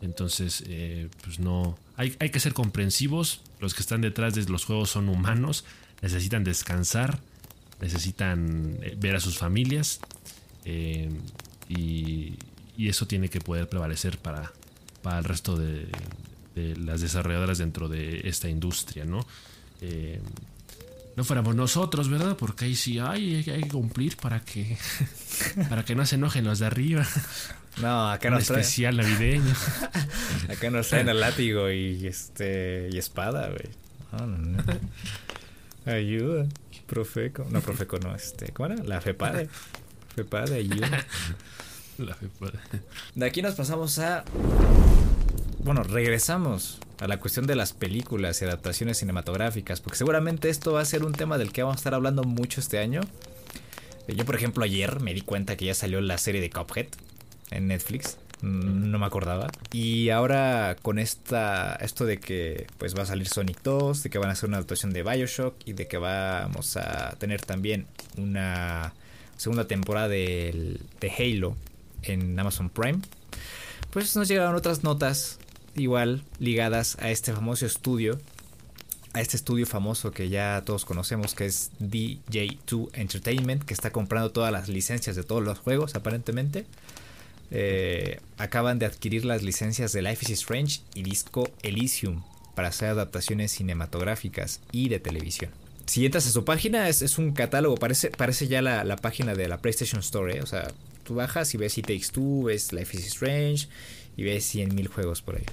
entonces, 0.00 0.62
eh, 0.66 1.08
pues 1.24 1.38
no. 1.38 1.78
Hay, 1.96 2.16
hay, 2.20 2.30
que 2.30 2.40
ser 2.40 2.54
comprensivos. 2.54 3.40
Los 3.60 3.74
que 3.74 3.82
están 3.82 4.00
detrás 4.00 4.34
de 4.34 4.44
los 4.44 4.64
juegos 4.64 4.90
son 4.90 5.08
humanos. 5.08 5.64
Necesitan 6.02 6.44
descansar. 6.44 7.20
Necesitan 7.80 8.78
eh, 8.82 8.96
ver 8.98 9.16
a 9.16 9.20
sus 9.20 9.38
familias. 9.38 10.00
Y, 10.64 11.08
y, 11.68 12.36
eso 12.88 13.06
tiene 13.06 13.28
que 13.28 13.40
poder 13.40 13.68
prevalecer 13.68 14.18
para, 14.18 14.52
para 15.02 15.18
el 15.18 15.24
resto 15.24 15.56
de, 15.56 15.88
de, 16.54 16.76
las 16.76 17.00
desarrolladoras 17.00 17.58
dentro 17.58 17.88
de 17.88 18.28
esta 18.28 18.48
industria, 18.48 19.04
¿no? 19.04 19.26
No 21.18 21.24
fuéramos 21.24 21.56
nosotros, 21.56 22.08
¿verdad? 22.08 22.36
Porque 22.36 22.66
ahí 22.66 22.76
sí 22.76 23.00
hay, 23.00 23.34
hay 23.50 23.62
que 23.62 23.68
cumplir 23.68 24.16
para 24.16 24.38
que, 24.38 24.78
para 25.68 25.84
que 25.84 25.96
no 25.96 26.06
se 26.06 26.14
enojen 26.14 26.44
los 26.44 26.60
de 26.60 26.66
arriba. 26.66 27.04
No, 27.82 28.08
acá 28.08 28.30
nos 28.30 28.46
traen. 28.46 28.60
especial 28.60 28.96
navideño. 28.98 29.52
acá 30.48 30.70
nos 30.70 30.88
traen 30.88 31.08
el 31.08 31.18
látigo 31.18 31.72
y 31.72 32.06
este 32.06 32.88
y 32.92 32.98
espada, 32.98 33.48
güey. 33.48 33.68
No, 34.12 34.26
no, 34.28 34.62
no. 34.62 35.92
Ayuda. 35.92 36.46
Profeco. 36.86 37.44
No, 37.50 37.62
Profeco 37.62 37.98
no, 37.98 38.14
este. 38.14 38.52
¿Cómo 38.52 38.72
era? 38.72 38.84
La 38.84 39.00
FEPADE. 39.00 39.48
FEPADE, 40.14 40.54
ayuda. 40.54 41.04
La 41.98 42.14
FEPADE. 42.14 42.58
De 43.16 43.26
aquí 43.26 43.42
nos 43.42 43.56
pasamos 43.56 43.98
a. 43.98 44.24
Bueno, 45.64 45.82
regresamos 45.82 46.78
a 47.00 47.06
la 47.06 47.20
cuestión 47.20 47.46
de 47.46 47.54
las 47.54 47.72
películas 47.72 48.40
y 48.42 48.44
adaptaciones 48.44 48.98
cinematográficas, 48.98 49.80
porque 49.80 49.98
seguramente 49.98 50.48
esto 50.48 50.72
va 50.72 50.80
a 50.80 50.84
ser 50.84 51.04
un 51.04 51.12
tema 51.12 51.38
del 51.38 51.52
que 51.52 51.62
vamos 51.62 51.76
a 51.76 51.80
estar 51.80 51.94
hablando 51.94 52.24
mucho 52.24 52.60
este 52.60 52.78
año. 52.78 53.00
Yo, 54.08 54.24
por 54.24 54.34
ejemplo, 54.34 54.64
ayer 54.64 55.00
me 55.00 55.12
di 55.12 55.20
cuenta 55.20 55.56
que 55.56 55.66
ya 55.66 55.74
salió 55.74 56.00
la 56.00 56.18
serie 56.18 56.40
de 56.40 56.50
Cuphead 56.50 56.86
en 57.50 57.68
Netflix. 57.68 58.16
No 58.40 58.98
me 58.98 59.06
acordaba. 59.06 59.48
Y 59.72 60.10
ahora 60.10 60.76
con 60.80 60.98
esta 60.98 61.76
esto 61.80 62.06
de 62.06 62.18
que 62.18 62.68
pues 62.78 62.96
va 62.96 63.02
a 63.02 63.06
salir 63.06 63.28
Sonic 63.28 63.62
2, 63.62 64.04
de 64.04 64.10
que 64.10 64.18
van 64.18 64.30
a 64.30 64.32
hacer 64.32 64.48
una 64.48 64.58
adaptación 64.58 64.92
de 64.92 65.02
BioShock 65.02 65.54
y 65.66 65.72
de 65.72 65.88
que 65.88 65.98
vamos 65.98 66.76
a 66.76 67.16
tener 67.18 67.42
también 67.42 67.86
una 68.16 68.94
segunda 69.36 69.66
temporada 69.66 70.08
de, 70.08 70.78
de 71.00 71.10
Halo 71.10 71.56
en 72.02 72.38
Amazon 72.38 72.70
Prime. 72.70 73.00
Pues 73.90 74.14
nos 74.16 74.28
llegaron 74.28 74.54
otras 74.54 74.84
notas 74.84 75.38
igual 75.78 76.22
ligadas 76.38 76.96
a 77.00 77.10
este 77.10 77.32
famoso 77.32 77.66
estudio 77.66 78.18
a 79.14 79.20
este 79.20 79.36
estudio 79.36 79.66
famoso 79.66 80.10
que 80.10 80.28
ya 80.28 80.62
todos 80.64 80.84
conocemos 80.84 81.34
que 81.34 81.46
es 81.46 81.70
DJ2 81.80 82.90
Entertainment 82.92 83.64
que 83.64 83.74
está 83.74 83.90
comprando 83.90 84.30
todas 84.30 84.52
las 84.52 84.68
licencias 84.68 85.16
de 85.16 85.22
todos 85.22 85.42
los 85.42 85.58
juegos 85.58 85.94
aparentemente 85.94 86.66
eh, 87.50 88.20
acaban 88.36 88.78
de 88.78 88.86
adquirir 88.86 89.24
las 89.24 89.42
licencias 89.42 89.92
de 89.92 90.02
Life 90.02 90.26
is 90.26 90.38
Strange 90.40 90.80
y 90.94 91.02
Disco 91.02 91.48
Elysium 91.62 92.22
para 92.54 92.68
hacer 92.68 92.88
adaptaciones 92.90 93.52
cinematográficas 93.52 94.60
y 94.72 94.88
de 94.88 95.00
televisión. 95.00 95.50
Si 95.86 96.04
entras 96.04 96.26
a 96.26 96.30
su 96.30 96.44
página, 96.44 96.88
es, 96.88 97.16
un 97.16 97.32
catálogo, 97.32 97.76
parece, 97.76 98.10
parece 98.10 98.48
ya 98.48 98.60
la, 98.60 98.96
página 98.96 99.34
de 99.34 99.48
la 99.48 99.58
PlayStation 99.58 100.00
Store, 100.00 100.36
¿eh? 100.36 100.42
o 100.42 100.46
sea, 100.46 100.70
tú 101.04 101.14
bajas 101.14 101.54
y 101.54 101.56
ves 101.56 101.78
It 101.78 101.86
Takes 101.86 102.08
Two, 102.12 102.42
ves 102.44 102.72
Life 102.74 102.94
is 102.94 103.06
Strange 103.06 103.68
y 104.18 104.24
ves 104.24 104.54
100.000 104.54 104.88
juegos 104.88 105.22
por 105.22 105.36
ahí. 105.36 105.44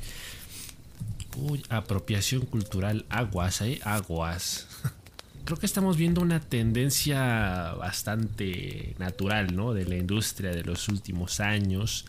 Uy, 1.38 1.64
apropiación 1.70 2.46
cultural, 2.46 3.06
aguas, 3.10 3.62
¿eh? 3.62 3.80
Aguas. 3.86 4.68
creo 5.46 5.58
que 5.60 5.66
estamos 5.66 5.96
viendo 5.96 6.22
una 6.22 6.40
tendencia 6.40 7.74
bastante 7.76 8.96
natural, 8.98 9.56
¿no? 9.56 9.74
De 9.74 9.86
la 9.86 9.96
industria 9.96 10.52
de 10.52 10.64
los 10.64 10.90
últimos 10.90 11.40
años. 11.40 12.06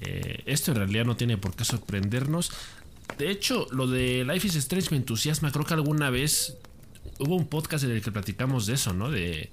Eh, 0.00 0.42
esto 0.46 0.72
en 0.72 0.78
realidad 0.78 1.04
no 1.04 1.14
tiene 1.14 1.36
por 1.36 1.54
qué 1.54 1.64
sorprendernos. 1.64 2.50
De 3.18 3.30
hecho, 3.30 3.66
lo 3.70 3.86
de 3.86 4.24
Life 4.24 4.48
is 4.48 4.56
Strange 4.56 4.90
me 4.90 4.96
entusiasma. 4.96 5.52
Creo 5.52 5.66
que 5.66 5.74
alguna 5.74 6.08
vez 6.08 6.56
hubo 7.18 7.36
un 7.36 7.46
podcast 7.46 7.84
en 7.84 7.90
el 7.90 8.02
que 8.02 8.10
platicamos 8.10 8.66
de 8.66 8.74
eso, 8.74 8.94
¿no? 8.94 9.10
De 9.10 9.50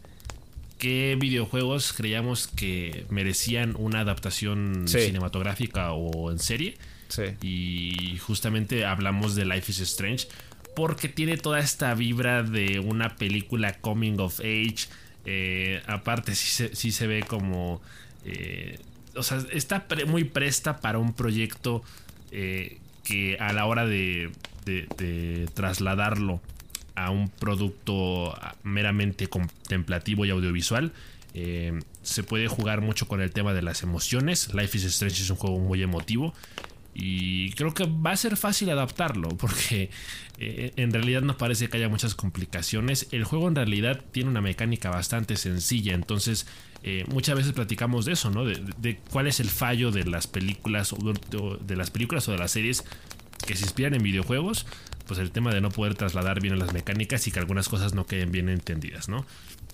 qué 0.80 1.15
videojuegos 1.20 1.94
creíamos 1.94 2.48
que 2.48 3.06
merecían 3.10 3.76
una 3.78 4.00
adaptación 4.00 4.88
cinematográfica 4.88 5.92
o 5.92 6.32
en 6.32 6.39
serie. 6.39 6.78
Sí. 7.10 7.24
Y 7.42 8.18
justamente 8.18 8.86
hablamos 8.86 9.36
de 9.36 9.46
Life 9.46 9.72
is 9.72 9.80
Strange 9.82 10.28
porque 10.76 11.10
tiene 11.10 11.38
toda 11.38 11.60
esta 11.60 11.94
vibra 11.94 12.42
de 12.42 12.80
una 12.80 13.18
película 13.18 13.74
coming 13.74 14.20
of 14.20 14.39
age. 14.39 14.88
Eh, 15.26 15.82
aparte, 15.88 16.36
sí 16.36 16.92
se, 16.92 17.08
ve 17.08 17.24
como... 17.24 17.82
Eh, 18.24 18.80
o 19.15 19.24
sea, 19.24 19.44
está 19.52 19.86
muy 20.08 20.24
presta 20.24 20.80
para 20.80 20.98
un 20.98 21.13
proyecto 21.13 21.84
eh, 22.32 22.78
que 23.04 23.38
a 23.39 23.52
la 23.52 23.65
hora 23.65 23.86
de, 23.86 24.32
trasladarlo 25.54 26.42
a 26.99 27.12
un 27.12 27.29
producto 27.29 28.38
meramente 28.63 29.27
contemplativo 29.27 30.25
y 30.25 30.29
audiovisual, 30.29 30.91
Eh, 31.35 31.79
se 32.01 32.23
puede 32.23 32.47
jugar 32.47 32.81
mucho 32.81 33.07
con 33.07 33.21
el 33.21 33.29
tema 33.29 33.53
de 33.53 33.62
las 33.62 33.83
emociones. 33.83 34.51
Life 34.55 34.75
is 34.75 34.85
Strange 34.85 35.21
es 35.21 35.29
un 35.29 35.38
juego 35.38 35.59
muy 35.59 35.81
emotivo. 35.83 36.33
Y 36.95 37.51
creo 37.51 37.73
que 37.75 37.85
va 37.85 38.12
a 38.12 38.17
ser 38.17 38.35
fácil 38.35 38.69
adaptarlo 38.71 39.29
porque 39.38 39.91
eh, 40.39 40.73
en 40.75 40.91
realidad 40.91 41.21
no 41.21 41.38
parece 41.38 41.69
que 41.69 41.77
haya 41.77 41.88
muchas 41.88 42.15
complicaciones. 42.15 43.07
El 43.12 43.23
juego 43.25 43.47
en 43.47 43.55
realidad 43.55 44.01
tiene 44.12 44.29
una 44.29 44.41
mecánica 44.41 44.89
bastante 44.89 45.38
sencilla, 45.38 45.93
entonces 45.93 46.47
eh, 46.83 47.05
muchas 47.07 47.35
veces 47.35 47.53
platicamos 47.53 48.05
de 48.05 48.13
eso, 48.13 48.31
¿no? 48.31 48.43
De, 48.43 48.99
cuál 49.12 49.27
es 49.27 49.39
el 49.39 49.49
fallo 49.49 49.91
de 49.91 50.05
las 50.05 50.25
películas 50.27 50.93
o 50.93 50.97
de 50.97 51.75
las 51.75 51.91
películas 51.91 52.27
o 52.27 52.31
de 52.31 52.39
las 52.39 52.51
series 52.51 52.83
que 53.45 53.55
se 53.55 53.63
inspiran 53.63 53.93
en 53.93 54.03
videojuegos, 54.03 54.65
pues 55.10 55.19
el 55.19 55.32
tema 55.32 55.52
de 55.52 55.60
no 55.60 55.72
poder 55.72 55.95
trasladar 55.95 56.39
bien 56.39 56.60
las 56.60 56.72
mecánicas 56.72 57.26
y 57.26 57.32
que 57.32 57.39
algunas 57.39 57.67
cosas 57.67 57.95
no 57.95 58.06
queden 58.06 58.32
bien 58.32 58.48
entendidas, 58.48 59.10
¿no? 59.10 59.26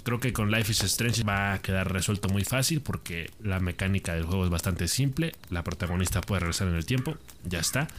Creo 0.06 0.21
que 0.21 0.32
con 0.32 0.50
Life 0.50 0.71
is 0.71 0.82
Strange 0.84 1.26
va 1.26 1.52
a 1.52 1.62
quedar 1.62 1.91
resuelto 1.91 2.30
muy 2.30 2.45
fácil 2.45 2.80
porque 2.80 3.30
la 3.43 3.60
mecánica 3.60 4.13
del 4.13 4.24
juego 4.24 4.45
es 4.45 4.50
bastante 4.50 4.88
simple. 4.88 5.34
La 5.50 5.62
protagonista 5.62 6.21
puede 6.21 6.39
regresar 6.39 6.69
en 6.69 6.76
el 6.76 6.86
tiempo, 6.86 7.17
ya 7.43 7.60
está. 7.60 7.89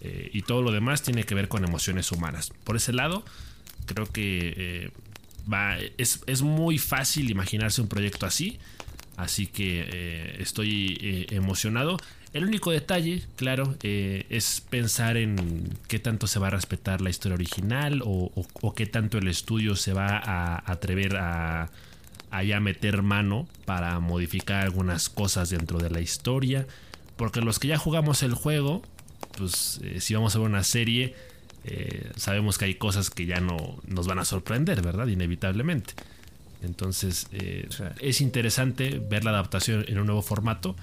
Eh, 0.00 0.30
y 0.32 0.42
todo 0.42 0.62
lo 0.62 0.72
demás 0.72 1.02
tiene 1.02 1.22
que 1.22 1.36
ver 1.36 1.46
con 1.46 1.62
emociones 1.62 2.10
humanas. 2.10 2.52
Por 2.64 2.74
ese 2.74 2.92
lado, 2.92 3.24
creo 3.86 4.06
que 4.06 4.54
eh, 4.56 4.90
va, 5.50 5.78
es, 5.96 6.22
es, 6.26 6.42
muy 6.42 6.78
fácil 6.78 7.30
imaginarse 7.30 7.82
un 7.82 7.88
proyecto 7.88 8.26
así. 8.26 8.58
Así 9.16 9.46
que 9.46 9.86
eh, 9.92 10.36
estoy 10.40 11.28
emocionado. 11.30 11.98
El 12.34 12.44
único 12.44 12.72
detalle, 12.72 13.22
claro, 13.36 13.76
eh, 13.84 14.26
es 14.28 14.60
pensar 14.60 15.16
en 15.16 15.72
qué 15.86 16.00
tanto 16.00 16.26
se 16.26 16.40
va 16.40 16.48
a 16.48 16.50
respetar 16.50 17.00
la 17.00 17.08
historia 17.08 17.36
original 17.36 18.02
o, 18.04 18.44
qué 18.74 18.86
tanto 18.86 19.18
el 19.18 19.28
estudio 19.28 19.76
se 19.76 19.92
va 19.92 20.18
a 20.18 20.70
atrever 20.70 21.16
a, 21.16 21.70
ya 22.44 22.58
meter 22.58 23.02
mano 23.02 23.46
para 23.66 24.00
modificar 24.00 24.64
algunas 24.64 25.08
cosas 25.08 25.50
dentro 25.50 25.78
de 25.78 25.90
la 25.90 26.00
historia. 26.00 26.66
Porque 27.14 27.40
los 27.40 27.60
que 27.60 27.68
ya 27.68 27.78
jugamos 27.78 28.24
el 28.24 28.34
juego, 28.34 28.82
pues 29.38 29.80
eh, 29.84 30.00
si 30.00 30.14
vamos 30.14 30.34
a 30.34 30.40
ver 30.40 30.48
una 30.48 30.64
serie, 30.64 31.14
eh, 31.62 32.10
sabemos 32.16 32.58
que 32.58 32.64
hay 32.64 32.74
cosas 32.74 33.10
que 33.10 33.26
ya 33.26 33.38
no 33.38 33.78
nos 33.86 34.08
van 34.08 34.18
a 34.18 34.24
sorprender, 34.24 34.82
¿verdad? 34.82 35.06
Inevitablemente. 35.06 35.94
Entonces 36.64 37.28
es 38.00 38.20
interesante 38.22 38.98
ver 38.98 39.22
la 39.22 39.30
adaptación 39.30 39.84
en 39.86 39.98
un 39.98 40.06
nuevo 40.06 40.22
formato 40.22 40.74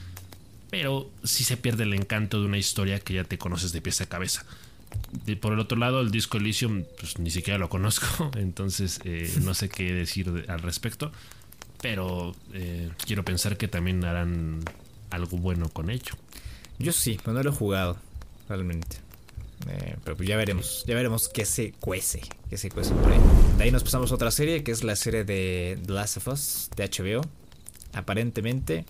pero 0.71 1.11
sí 1.23 1.43
se 1.43 1.57
pierde 1.57 1.83
el 1.83 1.93
encanto 1.93 2.39
de 2.39 2.47
una 2.47 2.57
historia 2.57 2.99
que 2.99 3.13
ya 3.13 3.25
te 3.25 3.37
conoces 3.37 3.73
de 3.73 3.81
pies 3.81 4.01
a 4.01 4.07
cabeza. 4.07 4.45
por 5.39 5.53
el 5.53 5.59
otro 5.59 5.77
lado, 5.77 5.99
el 5.99 6.11
disco 6.11 6.37
Elysium, 6.37 6.85
pues 6.97 7.19
ni 7.19 7.29
siquiera 7.29 7.59
lo 7.59 7.69
conozco, 7.69 8.31
entonces 8.37 8.99
eh, 9.03 9.31
no 9.43 9.53
sé 9.53 9.69
qué 9.69 9.93
decir 9.93 10.45
al 10.47 10.61
respecto, 10.61 11.11
pero 11.81 12.33
eh, 12.53 12.89
quiero 13.05 13.23
pensar 13.23 13.57
que 13.57 13.67
también 13.67 14.03
harán 14.05 14.61
algo 15.09 15.37
bueno 15.37 15.67
con 15.67 15.89
ello. 15.89 16.15
Yo 16.79 16.93
sí, 16.93 17.19
pero 17.21 17.33
no 17.33 17.43
lo 17.43 17.51
he 17.51 17.53
jugado, 17.53 17.97
realmente. 18.47 18.97
Eh, 19.67 19.97
pero 20.05 20.17
pues 20.17 20.27
ya 20.27 20.37
veremos, 20.37 20.85
ya 20.87 20.95
veremos 20.95 21.27
qué 21.27 21.45
se 21.45 21.73
cuece, 21.73 22.21
qué 22.49 22.57
se 22.57 22.71
cuece 22.71 22.93
por 22.93 23.11
ahí. 23.11 23.19
De 23.57 23.65
ahí 23.65 23.71
nos 23.71 23.83
pasamos 23.83 24.11
a 24.11 24.15
otra 24.15 24.31
serie, 24.31 24.63
que 24.63 24.71
es 24.71 24.85
la 24.85 24.95
serie 24.95 25.25
de 25.25 25.77
The 25.85 25.91
Last 25.91 26.17
of 26.17 26.29
Us, 26.29 26.69
de 26.77 26.89
HBO. 26.89 27.21
Aparentemente 27.93 28.85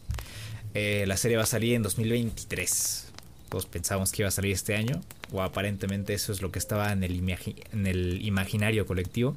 eh, 0.73 1.05
la 1.07 1.17
serie 1.17 1.37
va 1.37 1.43
a 1.43 1.47
salir 1.47 1.73
en 1.73 1.83
2023. 1.83 3.11
Todos 3.49 3.65
pensábamos 3.65 4.11
que 4.11 4.21
iba 4.21 4.29
a 4.29 4.31
salir 4.31 4.53
este 4.53 4.75
año, 4.75 5.01
o 5.31 5.41
aparentemente 5.41 6.13
eso 6.13 6.31
es 6.31 6.41
lo 6.41 6.51
que 6.51 6.59
estaba 6.59 6.91
en 6.93 7.03
el, 7.03 8.21
imaginario 8.25 8.85
colectivo. 8.85 9.35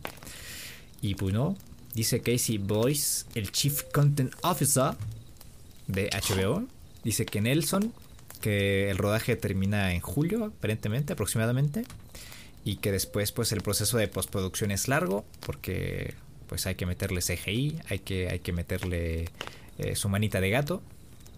Y 1.02 1.16
pues 1.16 1.34
no, 1.34 1.56
dice 1.94 2.20
Casey 2.20 2.58
Boyce, 2.58 3.26
el 3.34 3.50
Chief 3.50 3.82
Content 3.92 4.32
Officer 4.42 4.92
de 5.88 6.08
HBO, 6.10 6.64
dice 7.02 7.26
que 7.26 7.40
Nelson, 7.40 7.92
que 8.40 8.90
el 8.90 8.98
rodaje 8.98 9.34
termina 9.34 9.92
en 9.94 10.00
julio, 10.00 10.44
aparentemente, 10.44 11.12
aproximadamente, 11.14 11.84
y 12.64 12.76
que 12.76 12.92
después 12.92 13.32
pues 13.32 13.50
el 13.50 13.62
proceso 13.62 13.98
de 13.98 14.06
postproducción 14.06 14.70
es 14.70 14.86
largo, 14.86 15.24
porque 15.44 16.14
pues 16.46 16.66
hay 16.66 16.76
que 16.76 16.86
meterle 16.86 17.20
CGI, 17.20 17.80
hay 17.88 17.98
que, 17.98 18.28
hay 18.28 18.38
que 18.38 18.52
meterle 18.52 19.28
eh, 19.78 19.96
su 19.96 20.08
manita 20.08 20.40
de 20.40 20.50
gato, 20.50 20.82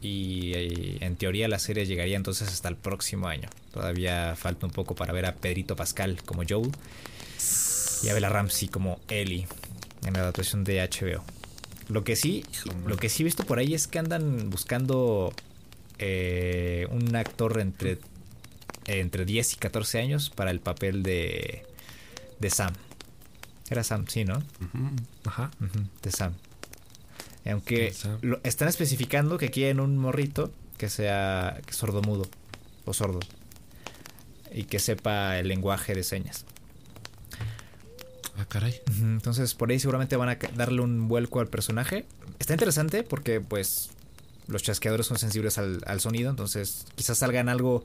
y, 0.01 0.99
en 1.01 1.17
teoría 1.17 1.49
la 1.49 1.59
serie 1.59 1.87
llegaría 1.87 2.17
entonces 2.17 2.49
hasta 2.49 2.69
el 2.69 2.77
próximo 2.77 3.29
año. 3.29 3.49
Todavía 3.73 4.35
falta 4.37 4.67
un 4.67 4.73
poco 4.73 4.95
para 4.95 5.13
ver 5.13 5.27
a 5.27 5.35
Pedrito 5.35 5.77
Pascal 5.77 6.23
como 6.25 6.43
Joel 6.49 6.71
y 8.03 8.09
a 8.09 8.15
Bella 8.15 8.29
Ramsey 8.29 8.69
como 8.69 9.01
Ellie 9.09 9.47
en 10.05 10.13
la 10.15 10.21
adaptación 10.21 10.65
de 10.65 10.81
HBO. 10.81 11.25
Lo 11.89 12.05
que 12.05 12.17
sí, 12.17 12.45
lo 12.87 12.97
que 12.97 13.09
sí 13.09 13.23
he 13.23 13.25
visto 13.25 13.45
por 13.45 13.59
ahí 13.59 13.75
es 13.75 13.87
que 13.87 13.99
andan 13.99 14.51
buscando 14.51 15.33
eh, 15.99 16.87
un 16.91 17.15
actor 17.15 17.61
entre, 17.61 17.99
entre 18.87 19.25
10 19.25 19.55
y 19.55 19.57
14 19.57 20.01
años 20.01 20.31
para 20.31 20.51
el 20.51 20.61
papel 20.61 21.03
de, 21.03 21.65
de 22.41 22.51
Sam. 22.51 22.73
Era 23.71 23.83
Sam, 23.83 24.07
sí, 24.09 24.25
¿no? 24.25 24.43
Ajá. 25.25 25.51
de 26.03 26.11
Sam. 26.11 26.35
Aunque 27.51 27.95
lo, 28.23 28.41
están 28.43 28.69
especificando 28.69 29.39
que 29.39 29.51
quieren 29.51 29.81
un 29.81 29.99
morrito 29.99 30.53
que 30.79 30.89
sea 30.89 31.61
sordomudo 31.71 32.27
o 32.85 32.93
sordo 32.93 33.21
y 34.53 34.65
que 34.65 34.79
sepa 34.79 35.39
el 35.39 35.49
lenguaje 35.49 35.95
de 35.95 36.03
señas. 36.03 36.45
Ah, 38.39 38.45
caray. 38.49 38.81
Entonces 39.01 39.55
por 39.55 39.71
ahí 39.71 39.79
seguramente 39.79 40.17
van 40.17 40.29
a 40.29 40.39
darle 40.55 40.81
un 40.83 41.09
vuelco 41.09 41.41
al 41.41 41.49
personaje. 41.49 42.05
Está 42.39 42.53
interesante 42.53 43.03
porque 43.03 43.41
pues 43.41 43.91
los 44.47 44.63
chasqueadores 44.63 45.07
son 45.07 45.19
sensibles 45.19 45.59
al, 45.59 46.01
sonido, 46.01 46.31
entonces 46.31 46.87
quizás 46.95 47.19
salgan 47.19 47.49
algo 47.49 47.85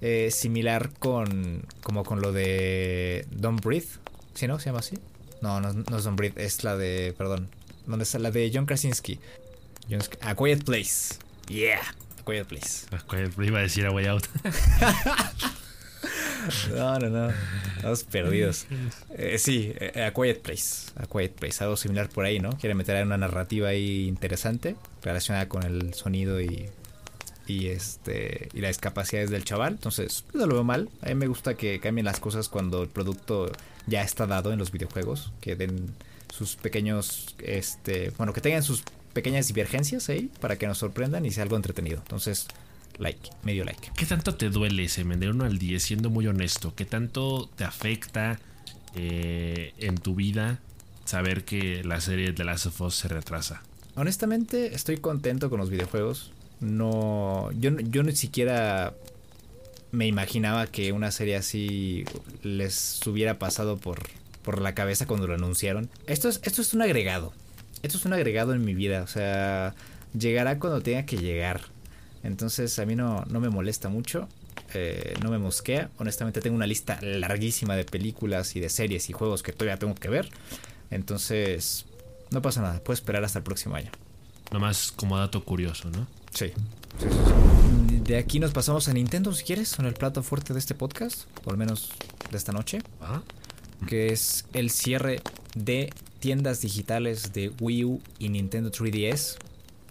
eh, 0.00 0.30
similar 0.30 0.90
con 0.98 1.62
como 1.82 2.04
con 2.04 2.20
lo 2.20 2.32
de 2.32 3.26
Don't 3.30 3.64
Breathe, 3.64 3.88
¿sí 4.34 4.46
no? 4.46 4.58
¿Se 4.58 4.66
llama 4.66 4.80
así? 4.80 4.98
No, 5.40 5.60
no, 5.60 5.72
no 5.72 5.96
es 5.96 6.04
Don't 6.04 6.18
Breathe, 6.18 6.44
es 6.44 6.64
la 6.64 6.76
de, 6.76 7.14
perdón, 7.16 7.48
donde 7.86 8.04
está 8.04 8.18
la 8.18 8.30
de 8.30 8.50
John 8.52 8.66
Krasinski. 8.66 9.18
A 10.22 10.34
Quiet 10.34 10.64
Place. 10.64 11.16
Yeah. 11.48 11.80
A 11.80 12.24
Quiet 12.24 12.46
Place. 12.46 12.86
A 12.90 12.98
Quiet 12.98 13.34
Place. 13.34 13.48
Iba 13.48 13.58
a 13.58 13.62
decir 13.62 13.86
a 13.86 13.90
Way 13.90 14.06
Out. 14.06 14.24
no, 16.74 16.98
no, 16.98 17.10
no. 17.10 17.30
Estamos 17.76 18.04
perdidos. 18.04 18.66
Eh, 19.16 19.38
sí, 19.38 19.72
eh, 19.78 20.04
A 20.04 20.14
Quiet 20.14 20.40
Place. 20.40 20.90
A 20.96 21.06
Quiet 21.06 21.32
Place. 21.32 21.62
Algo 21.62 21.76
similar 21.76 22.08
por 22.08 22.24
ahí, 22.24 22.40
¿no? 22.40 22.56
Quiere 22.58 22.74
meter 22.74 23.04
una 23.04 23.18
narrativa 23.18 23.68
ahí 23.68 24.06
interesante 24.08 24.76
relacionada 25.02 25.48
con 25.48 25.64
el 25.64 25.94
sonido 25.94 26.40
y, 26.40 26.70
y 27.46 27.68
este 27.68 28.48
y 28.54 28.60
las 28.60 28.78
capacidades 28.78 29.30
del 29.30 29.44
chaval. 29.44 29.74
Entonces, 29.74 30.24
no 30.32 30.46
lo 30.46 30.54
veo 30.54 30.64
mal. 30.64 30.88
A 31.02 31.08
mí 31.08 31.14
me 31.14 31.26
gusta 31.26 31.54
que 31.54 31.78
cambien 31.80 32.06
las 32.06 32.20
cosas 32.20 32.48
cuando 32.48 32.82
el 32.82 32.88
producto 32.88 33.52
ya 33.86 34.02
está 34.02 34.26
dado 34.26 34.52
en 34.52 34.58
los 34.58 34.72
videojuegos. 34.72 35.32
Que 35.42 35.56
den 35.56 35.94
sus 36.34 36.56
pequeños, 36.56 37.36
este, 37.38 38.10
bueno, 38.16 38.32
que 38.32 38.40
tengan 38.40 38.64
sus 38.64 38.82
pequeñas 39.12 39.46
divergencias 39.46 40.08
ahí 40.08 40.30
para 40.40 40.56
que 40.56 40.66
nos 40.66 40.78
sorprendan 40.78 41.24
y 41.24 41.30
sea 41.30 41.44
algo 41.44 41.56
entretenido. 41.56 41.98
Entonces, 41.98 42.48
like, 42.98 43.30
medio 43.44 43.64
like. 43.64 43.92
¿Qué 43.96 44.04
tanto 44.04 44.34
te 44.34 44.50
duele 44.50 44.84
ese 44.84 45.04
de 45.04 45.30
1 45.30 45.44
al 45.44 45.58
10, 45.58 45.80
siendo 45.80 46.10
muy 46.10 46.26
honesto? 46.26 46.74
¿Qué 46.74 46.84
tanto 46.84 47.48
te 47.54 47.62
afecta 47.62 48.40
eh, 48.96 49.74
en 49.78 49.96
tu 49.96 50.16
vida 50.16 50.58
saber 51.04 51.44
que 51.44 51.84
la 51.84 52.00
serie 52.00 52.32
de 52.32 52.44
Last 52.44 52.66
of 52.66 52.80
Us 52.80 52.96
se 52.96 53.08
retrasa? 53.08 53.62
Honestamente, 53.94 54.74
estoy 54.74 54.96
contento 54.96 55.50
con 55.50 55.60
los 55.60 55.70
videojuegos. 55.70 56.32
No, 56.58 57.52
yo, 57.52 57.70
yo 57.78 58.02
ni 58.02 58.16
siquiera 58.16 58.94
me 59.92 60.08
imaginaba 60.08 60.66
que 60.66 60.90
una 60.90 61.12
serie 61.12 61.36
así 61.36 62.04
les 62.42 63.06
hubiera 63.06 63.38
pasado 63.38 63.76
por 63.76 64.02
por 64.44 64.60
la 64.60 64.74
cabeza 64.74 65.06
cuando 65.06 65.26
lo 65.26 65.34
anunciaron. 65.34 65.90
Esto 66.06 66.28
es, 66.28 66.40
esto 66.44 66.62
es 66.62 66.74
un 66.74 66.82
agregado. 66.82 67.32
Esto 67.82 67.98
es 67.98 68.04
un 68.04 68.12
agregado 68.12 68.54
en 68.54 68.64
mi 68.64 68.74
vida. 68.74 69.02
O 69.02 69.06
sea, 69.08 69.74
llegará 70.16 70.60
cuando 70.60 70.80
tenga 70.80 71.04
que 71.04 71.16
llegar. 71.16 71.62
Entonces 72.22 72.78
a 72.78 72.86
mí 72.86 72.94
no, 72.94 73.24
no 73.24 73.40
me 73.40 73.48
molesta 73.48 73.88
mucho. 73.88 74.28
Eh, 74.74 75.14
no 75.22 75.30
me 75.30 75.38
mosquea. 75.38 75.90
Honestamente 75.98 76.40
tengo 76.40 76.54
una 76.54 76.66
lista 76.66 77.00
larguísima 77.02 77.74
de 77.74 77.84
películas 77.84 78.54
y 78.54 78.60
de 78.60 78.68
series 78.68 79.10
y 79.10 79.12
juegos 79.12 79.42
que 79.42 79.52
todavía 79.52 79.78
tengo 79.78 79.94
que 79.94 80.08
ver. 80.08 80.28
Entonces, 80.90 81.86
no 82.30 82.40
pasa 82.42 82.60
nada. 82.60 82.80
Puedo 82.80 82.94
esperar 82.94 83.24
hasta 83.24 83.38
el 83.38 83.44
próximo 83.44 83.74
año. 83.74 83.90
Nomás 84.52 84.92
como 84.92 85.18
dato 85.18 85.42
curioso, 85.42 85.90
¿no? 85.90 86.06
Sí. 86.30 86.52
De 88.04 88.18
aquí 88.18 88.38
nos 88.38 88.52
pasamos 88.52 88.86
a 88.88 88.92
Nintendo, 88.92 89.32
si 89.32 89.42
quieres, 89.42 89.68
son 89.68 89.86
el 89.86 89.94
plato 89.94 90.22
fuerte 90.22 90.52
de 90.52 90.58
este 90.58 90.74
podcast, 90.74 91.22
o 91.44 91.50
al 91.50 91.56
menos 91.56 91.90
de 92.30 92.36
esta 92.36 92.52
noche. 92.52 92.80
Ah 93.00 93.22
que 93.86 94.08
es 94.08 94.44
el 94.52 94.70
cierre 94.70 95.20
de 95.54 95.90
tiendas 96.20 96.60
digitales 96.60 97.32
de 97.32 97.52
Wii 97.60 97.84
U 97.84 98.00
y 98.18 98.30
Nintendo 98.30 98.70
3DS, 98.70 99.36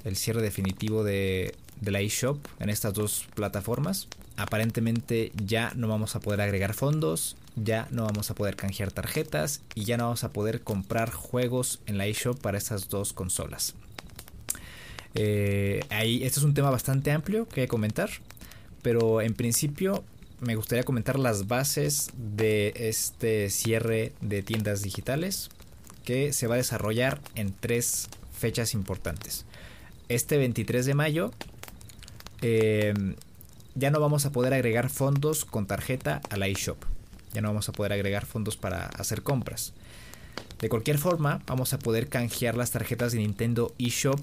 el 0.03 0.15
cierre 0.15 0.41
definitivo 0.41 1.03
de, 1.03 1.55
la 1.81 1.99
eShop 2.01 2.39
en 2.59 2.69
estas 2.69 2.93
dos 2.93 3.27
plataformas. 3.35 4.07
Aparentemente 4.35 5.31
ya 5.45 5.73
no 5.75 5.87
vamos 5.87 6.15
a 6.15 6.19
poder 6.19 6.41
agregar 6.41 6.73
fondos, 6.73 7.37
ya 7.55 7.87
no 7.91 8.05
vamos 8.05 8.31
a 8.31 8.35
poder 8.35 8.55
canjear 8.55 8.91
tarjetas 8.91 9.61
y 9.75 9.83
ya 9.83 9.97
no 9.97 10.05
vamos 10.05 10.23
a 10.23 10.31
poder 10.31 10.61
comprar 10.61 11.11
juegos 11.11 11.81
en 11.85 11.97
la 11.97 12.07
eShop 12.07 12.39
para 12.39 12.57
estas 12.57 12.89
dos 12.89 13.13
consolas. 13.13 13.75
Eh, 15.15 15.85
ahí, 15.89 16.23
este 16.23 16.39
es 16.39 16.43
un 16.43 16.55
tema 16.55 16.71
bastante 16.71 17.11
amplio 17.11 17.47
que 17.47 17.67
comentar, 17.67 18.09
pero 18.81 19.21
en 19.21 19.35
principio 19.35 20.03
me 20.43 20.55
gustaría 20.55 20.83
comentar 20.83 21.17
las 21.17 21.47
bases 21.47 22.11
de 22.15 22.73
este 22.75 23.49
cierre 23.49 24.13
de 24.21 24.43
tiendas 24.43 24.81
digitales 24.81 25.49
que 26.03 26.33
se 26.33 26.47
va 26.47 26.55
a 26.55 26.57
desarrollar 26.57 27.21
en 27.35 27.53
tres 27.53 28.09
fechas 28.31 28.73
importantes. 28.73 29.45
Este 30.09 30.37
23 30.37 30.85
de 30.85 30.93
mayo 30.93 31.31
eh, 32.41 32.93
ya 33.75 33.89
no 33.89 33.99
vamos 33.99 34.25
a 34.25 34.31
poder 34.31 34.53
agregar 34.53 34.89
fondos 34.89 35.45
con 35.45 35.65
tarjeta 35.65 36.21
a 36.29 36.37
la 36.37 36.47
eShop. 36.47 36.83
Ya 37.33 37.41
no 37.41 37.47
vamos 37.47 37.69
a 37.69 37.71
poder 37.71 37.93
agregar 37.93 38.25
fondos 38.25 38.57
para 38.57 38.85
hacer 38.87 39.23
compras. 39.23 39.73
De 40.59 40.69
cualquier 40.69 40.97
forma, 40.97 41.41
vamos 41.47 41.73
a 41.73 41.79
poder 41.79 42.09
canjear 42.09 42.55
las 42.55 42.71
tarjetas 42.71 43.11
de 43.13 43.19
Nintendo 43.19 43.73
eShop 43.79 44.19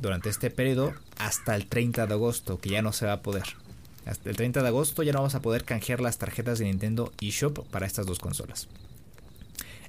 durante 0.00 0.28
este 0.28 0.50
periodo 0.50 0.94
hasta 1.18 1.54
el 1.54 1.66
30 1.66 2.06
de 2.06 2.14
agosto, 2.14 2.58
que 2.58 2.70
ya 2.70 2.82
no 2.82 2.92
se 2.92 3.06
va 3.06 3.14
a 3.14 3.22
poder. 3.22 3.63
Hasta 4.06 4.28
el 4.28 4.36
30 4.36 4.62
de 4.62 4.68
agosto 4.68 5.02
ya 5.02 5.12
no 5.12 5.20
vamos 5.20 5.34
a 5.34 5.42
poder 5.42 5.64
canjear 5.64 6.00
las 6.00 6.18
tarjetas 6.18 6.58
de 6.58 6.66
Nintendo 6.66 7.12
eShop 7.20 7.66
para 7.68 7.86
estas 7.86 8.06
dos 8.06 8.18
consolas. 8.18 8.68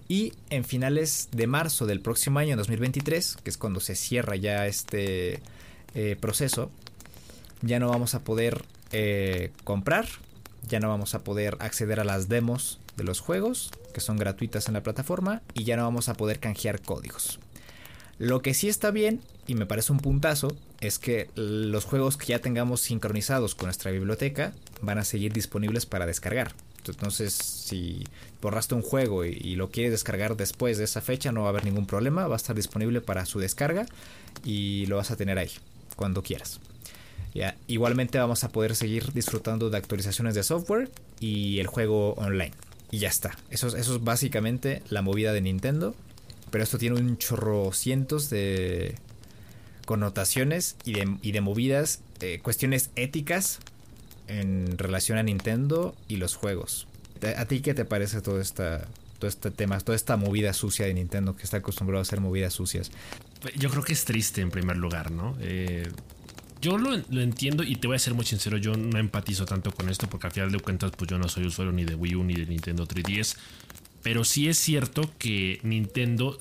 Y 0.08 0.34
en 0.50 0.64
finales 0.64 1.30
de 1.32 1.48
marzo 1.48 1.86
del 1.86 2.00
próximo 2.00 2.40
año, 2.40 2.56
2023, 2.56 3.38
que 3.44 3.50
es 3.50 3.58
cuando 3.58 3.80
se 3.80 3.96
cierra 3.96 4.36
ya 4.36 4.68
este 4.68 5.42
eh, 5.96 6.16
proceso, 6.20 6.70
ya 7.62 7.80
no 7.80 7.90
vamos 7.90 8.14
a 8.14 8.24
poder 8.24 8.64
eh, 8.92 9.52
comprar, 9.64 10.06
ya 10.68 10.80
no 10.80 10.90
vamos 10.90 11.16
a 11.16 11.24
poder 11.24 11.58
acceder 11.60 12.00
a 12.00 12.04
las 12.04 12.30
demos 12.30 12.80
de 12.98 13.04
los 13.04 13.20
juegos, 13.20 13.72
que 13.94 14.02
son 14.02 14.18
gratuitas 14.18 14.68
en 14.68 14.76
la 14.76 14.84
plataforma, 14.84 15.42
y 15.54 15.64
ya 15.64 15.76
no 15.76 15.84
vamos 15.84 16.08
a 16.08 16.14
poder 16.14 16.40
canjear 16.40 16.82
códigos. 16.82 17.40
Lo 18.20 18.42
que 18.42 18.54
sí 18.54 18.70
está 18.70 18.92
bien, 18.92 19.22
y 19.48 19.56
me 19.56 19.66
parece 19.66 19.92
un 19.92 20.00
puntazo, 20.00 20.56
es 20.88 21.00
que 21.00 21.30
los 21.36 21.86
juegos 21.86 22.18
que 22.18 22.28
ya 22.28 22.40
tengamos 22.40 22.82
sincronizados 22.82 23.56
con 23.56 23.68
nuestra 23.68 23.92
biblioteca 23.92 24.54
van 24.82 24.98
a 24.98 25.04
seguir 25.04 25.34
disponibles 25.34 25.86
para 25.86 26.06
descargar. 26.06 26.54
Entonces, 26.88 27.34
si 27.34 28.04
borraste 28.42 28.76
un 28.76 28.82
juego 28.82 29.26
y, 29.26 29.56
lo 29.56 29.72
quieres 29.72 29.92
descargar 29.92 30.38
después 30.38 30.78
de 30.78 30.84
esa 30.84 31.02
fecha, 31.02 31.32
no 31.32 31.42
va 31.42 31.48
a 31.48 31.50
haber 31.50 31.66
ningún 31.66 31.88
problema, 31.88 32.28
va 32.28 32.36
a 32.36 32.38
estar 32.38 32.56
disponible 32.56 33.02
para 33.02 33.26
su 33.26 33.40
descarga 33.40 33.86
y 34.44 34.86
lo 34.86 34.98
vas 34.98 35.10
a 35.12 35.16
tener 35.16 35.38
ahí 35.40 35.52
cuando 35.96 36.22
quieras. 36.22 36.60
igualmente 37.68 38.20
vamos 38.20 38.44
a 38.44 38.50
poder 38.50 38.76
seguir 38.76 39.14
disfrutando 39.14 39.70
de 39.70 39.78
actualizaciones 39.78 40.36
de 40.36 40.44
software 40.44 40.92
y 41.20 41.60
el 41.60 41.68
juego 41.68 42.14
online. 42.14 42.54
Y 42.92 43.00
ya 43.00 43.10
está. 43.10 43.36
Eso, 43.50 43.68
eso 43.68 43.96
es 43.96 44.04
básicamente 44.04 44.84
la 44.90 45.02
movida 45.02 45.34
de 45.34 45.42
Nintendo. 45.42 45.96
Pero 46.52 46.64
esto 46.64 46.78
tiene 46.78 46.98
un 46.98 47.18
chorro 47.18 47.74
cientos 47.74 48.30
de 48.30 48.96
connotaciones 49.86 50.76
y 50.84 50.94
de, 51.32 51.42
movidas, 51.42 52.02
eh, 52.22 52.40
cuestiones 52.42 52.90
éticas 52.96 53.60
en 54.28 54.78
relación 54.78 55.18
a 55.18 55.24
Nintendo 55.24 55.96
y 56.08 56.18
los 56.18 56.36
juegos. 56.36 56.88
¿A 57.38 57.46
ti 57.46 57.62
qué 57.62 57.74
te 57.74 57.86
parece 57.86 58.22
todo, 58.22 58.42
esta, 58.42 58.88
todo 59.20 59.30
este 59.30 59.52
tema, 59.52 59.80
toda 59.80 59.96
esta 59.96 60.18
movida 60.18 60.54
sucia 60.54 60.86
de 60.86 60.94
Nintendo 60.94 61.36
que 61.36 61.44
está 61.44 61.58
acostumbrado 61.58 62.00
a 62.00 62.02
hacer 62.04 62.20
movidas 62.20 62.54
sucias? 62.54 62.92
Yo 63.58 63.70
creo 63.70 63.84
que 63.84 63.94
es 63.94 64.06
triste 64.06 64.42
en 64.42 64.52
primer 64.52 64.78
lugar, 64.78 65.12
¿no? 65.12 65.36
Eh, 65.40 65.90
yo 66.62 66.78
lo, 66.78 66.94
entiendo 67.22 67.64
y 67.64 67.76
te 67.76 67.88
voy 67.88 67.96
a 67.96 68.00
ser 68.00 68.14
muy 68.14 68.26
sincero, 68.26 68.58
yo 68.58 68.76
no 68.76 68.98
empatizo 68.98 69.46
tanto 69.46 69.72
con 69.72 69.90
esto 69.90 70.08
porque 70.08 70.28
al 70.28 70.34
final 70.34 70.52
de 70.52 70.60
cuentas 70.60 70.92
pues 70.98 71.10
yo 71.10 71.18
no 71.18 71.28
soy 71.28 71.46
usuario 71.46 71.72
ni 71.72 71.86
de 71.86 71.96
Wii 71.96 72.16
U 72.16 72.24
ni 72.24 72.34
de 72.34 72.46
Nintendo 72.48 72.88
3DS. 72.88 73.38
Pero 74.06 74.24
sí 74.24 74.48
es 74.48 74.60
cierto 74.60 75.10
que 75.18 75.60
Nintendo 75.64 76.38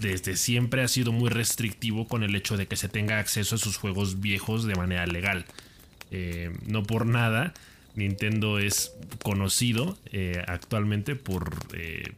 desde 0.00 0.36
siempre 0.36 0.82
ha 0.82 0.88
sido 0.88 1.12
muy 1.12 1.30
restrictivo 1.30 2.08
con 2.08 2.24
el 2.24 2.34
hecho 2.34 2.56
de 2.56 2.66
que 2.66 2.74
se 2.74 2.88
tenga 2.88 3.20
acceso 3.20 3.54
a 3.54 3.58
sus 3.58 3.76
juegos 3.76 4.20
viejos 4.20 4.64
de 4.64 4.74
manera 4.74 5.06
legal. 5.06 5.44
Eh, 6.10 6.50
no 6.66 6.82
por 6.82 7.06
nada, 7.06 7.54
Nintendo 7.94 8.58
es 8.58 8.96
conocido 9.22 9.96
eh, 10.06 10.42
actualmente 10.48 11.14
por 11.14 11.54
eh, 11.72 12.14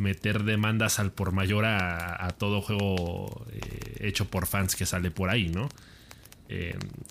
meter 0.00 0.44
demandas 0.44 0.98
al 0.98 1.12
por 1.12 1.32
mayor 1.32 1.66
a, 1.66 2.34
todo 2.38 2.62
juego 2.62 3.44
hecho 4.00 4.24
por 4.30 4.46
fans 4.46 4.76
que 4.76 4.86
sale 4.86 5.10
por 5.10 5.28
ahí, 5.28 5.50
¿no? 5.50 5.68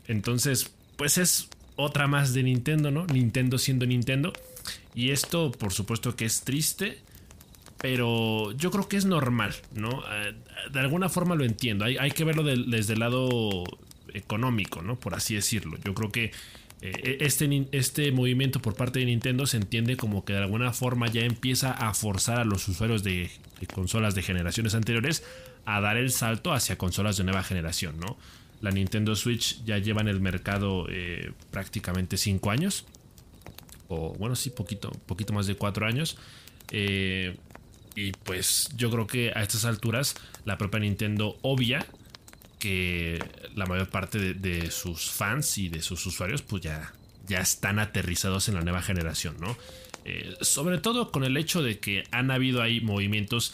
entonces, 0.07 0.71
pues 0.95 1.19
es 1.19 1.49
otra 1.75 2.07
más 2.07 2.33
de 2.33 2.43
Nintendo, 2.43 2.91
¿no? 2.91 3.05
Nintendo 3.07 3.57
siendo 3.57 3.85
Nintendo. 3.85 4.33
Y 4.93 5.11
esto, 5.11 5.51
por 5.51 5.73
supuesto 5.73 6.15
que 6.15 6.25
es 6.25 6.41
triste, 6.41 6.99
pero 7.77 8.51
yo 8.53 8.71
creo 8.71 8.87
que 8.87 8.97
es 8.97 9.05
normal, 9.05 9.53
¿no? 9.73 10.03
De 10.71 10.79
alguna 10.79 11.09
forma 11.09 11.35
lo 11.35 11.43
entiendo. 11.43 11.85
Hay, 11.85 12.11
que 12.11 12.23
verlo 12.23 12.43
desde 12.43 12.93
el 12.93 12.99
lado 12.99 13.63
económico, 14.13 14.81
¿no? 14.81 14.97
Por 14.97 15.13
así 15.13 15.35
decirlo. 15.35 15.77
Yo 15.83 15.93
creo 15.93 16.11
que 16.11 16.31
eh, 16.81 17.17
este, 17.21 17.67
este 17.71 18.11
movimiento 18.11 18.61
por 18.61 18.75
parte 18.75 18.99
de 18.99 19.05
Nintendo 19.05 19.45
se 19.45 19.57
entiende 19.57 19.97
como 19.97 20.25
que 20.25 20.33
de 20.33 20.39
alguna 20.39 20.73
forma 20.73 21.07
ya 21.07 21.21
empieza 21.21 21.71
a 21.71 21.93
forzar 21.93 22.39
a 22.39 22.45
los 22.45 22.67
usuarios 22.67 23.03
de, 23.03 23.29
consolas 23.73 24.13
de 24.13 24.21
generaciones 24.21 24.75
anteriores 24.75 25.23
a 25.65 25.81
dar 25.81 25.97
el 25.97 26.11
salto 26.11 26.53
hacia 26.53 26.77
consolas 26.77 27.17
de 27.17 27.23
nueva 27.23 27.43
generación, 27.43 27.99
¿no? 27.99 28.17
La 28.65 28.71
Nintendo 28.71 29.15
Switch 29.15 29.63
ya 29.63 29.77
lleva 29.77 30.01
en 30.01 30.07
el 30.07 30.19
mercado 30.19 30.87
eh, 30.89 31.31
prácticamente 31.51 32.17
5 32.17 32.49
años. 32.49 32.85
O 33.89 34.15
bueno, 34.15 34.35
sí, 34.35 34.49
poquito, 34.49 34.89
poquito 35.05 35.33
más 35.33 35.45
de 35.45 35.55
4 35.55 35.85
años. 35.85 36.17
Eh, 36.71 37.37
y 37.95 38.11
pues 38.11 38.71
yo 38.75 38.89
creo 38.89 39.05
que 39.05 39.31
a 39.35 39.43
estas 39.43 39.65
alturas 39.65 40.15
la 40.45 40.57
propia 40.57 40.79
Nintendo 40.79 41.37
obvia 41.43 41.85
que 42.57 43.23
la 43.53 43.67
mayor 43.67 43.87
parte 43.89 44.33
de, 44.33 44.71
sus 44.71 45.11
fans 45.11 45.59
y 45.59 45.69
de 45.69 45.83
sus 45.83 46.03
usuarios 46.07 46.41
pues 46.41 46.63
ya, 46.63 46.91
ya 47.27 47.41
están 47.41 47.77
aterrizados 47.77 48.49
en 48.49 48.55
la 48.55 48.61
nueva 48.61 48.81
generación, 48.81 49.35
¿no? 49.39 49.55
Eh, 50.05 50.35
sobre 50.41 50.79
todo 50.79 51.11
con 51.11 51.23
el 51.23 51.37
hecho 51.37 51.61
de 51.61 51.77
que 51.77 52.03
han 52.09 52.31
habido 52.31 52.63
ahí 52.63 52.81
movimientos 52.81 53.53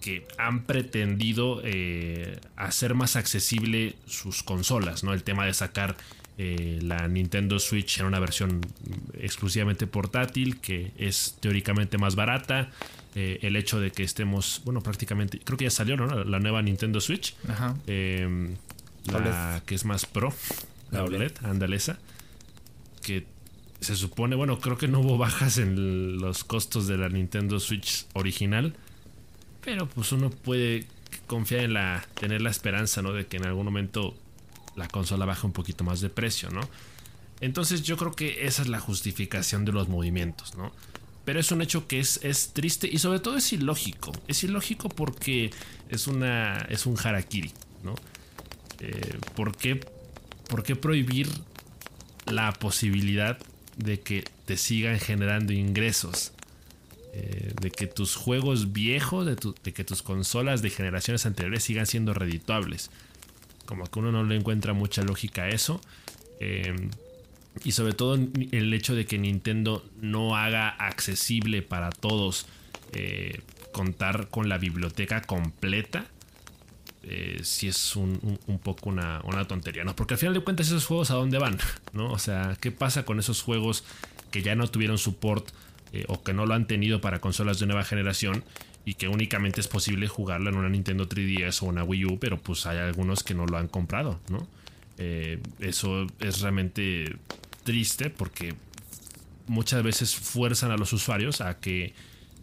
que 0.00 0.26
han 0.38 0.64
pretendido 0.64 1.60
eh, 1.62 2.40
hacer 2.56 2.94
más 2.94 3.16
accesible 3.16 3.94
sus 4.06 4.42
consolas, 4.42 5.04
¿no? 5.04 5.12
El 5.12 5.22
tema 5.22 5.44
de 5.44 5.54
sacar 5.54 5.96
eh, 6.38 6.78
la 6.82 7.06
Nintendo 7.06 7.58
Switch 7.58 8.00
en 8.00 8.06
una 8.06 8.18
versión 8.18 8.60
exclusivamente 9.18 9.86
portátil 9.86 10.58
que 10.58 10.92
es 10.96 11.36
teóricamente 11.40 11.98
más 11.98 12.14
barata, 12.14 12.70
eh, 13.14 13.40
el 13.42 13.56
hecho 13.56 13.78
de 13.78 13.90
que 13.90 14.02
estemos, 14.02 14.62
bueno, 14.64 14.80
prácticamente, 14.80 15.38
creo 15.40 15.58
que 15.58 15.64
ya 15.64 15.70
salió, 15.70 15.96
¿no? 15.96 16.24
La, 16.24 16.38
nueva 16.38 16.62
Nintendo 16.62 17.00
Switch. 17.00 17.34
Ajá. 17.46 17.76
Em, 17.86 18.54
la 19.06 19.62
que 19.66 19.74
es 19.74 19.84
más 19.84 20.06
pro. 20.06 20.32
La 20.90 21.04
OLED, 21.04 21.32
andalesa. 21.42 21.98
Que 23.02 23.26
se 23.80 23.96
supone, 23.96 24.36
bueno, 24.36 24.60
creo 24.60 24.78
que 24.78 24.88
no 24.88 25.00
hubo 25.00 25.18
bajas 25.18 25.58
en 25.58 26.18
los 26.18 26.44
costos 26.44 26.86
de 26.86 26.96
la 26.98 27.08
Nintendo 27.08 27.60
Switch 27.60 28.06
original. 28.14 28.74
Pero 29.62 29.88
pues 29.88 30.12
uno 30.12 30.30
puede 30.30 30.86
confiar 31.26 31.64
en 31.64 31.74
la, 31.74 32.06
tener 32.18 32.40
la 32.40 32.50
esperanza, 32.50 33.02
¿no? 33.02 33.12
De 33.12 33.26
que 33.26 33.36
en 33.36 33.46
algún 33.46 33.64
momento 33.64 34.16
la 34.76 34.88
consola 34.88 35.26
baje 35.26 35.46
un 35.46 35.52
poquito 35.52 35.84
más 35.84 36.00
de 36.00 36.08
precio, 36.08 36.50
¿no? 36.50 36.60
Entonces 37.40 37.82
yo 37.82 37.96
creo 37.96 38.12
que 38.12 38.46
esa 38.46 38.62
es 38.62 38.68
la 38.68 38.80
justificación 38.80 39.64
de 39.64 39.72
los 39.72 39.88
movimientos, 39.88 40.56
¿no? 40.56 40.72
Pero 41.24 41.40
es 41.40 41.50
un 41.52 41.62
hecho 41.62 41.86
que 41.86 42.00
es, 42.00 42.20
es 42.22 42.52
triste 42.52 42.88
y 42.90 42.98
sobre 42.98 43.20
todo 43.20 43.36
es 43.36 43.52
ilógico. 43.52 44.12
Es 44.26 44.42
ilógico 44.42 44.88
porque 44.88 45.50
es, 45.88 46.06
una, 46.06 46.58
es 46.68 46.86
un 46.86 46.96
harakiri, 46.98 47.52
¿no? 47.82 47.94
Eh, 48.80 49.18
¿por, 49.36 49.56
qué, 49.56 49.80
¿Por 50.48 50.62
qué 50.62 50.76
prohibir 50.76 51.28
la 52.26 52.52
posibilidad 52.52 53.38
de 53.76 54.00
que 54.00 54.24
te 54.46 54.56
sigan 54.56 54.98
generando 54.98 55.52
ingresos? 55.52 56.32
Eh, 57.12 57.52
de 57.60 57.70
que 57.72 57.86
tus 57.86 58.14
juegos 58.14 58.72
viejos, 58.72 59.26
de, 59.26 59.72
que 59.72 59.84
tus 59.84 60.02
consolas 60.02 60.62
de 60.62 60.70
generaciones 60.70 61.26
anteriores 61.26 61.64
sigan 61.64 61.86
siendo 61.86 62.14
redituables. 62.14 62.90
Como 63.66 63.84
que 63.86 63.98
uno 63.98 64.12
no 64.12 64.24
le 64.24 64.36
encuentra 64.36 64.72
mucha 64.72 65.02
lógica 65.02 65.42
a 65.42 65.48
eso. 65.48 65.80
Eh, 66.38 66.88
y 67.64 67.72
sobre 67.72 67.92
todo 67.92 68.14
el 68.14 68.72
hecho 68.72 68.94
de 68.94 69.06
que 69.06 69.18
Nintendo 69.18 69.84
no 70.00 70.36
haga 70.36 70.68
accesible 70.68 71.62
para 71.62 71.90
todos 71.90 72.46
eh, 72.92 73.40
contar 73.72 74.28
con 74.28 74.48
la 74.48 74.58
biblioteca 74.58 75.22
completa. 75.22 76.06
Eh, 77.02 77.40
si 77.42 77.66
es 77.66 77.96
un, 77.96 78.38
poco 78.62 78.90
una, 78.90 79.22
tontería, 79.48 79.84
¿no? 79.84 79.96
Porque 79.96 80.14
al 80.14 80.18
final 80.18 80.34
de 80.34 80.40
cuentas 80.40 80.66
esos 80.66 80.84
juegos 80.84 81.10
a 81.10 81.14
dónde 81.14 81.38
van, 81.38 81.58
¿no? 81.92 82.12
O 82.12 82.18
sea, 82.18 82.56
¿qué 82.60 82.70
pasa 82.70 83.04
con 83.04 83.18
esos 83.18 83.42
juegos 83.42 83.84
que 84.30 84.42
ya 84.42 84.54
no 84.54 84.68
tuvieron 84.68 84.98
support 84.98 85.48
eh, 85.92 86.04
o 86.08 86.22
que 86.22 86.32
no 86.32 86.46
lo 86.46 86.54
han 86.54 86.66
tenido 86.66 87.00
para 87.00 87.20
consolas 87.20 87.58
de 87.58 87.66
nueva 87.66 87.84
generación 87.84 88.44
y 88.84 88.94
que 88.94 89.08
únicamente 89.08 89.60
es 89.60 89.68
posible 89.68 90.08
jugarlo 90.08 90.50
en 90.50 90.56
una 90.56 90.68
Nintendo 90.68 91.08
3DS 91.08 91.62
o 91.62 91.66
una 91.66 91.84
Wii 91.84 92.04
U, 92.06 92.18
pero 92.18 92.38
pues 92.38 92.66
hay 92.66 92.78
algunos 92.78 93.22
que 93.22 93.34
no 93.34 93.46
lo 93.46 93.58
han 93.58 93.68
comprado, 93.68 94.20
¿no? 94.28 94.46
eso 95.60 96.06
es 96.20 96.42
realmente 96.42 97.16
triste 97.64 98.10
porque 98.10 98.54
muchas 99.46 99.82
veces 99.82 100.14
fuerzan 100.14 100.70
a 100.70 100.76
los 100.76 100.92
usuarios 100.92 101.40
a 101.40 101.58
que 101.58 101.94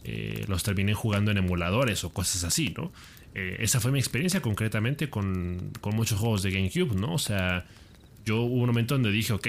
eh, 0.04 0.46
los 0.48 0.64
terminen 0.64 0.96
jugando 0.96 1.32
en 1.32 1.38
emuladores 1.38 2.04
o 2.04 2.10
cosas 2.12 2.44
así, 2.44 2.74
¿no? 2.78 2.92
eh, 3.34 3.58
esa 3.60 3.80
fue 3.80 3.92
mi 3.92 4.00
experiencia 4.00 4.42
concretamente 4.42 5.10
con, 5.10 5.72
con, 5.80 5.96
muchos 5.96 6.20
juegos 6.20 6.44
de 6.44 6.52
GameCube, 6.52 6.96
¿no? 6.96 7.14
O 7.14 7.20
sea, 7.20 7.66
yo 8.26 8.42
hubo 8.42 8.62
un 8.62 8.68
momento 8.68 8.96
donde 8.96 9.12
dije, 9.12 9.34
ok, 9.34 9.48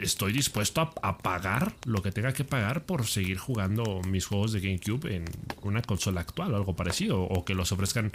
estoy 0.00 0.32
dispuesto 0.32 0.92
a, 1.02 1.18
pagar 1.18 1.74
lo 1.84 2.02
que 2.02 2.12
tenga 2.12 2.32
que 2.32 2.44
pagar 2.44 2.84
por 2.84 3.06
seguir 3.06 3.38
jugando 3.38 4.00
mis 4.06 4.26
juegos 4.26 4.52
de 4.52 4.60
GameCube 4.60 5.14
en 5.14 5.24
una 5.62 5.82
consola 5.82 6.20
actual 6.20 6.54
o 6.54 6.56
algo 6.56 6.76
parecido, 6.76 7.22
o 7.22 7.44
que 7.44 7.54
los 7.54 7.72
ofrezcan 7.72 8.12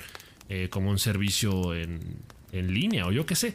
eh, 0.49 0.69
como 0.69 0.89
un 0.89 0.99
servicio 0.99 1.73
en, 1.73 1.99
en, 2.51 2.73
línea, 2.73 3.07
o 3.07 3.11
yo 3.11 3.25
qué 3.25 3.35
sé. 3.35 3.53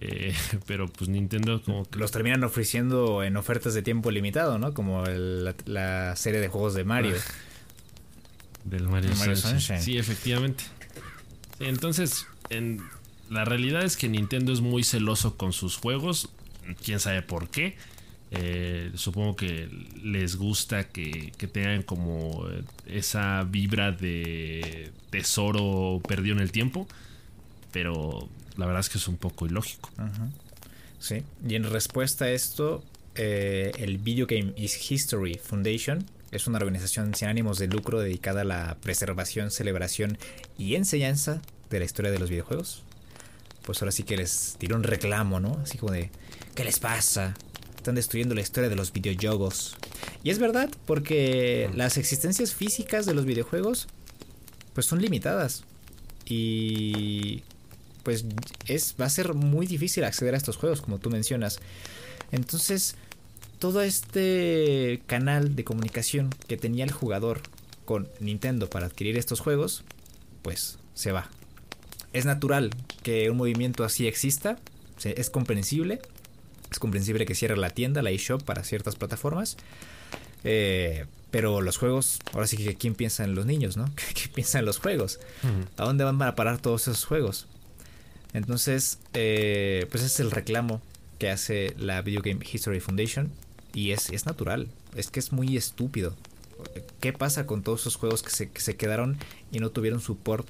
Eh, 0.00 0.34
pero 0.66 0.88
pues 0.88 1.08
Nintendo 1.08 1.62
como 1.62 1.84
que... 1.88 1.98
Los 1.98 2.12
terminan 2.12 2.44
ofreciendo 2.44 3.22
en 3.22 3.36
ofertas 3.36 3.74
de 3.74 3.82
tiempo 3.82 4.10
limitado, 4.10 4.58
¿no? 4.58 4.74
Como 4.74 5.04
la, 5.04 6.16
serie 6.16 6.40
de 6.40 6.48
juegos 6.48 6.74
de 6.74 6.84
Mario. 6.84 7.16
Del 8.64 8.88
Mario, 8.88 9.14
Sunshine. 9.14 9.80
Sí, 9.80 9.96
efectivamente. 9.96 10.64
Entonces, 11.60 12.26
en, 12.50 12.82
la 13.30 13.44
realidad 13.44 13.82
es 13.84 13.96
que 13.96 14.08
Nintendo 14.08 14.52
es 14.52 14.60
muy 14.60 14.84
celoso 14.84 15.36
con 15.36 15.52
sus 15.52 15.76
juegos 15.76 16.30
quién 16.74 17.00
sabe 17.00 17.22
por 17.22 17.48
qué. 17.48 17.76
Eh, 18.32 18.90
supongo 18.94 19.36
que 19.36 19.68
les 20.02 20.36
gusta 20.36 20.84
que, 20.88 21.32
tengan 21.52 21.82
como 21.82 22.46
esa 22.86 23.44
vibra 23.44 23.92
de 23.92 24.90
tesoro 25.10 26.00
perdido 26.06 26.36
en 26.36 26.42
el 26.42 26.52
tiempo. 26.52 26.86
Pero 27.72 28.28
la 28.56 28.66
verdad 28.66 28.80
es 28.80 28.88
que 28.88 28.98
es 28.98 29.08
un 29.08 29.16
poco 29.16 29.46
ilógico. 29.46 29.90
Sí. 30.98 31.22
Y 31.46 31.54
en 31.54 31.64
respuesta 31.64 32.24
a 32.24 32.30
esto, 32.30 32.82
eh, 33.14 33.72
el 33.78 33.98
Video 33.98 34.26
Game 34.26 34.54
History 34.56 35.34
Foundation 35.34 36.04
es 36.32 36.46
una 36.46 36.58
organización 36.58 37.14
sin 37.14 37.28
ánimos 37.28 37.58
de 37.58 37.68
lucro 37.68 38.00
dedicada 38.00 38.42
a 38.42 38.44
la 38.44 38.76
preservación, 38.82 39.50
celebración 39.50 40.18
y 40.58 40.74
enseñanza 40.74 41.40
de 41.70 41.78
la 41.78 41.84
historia 41.84 42.10
de 42.10 42.18
los 42.18 42.30
videojuegos. 42.30 42.82
Pues 43.62 43.80
ahora 43.82 43.92
sí 43.92 44.02
que 44.02 44.16
les 44.16 44.56
tiró 44.58 44.76
un 44.76 44.82
reclamo, 44.82 45.40
¿no? 45.40 45.58
Así 45.62 45.78
como 45.78 45.92
de 45.92 46.10
¿Qué 46.56 46.64
les 46.64 46.78
pasa? 46.78 47.34
Están 47.76 47.96
destruyendo 47.96 48.34
la 48.34 48.40
historia 48.40 48.70
de 48.70 48.76
los 48.76 48.90
videojuegos. 48.90 49.76
Y 50.24 50.30
es 50.30 50.38
verdad, 50.38 50.70
porque 50.86 51.68
las 51.74 51.98
existencias 51.98 52.54
físicas 52.54 53.04
de 53.04 53.12
los 53.12 53.26
videojuegos 53.26 53.88
pues 54.72 54.86
son 54.86 55.02
limitadas. 55.02 55.64
Y 56.24 57.42
pues 58.04 58.24
es 58.66 58.94
va 58.98 59.04
a 59.04 59.10
ser 59.10 59.34
muy 59.34 59.66
difícil 59.66 60.04
acceder 60.04 60.32
a 60.32 60.38
estos 60.38 60.56
juegos 60.56 60.80
como 60.80 60.98
tú 60.98 61.10
mencionas. 61.10 61.60
Entonces, 62.32 62.96
todo 63.58 63.82
este 63.82 65.02
canal 65.06 65.56
de 65.56 65.64
comunicación 65.64 66.30
que 66.48 66.56
tenía 66.56 66.84
el 66.84 66.90
jugador 66.90 67.42
con 67.84 68.08
Nintendo 68.18 68.70
para 68.70 68.86
adquirir 68.86 69.18
estos 69.18 69.40
juegos, 69.40 69.84
pues 70.40 70.78
se 70.94 71.12
va. 71.12 71.28
Es 72.14 72.24
natural 72.24 72.70
que 73.02 73.28
un 73.28 73.36
movimiento 73.36 73.84
así 73.84 74.06
exista, 74.06 74.58
es 75.04 75.28
comprensible, 75.28 76.00
es 76.76 76.78
comprensible 76.78 77.24
que 77.24 77.34
cierre 77.34 77.56
la 77.56 77.70
tienda, 77.70 78.02
la 78.02 78.10
eShop 78.10 78.42
para 78.42 78.62
ciertas 78.62 78.96
plataformas. 78.96 79.56
Eh, 80.44 81.06
pero 81.30 81.62
los 81.62 81.78
juegos, 81.78 82.18
ahora 82.34 82.46
sí 82.46 82.58
que 82.58 82.74
quién 82.74 82.94
piensa 82.94 83.24
en 83.24 83.34
los 83.34 83.46
niños, 83.46 83.78
¿no? 83.78 83.90
¿Qué 84.14 84.28
piensa 84.28 84.58
en 84.58 84.66
los 84.66 84.78
juegos? 84.78 85.18
¿A 85.78 85.84
dónde 85.84 86.04
van 86.04 86.20
a 86.20 86.34
parar 86.34 86.58
todos 86.60 86.82
esos 86.82 87.06
juegos? 87.06 87.46
Entonces, 88.34 88.98
eh, 89.14 89.86
pues 89.90 90.02
es 90.02 90.20
el 90.20 90.30
reclamo 90.30 90.82
que 91.18 91.30
hace 91.30 91.74
la 91.78 92.02
Video 92.02 92.20
Game 92.20 92.44
History 92.44 92.80
Foundation. 92.80 93.32
Y 93.72 93.92
es, 93.92 94.10
es 94.10 94.26
natural, 94.26 94.68
es 94.96 95.10
que 95.10 95.20
es 95.20 95.32
muy 95.32 95.56
estúpido. 95.56 96.14
¿Qué 97.00 97.14
pasa 97.14 97.46
con 97.46 97.62
todos 97.62 97.80
esos 97.80 97.96
juegos 97.96 98.22
que 98.22 98.30
se, 98.30 98.50
que 98.50 98.60
se 98.60 98.76
quedaron 98.76 99.16
y 99.50 99.60
no 99.60 99.70
tuvieron 99.70 100.02
support 100.02 100.46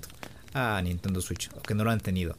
a 0.55 0.83
Nintendo 0.83 1.21
Switch? 1.21 1.51
O 1.55 1.63
que 1.63 1.75
no 1.75 1.85
lo 1.85 1.93
han 1.93 2.01
tenido. 2.01 2.37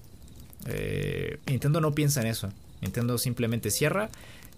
Eh, 0.65 1.39
Nintendo 1.45 1.79
no 1.79 1.93
piensa 1.93 2.19
en 2.19 2.27
eso. 2.27 2.51
Nintendo 2.81 3.17
simplemente 3.17 3.71
cierra 3.71 4.09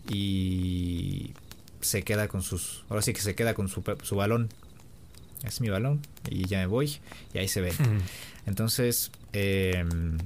y 0.09 1.33
se 1.81 2.03
queda 2.03 2.27
con 2.27 2.41
sus. 2.41 2.83
Ahora 2.89 3.01
sí 3.01 3.13
que 3.13 3.21
se 3.21 3.35
queda 3.35 3.53
con 3.53 3.69
su, 3.69 3.83
su 4.03 4.15
balón. 4.15 4.49
Es 5.43 5.61
mi 5.61 5.69
balón 5.69 6.01
y 6.29 6.45
ya 6.47 6.59
me 6.59 6.65
voy 6.65 6.99
y 7.33 7.37
ahí 7.37 7.47
se 7.47 7.61
ve. 7.61 7.73
Entonces, 8.45 9.11
em, 9.31 10.17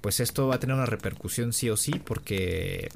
pues 0.00 0.20
esto 0.20 0.46
va 0.46 0.56
a 0.56 0.60
tener 0.60 0.76
una 0.76 0.86
repercusión 0.86 1.52
sí 1.52 1.70
o 1.70 1.76
sí 1.76 2.00
porque 2.04 2.88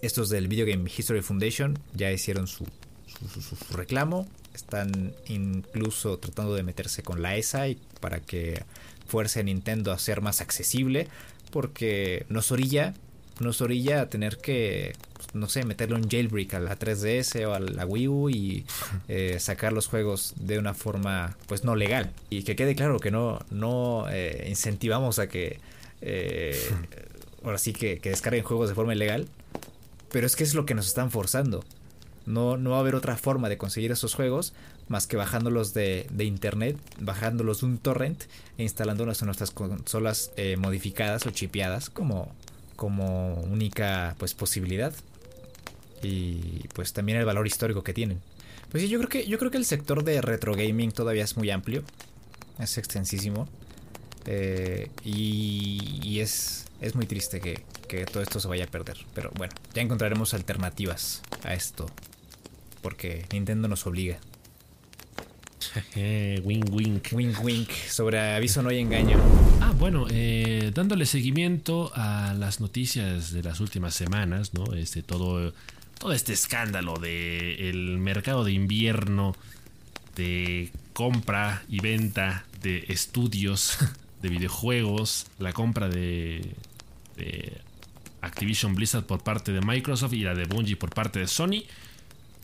estos 0.00 0.28
del 0.28 0.48
Video 0.48 0.66
Game 0.66 0.90
History 0.90 1.22
Foundation 1.22 1.78
ya 1.94 2.10
hicieron 2.10 2.48
su, 2.48 2.66
su, 3.06 3.76
reclamo. 3.76 4.26
Están 4.54 5.14
incluso 5.28 6.18
tratando 6.18 6.54
de 6.54 6.64
meterse 6.64 7.02
con 7.02 7.22
la 7.22 7.36
ESA 7.36 7.68
y 7.68 7.78
para 8.00 8.20
que 8.20 8.64
fuerce 9.06 9.40
a 9.40 9.42
Nintendo 9.44 9.92
a 9.92 9.98
ser 9.98 10.20
más 10.20 10.40
accesible 10.40 11.08
porque 11.50 12.26
nos 12.28 12.50
orilla 12.50 12.94
nos 13.40 13.60
orilla 13.60 14.02
a 14.02 14.08
tener 14.08 14.38
que, 14.38 14.92
pues, 15.14 15.34
no 15.34 15.48
sé, 15.48 15.64
meterle 15.64 15.96
un 15.96 16.08
jailbreak 16.08 16.54
a 16.54 16.60
la 16.60 16.78
3DS 16.78 17.46
o 17.46 17.54
a 17.54 17.60
la 17.60 17.86
Wii 17.86 18.08
U 18.08 18.30
y 18.30 18.64
eh, 19.08 19.38
sacar 19.38 19.72
los 19.72 19.86
juegos 19.86 20.34
de 20.36 20.58
una 20.58 20.74
forma, 20.74 21.36
pues 21.46 21.64
no 21.64 21.76
legal. 21.76 22.12
Y 22.30 22.42
que 22.42 22.56
quede 22.56 22.74
claro 22.74 22.98
que 22.98 23.10
no, 23.10 23.40
no 23.50 24.06
eh, 24.10 24.46
incentivamos 24.48 25.18
a 25.18 25.28
que, 25.28 25.60
eh, 26.00 26.58
ahora 27.44 27.58
sí 27.58 27.72
que, 27.72 27.98
que 27.98 28.10
descarguen 28.10 28.44
juegos 28.44 28.68
de 28.68 28.74
forma 28.74 28.94
ilegal, 28.94 29.28
pero 30.10 30.26
es 30.26 30.36
que 30.36 30.44
es 30.44 30.54
lo 30.54 30.66
que 30.66 30.74
nos 30.74 30.86
están 30.86 31.10
forzando. 31.10 31.64
No, 32.24 32.56
no 32.56 32.70
va 32.70 32.76
a 32.76 32.80
haber 32.80 32.94
otra 32.94 33.16
forma 33.16 33.48
de 33.48 33.58
conseguir 33.58 33.90
esos 33.90 34.14
juegos 34.14 34.52
más 34.88 35.06
que 35.06 35.16
bajándolos 35.16 35.74
de, 35.74 36.06
de 36.10 36.24
internet, 36.24 36.76
bajándolos 37.00 37.60
de 37.60 37.66
un 37.66 37.78
torrent 37.78 38.24
e 38.58 38.62
instalándolos 38.62 39.22
en 39.22 39.26
nuestras 39.26 39.50
consolas 39.50 40.30
modificadas 40.58 41.26
o 41.26 41.30
chipeadas 41.30 41.88
como, 41.88 42.32
como 42.82 43.34
única 43.42 44.16
pues 44.18 44.34
posibilidad 44.34 44.92
y 46.02 46.66
pues 46.74 46.92
también 46.92 47.16
el 47.16 47.24
valor 47.24 47.46
histórico 47.46 47.84
que 47.84 47.94
tienen. 47.94 48.20
Pues 48.72 48.82
sí, 48.82 48.88
yo 48.88 48.98
creo 48.98 49.08
que 49.08 49.24
yo 49.24 49.38
creo 49.38 49.52
que 49.52 49.58
el 49.58 49.64
sector 49.64 50.02
de 50.02 50.20
retro 50.20 50.56
gaming 50.56 50.90
todavía 50.90 51.22
es 51.22 51.36
muy 51.36 51.48
amplio, 51.52 51.84
es 52.58 52.78
extensísimo 52.78 53.46
eh, 54.26 54.90
y, 55.04 56.18
es, 56.18 56.64
es 56.80 56.96
muy 56.96 57.06
triste 57.06 57.40
que, 57.40 57.62
que 57.86 58.04
todo 58.04 58.20
esto 58.20 58.40
se 58.40 58.48
vaya 58.48 58.64
a 58.64 58.66
perder. 58.66 58.98
Pero 59.14 59.30
bueno, 59.36 59.54
ya 59.74 59.82
encontraremos 59.82 60.34
alternativas 60.34 61.22
a 61.44 61.54
esto 61.54 61.86
porque 62.80 63.26
Nintendo 63.30 63.68
nos 63.68 63.86
obliga. 63.86 64.18
wink 66.44 66.70
wink. 66.70 67.08
Wink 67.12 67.44
wink. 67.44 67.70
Sobre 67.88 68.18
aviso 68.34 68.62
no 68.62 68.70
hay 68.70 68.78
engaño. 68.78 69.18
Ah, 69.60 69.72
bueno, 69.78 70.06
eh, 70.10 70.70
dándole 70.74 71.06
seguimiento 71.06 71.92
a 71.94 72.34
las 72.34 72.60
noticias 72.60 73.32
de 73.32 73.42
las 73.42 73.60
últimas 73.60 73.94
semanas, 73.94 74.54
¿no? 74.54 74.74
Este, 74.74 75.02
todo, 75.02 75.52
todo 75.98 76.12
este 76.12 76.32
escándalo 76.32 76.98
de 76.98 77.70
el 77.70 77.98
mercado 77.98 78.44
de 78.44 78.52
invierno, 78.52 79.34
de 80.16 80.70
compra 80.92 81.62
y 81.68 81.80
venta 81.80 82.44
de 82.62 82.84
estudios 82.88 83.78
de 84.22 84.28
videojuegos, 84.28 85.26
la 85.38 85.52
compra 85.52 85.88
de, 85.88 86.54
de 87.16 87.58
Activision 88.20 88.74
Blizzard 88.74 89.04
por 89.04 89.22
parte 89.22 89.52
de 89.52 89.60
Microsoft 89.60 90.12
y 90.12 90.20
la 90.20 90.34
de 90.34 90.44
Bungie 90.44 90.76
por 90.76 90.90
parte 90.90 91.18
de 91.18 91.26
Sony 91.26 91.64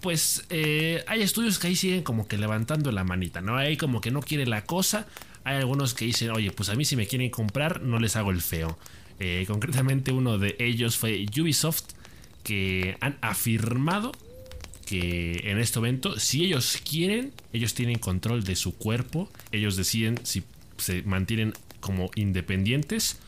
pues 0.00 0.44
eh, 0.50 1.04
hay 1.06 1.22
estudios 1.22 1.58
que 1.58 1.68
ahí 1.68 1.76
siguen 1.76 2.02
como 2.02 2.28
que 2.28 2.38
levantando 2.38 2.92
la 2.92 3.04
manita, 3.04 3.40
¿no? 3.40 3.56
Hay 3.56 3.76
como 3.76 4.00
que 4.00 4.10
no 4.10 4.20
quiere 4.20 4.46
la 4.46 4.64
cosa. 4.64 5.06
Hay 5.44 5.56
algunos 5.56 5.94
que 5.94 6.04
dicen, 6.04 6.30
oye, 6.30 6.50
pues 6.52 6.68
a 6.68 6.74
mí 6.74 6.84
si 6.84 6.96
me 6.96 7.06
quieren 7.06 7.30
comprar, 7.30 7.82
no 7.82 7.98
les 7.98 8.16
hago 8.16 8.30
el 8.30 8.42
feo. 8.42 8.78
Eh, 9.20 9.44
concretamente 9.48 10.12
uno 10.12 10.38
de 10.38 10.56
ellos 10.58 10.96
fue 10.96 11.26
Ubisoft, 11.38 11.84
que 12.44 12.96
han 13.00 13.18
afirmado 13.20 14.12
que 14.86 15.40
en 15.44 15.58
este 15.58 15.80
momento, 15.80 16.18
si 16.18 16.46
ellos 16.46 16.78
quieren, 16.88 17.32
ellos 17.52 17.74
tienen 17.74 17.98
control 17.98 18.44
de 18.44 18.56
su 18.56 18.74
cuerpo, 18.74 19.28
ellos 19.52 19.76
deciden 19.76 20.18
si 20.22 20.44
se 20.78 21.02
mantienen 21.02 21.52
como 21.80 22.10
independientes, 22.14 23.18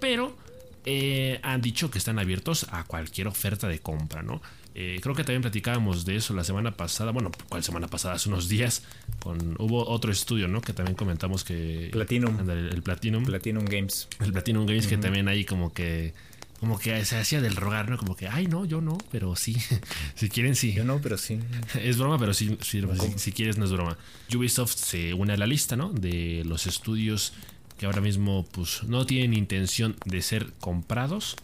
pero 0.00 0.36
eh, 0.84 1.40
han 1.42 1.62
dicho 1.62 1.90
que 1.90 1.98
están 1.98 2.18
abiertos 2.18 2.66
a 2.70 2.84
cualquier 2.84 3.26
oferta 3.26 3.66
de 3.66 3.80
compra, 3.80 4.22
¿no? 4.22 4.40
Eh, 4.74 5.00
creo 5.02 5.14
que 5.14 5.24
también 5.24 5.42
platicábamos 5.42 6.04
de 6.04 6.16
eso 6.16 6.32
la 6.34 6.44
semana 6.44 6.76
pasada. 6.76 7.10
Bueno, 7.10 7.30
¿cuál 7.48 7.62
semana 7.64 7.88
pasada? 7.88 8.14
Hace 8.14 8.28
unos 8.28 8.48
días. 8.48 8.84
Con, 9.18 9.56
hubo 9.58 9.88
otro 9.88 10.12
estudio, 10.12 10.48
¿no? 10.48 10.60
Que 10.60 10.72
también 10.72 10.96
comentamos 10.96 11.44
que. 11.44 11.88
Platinum. 11.92 12.48
el, 12.48 12.82
Platinum. 12.82 13.24
Platinum 13.24 13.64
Games. 13.64 14.08
El 14.20 14.32
Platinum 14.32 14.66
Games, 14.66 14.86
que 14.86 14.96
también 14.96 15.28
ahí 15.28 15.44
como 15.44 15.72
que. 15.72 16.14
Como 16.60 16.78
que 16.78 17.02
se 17.06 17.16
hacía 17.16 17.40
del 17.40 17.56
rogar, 17.56 17.88
¿no? 17.88 17.96
Como 17.96 18.14
que, 18.14 18.28
ay, 18.28 18.46
no, 18.46 18.66
yo 18.66 18.82
no, 18.82 18.98
pero 19.10 19.34
sí. 19.34 19.56
si 20.14 20.28
quieren, 20.28 20.54
sí. 20.54 20.74
Yo 20.74 20.84
no, 20.84 21.00
pero 21.00 21.16
sí. 21.16 21.40
es 21.82 21.96
broma, 21.96 22.18
pero 22.18 22.34
sí, 22.34 22.58
si, 22.60 22.82
si, 23.16 23.32
quieres, 23.32 23.56
no 23.56 23.64
es 23.64 23.72
broma. 23.72 23.96
Ubisoft 24.34 24.74
se 24.74 25.14
une 25.14 25.32
a 25.32 25.36
la 25.38 25.46
lista, 25.46 25.76
¿no? 25.76 25.90
De 25.90 26.42
los 26.44 26.66
estudios 26.66 27.32
que 27.78 27.86
ahora 27.86 28.02
mismo, 28.02 28.46
pues, 28.52 28.82
no 28.84 29.06
tienen 29.06 29.32
intención 29.32 29.96
de 30.04 30.20
ser 30.20 30.52
comprados, 30.60 31.36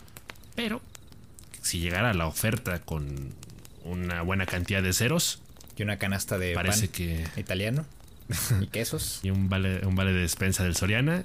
pero 0.55 0.83
si 1.67 1.81
llegara 1.81 2.15
la 2.15 2.27
oferta 2.27 2.81
con 2.81 3.35
una 3.85 4.23
buena 4.23 4.47
cantidad 4.47 4.83
de 4.83 4.93
ceros. 4.93 5.41
Y 5.77 5.83
una 5.83 5.99
canasta 5.99 6.39
de 6.39 6.55
parece 6.55 6.89
que 6.89 7.25
italiano. 7.37 7.85
y 8.61 8.67
quesos. 8.73 9.21
y 9.23 9.31
un 9.31 9.49
vale, 9.49 9.85
un 9.87 9.95
vale 9.95 10.13
de 10.13 10.21
despensa 10.21 10.65
del 10.65 10.75
Soriana. 10.77 11.23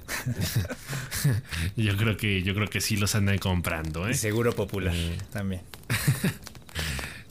yo 1.76 1.96
creo 1.96 2.16
que 2.16 2.42
yo 2.42 2.54
creo 2.54 2.68
que 2.68 2.80
sí 2.80 2.96
los 2.96 3.14
andan 3.14 3.38
comprando, 3.38 4.06
¿eh? 4.06 4.12
Y 4.12 4.14
seguro 4.14 4.54
popular 4.54 4.94
Eh. 4.94 5.18
también. 5.32 5.62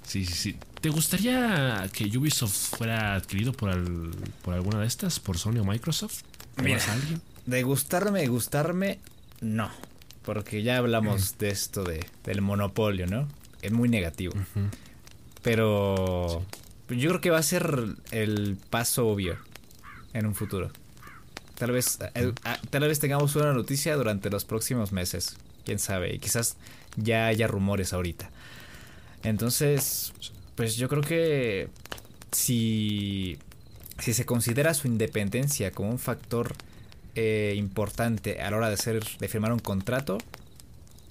Sí, 0.06 0.26
sí, 0.26 0.34
sí. 0.34 0.56
¿Te 0.82 0.90
gustaría 0.90 1.88
que 1.94 2.04
Ubisoft 2.18 2.76
fuera 2.76 3.16
adquirido 3.16 3.54
por, 3.54 3.70
al- 3.70 4.12
por 4.42 4.54
alguna 4.54 4.82
de 4.82 4.86
estas? 4.88 5.22
¿Por 5.22 5.38
Sony 5.38 5.60
o 5.60 5.64
Microsoft? 5.64 6.24
Mira. 6.58 6.80
¿Conoces 6.80 6.90
a 6.90 6.94
alguien? 6.94 7.22
De 7.46 7.64
gustarme, 7.64 8.28
gustarme, 8.28 9.00
no. 9.40 9.72
Porque 10.24 10.62
ya 10.62 10.78
hablamos 10.78 11.38
de 11.38 11.50
esto 11.50 11.84
de, 11.84 12.06
del 12.24 12.42
monopolio, 12.42 13.08
¿no? 13.08 13.28
Es 13.62 13.72
muy 13.72 13.90
negativo. 13.90 14.34
Pero 15.42 16.46
yo 16.90 17.10
creo 17.10 17.22
que 17.22 17.30
va 17.30 17.40
a 17.40 17.44
ser 17.44 17.96
el 18.12 18.58
paso 18.70 19.08
obvio 19.08 19.38
en 20.14 20.26
un 20.26 20.36
futuro. 20.36 20.70
Tal 21.58 21.72
vez, 21.72 22.00
eh, 22.16 22.34
ah, 22.44 22.60
tal 22.70 22.82
vez 22.82 23.00
tengamos 23.00 23.36
una 23.36 23.54
noticia 23.54 23.96
durante 23.96 24.30
los 24.30 24.46
próximos 24.46 24.92
meses. 24.92 25.38
Quién 25.64 25.80
sabe. 25.80 26.16
Y 26.16 26.20
quizás 26.20 26.58
ya 26.98 27.28
haya 27.28 27.48
rumores 27.48 27.94
ahorita. 27.94 28.30
Entonces, 29.24 30.14
pues 30.56 30.76
yo 30.76 30.90
creo 30.90 31.04
que 31.04 31.70
si, 32.32 33.38
si 34.00 34.14
se 34.14 34.26
considera 34.26 34.74
su 34.74 34.88
independencia 34.88 35.72
como 35.72 35.90
un 35.90 36.00
factor 36.00 36.54
eh, 37.16 37.54
importante 37.58 38.42
a 38.42 38.52
la 38.52 38.58
hora 38.58 38.68
de 38.68 38.76
hacer, 38.76 39.04
de 39.20 39.28
firmar 39.28 39.52
un 39.54 39.60
contrato, 39.60 40.18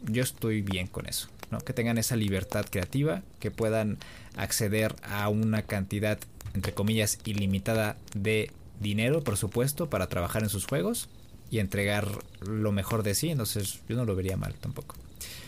yo 0.02 0.22
estoy 0.22 0.62
bien 0.62 0.86
con 0.86 1.06
eso. 1.06 1.28
¿no? 1.50 1.58
Que 1.58 1.72
tengan 1.72 1.98
esa 1.98 2.16
libertad 2.16 2.66
creativa, 2.70 3.22
que 3.38 3.50
puedan 3.50 3.98
acceder 4.36 4.94
a 5.02 5.28
una 5.28 5.62
cantidad, 5.62 6.18
entre 6.54 6.72
comillas, 6.72 7.18
ilimitada 7.24 7.96
de 8.14 8.50
dinero, 8.80 9.22
por 9.22 9.36
supuesto, 9.36 9.90
para 9.90 10.08
trabajar 10.08 10.42
en 10.42 10.48
sus 10.48 10.66
juegos 10.66 11.08
y 11.50 11.58
entregar 11.58 12.08
lo 12.40 12.72
mejor 12.72 13.02
de 13.02 13.14
sí. 13.14 13.30
Entonces, 13.30 13.80
yo 13.88 13.96
no 13.96 14.04
lo 14.04 14.14
vería 14.14 14.36
mal 14.36 14.54
tampoco. 14.54 14.96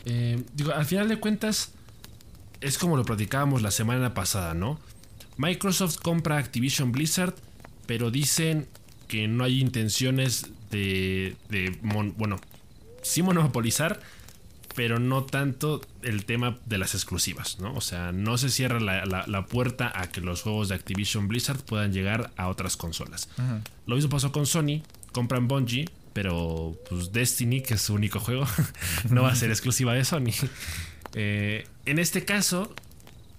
Eh, 0.05 0.43
digo, 0.55 0.73
al 0.73 0.85
final 0.85 1.09
de 1.09 1.19
cuentas, 1.19 1.71
es 2.61 2.79
como 2.79 2.97
lo 2.97 3.05
platicábamos 3.05 3.63
la 3.63 3.71
semana 3.71 4.15
pasada, 4.15 4.55
¿no? 4.55 4.79
Microsoft 5.37 5.99
compra 5.99 6.39
Activision 6.39 6.93
Blizzard, 6.93 7.35
pero 7.87 8.11
dicen 8.11 8.69
que 9.13 9.29
no 9.29 9.45
hay 9.45 9.61
intenciones 9.61 10.47
de, 10.71 11.37
de 11.51 11.77
mon- 11.83 12.15
bueno, 12.17 12.41
sí 13.03 13.23
monopolizar, 13.23 14.01
pero 14.75 14.99
no 14.99 15.25
tanto 15.25 15.83
el 16.01 16.25
tema 16.25 16.57
de 16.65 16.79
las 16.79 16.95
exclusivas, 16.95 17.59
¿no? 17.59 17.75
O 17.75 17.83
sea, 17.83 18.11
no 18.13 18.39
se 18.39 18.49
cierra 18.49 18.81
la, 18.81 19.05
la- 19.05 19.27
la 19.27 19.45
puerta 19.45 19.93
a 19.95 20.11
que 20.11 20.23
los 20.23 20.41
juegos 20.41 20.71
de 20.71 20.77
Activision 20.77 21.29
Blizzard 21.29 21.61
puedan 21.63 21.93
llegar 21.93 22.31
a 22.39 22.49
otras 22.49 22.79
consolas. 22.79 23.29
Lo 23.87 23.97
mismo 23.97 24.09
pasó 24.09 24.33
con 24.33 24.47
Sony, 24.47 24.81
compran 25.13 25.47
Bungie, 25.47 25.91
pero 26.15 26.75
pues 26.89 27.13
Destiny, 27.13 27.61
que 27.61 27.75
es 27.75 27.83
su 27.83 27.93
único 27.93 28.19
juego, 28.19 28.47
no 29.11 29.25
va 29.25 29.33
a 29.33 29.37
ser 29.37 29.51
exclusiva 29.57 29.93
de 29.93 30.07
Sony. 30.07 30.33
Eh, 31.15 31.67
en 31.85 31.99
este 31.99 32.25
caso, 32.25 32.75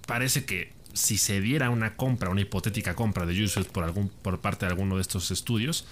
parece 0.06 0.46
que 0.46 0.72
si 0.94 1.18
se 1.18 1.42
diera 1.42 1.70
una 1.70 1.96
compra, 1.96 2.30
una 2.30 2.42
hipotética 2.42 2.96
compra 2.96 3.26
de 3.26 3.34
Ubisoft 3.34 3.68
por, 3.68 3.84
algún, 3.84 4.10
por 4.10 4.40
parte 4.40 4.66
de 4.66 4.72
alguno 4.72 4.96
de 4.96 5.02
estos 5.02 5.32
estudios, 5.32 5.86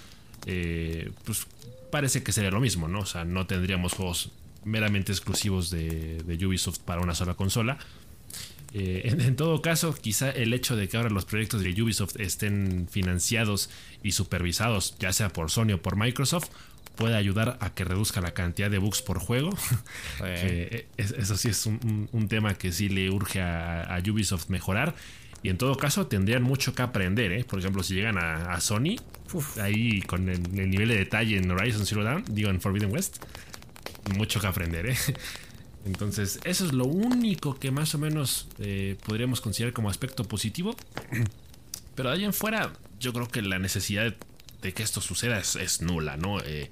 eh, 0.45 1.12
pues 1.26 1.47
parece 1.91 2.24
que 2.24 2.32
sería 2.32 2.52
lo 2.52 2.60
mismo, 2.60 2.88
¿no? 2.88 2.99
O 2.99 3.06
sea, 3.06 3.26
no 3.26 3.47
tendríamos 3.47 3.93
juegos 3.93 4.32
meramente 4.64 5.12
exclusivos 5.12 5.70
de, 5.72 6.22
de 6.24 6.45
Ubisoft 6.45 6.80
para 6.80 7.02
una 7.02 7.16
sola 7.16 7.34
consola. 7.34 7.78
Eh, 8.74 9.02
en, 9.06 9.20
en 9.20 9.36
todo 9.36 9.62
caso, 9.62 9.93
quizá 9.93 10.30
el 10.30 10.54
hecho 10.54 10.76
de 10.76 10.88
que 10.88 10.97
ahora 10.97 11.10
los 11.10 11.26
proyectos 11.26 11.62
de 11.62 11.82
Ubisoft 11.82 12.16
estén 12.20 12.88
financiados 12.89 13.70
y 14.02 14.14
supervisados, 14.14 14.95
ya 14.99 15.12
sea 15.12 15.30
por 15.30 15.52
Sony 15.52 15.74
o 15.74 15.82
por 15.82 15.97
Microsoft, 15.97 16.49
puede 16.95 17.15
ayudar 17.15 17.57
a 17.61 17.73
que 17.73 17.84
reduzca 17.84 18.21
la 18.21 18.34
cantidad 18.34 18.69
de 18.69 18.77
bugs 18.77 19.01
por 19.01 19.19
juego. 19.19 19.49
Que 20.19 20.88
es- 20.97 21.11
eso 21.11 21.36
sí 21.38 21.49
es 21.49 21.65
un, 21.65 21.79
un- 21.84 22.09
un 22.11 22.27
tema 22.27 22.53
que 22.55 22.71
sí 22.71 22.89
le 22.89 23.09
urge 23.09 23.41
a, 23.41 23.84
a 23.84 23.99
Ubisoft 23.99 24.49
mejorar. 24.49 24.95
Y 25.43 25.49
en 25.49 25.57
todo 25.57 25.75
caso 25.75 26.05
tendrían 26.05 26.43
mucho 26.43 26.75
que 26.75 26.84
aprender, 26.84 27.32
¿eh? 27.32 27.43
Por 27.43 27.57
ejemplo, 27.57 27.82
si 27.82 27.95
llegan 27.95 28.17
a, 28.19 28.53
a 28.53 28.61
Sony, 28.61 28.97
ahí 29.59 30.01
con 30.03 30.29
el, 30.29 30.38
el 30.59 30.69
nivel 30.69 30.89
de 30.89 30.97
detalle 30.97 31.38
en 31.38 31.49
Horizon 31.49 31.86
Zero 31.88 32.03
Dawn, 32.03 32.23
digo 32.29 32.51
en 32.51 32.61
Forbidden 32.61 32.91
West, 32.91 33.17
mucho 34.15 34.39
que 34.39 34.45
aprender, 34.47 34.86
¿eh? 34.88 34.95
Entonces, 35.86 36.39
eso 36.43 36.63
es 36.67 36.73
lo 36.73 36.86
único 36.86 37.57
que 37.57 37.71
más 37.71 37.95
o 37.95 37.97
menos 37.97 38.47
eh, 38.59 38.97
podríamos 39.03 39.41
considerar 39.41 39.73
como 39.73 39.89
aspecto 39.89 40.25
positivo. 40.25 40.75
Pero 41.95 42.09
de 42.09 42.15
ahí 42.17 42.23
en 42.23 42.34
fuera, 42.34 42.73
yo 42.99 43.11
creo 43.13 43.27
que 43.27 43.41
la 43.41 43.57
necesidad 43.57 44.15
de 44.62 44.74
que 44.74 44.84
esto 44.84 45.01
suceda 45.01 45.39
es, 45.39 45.55
es 45.55 45.82
nula, 45.82 46.18
¿no? 46.18 46.39
Eh, 46.41 46.70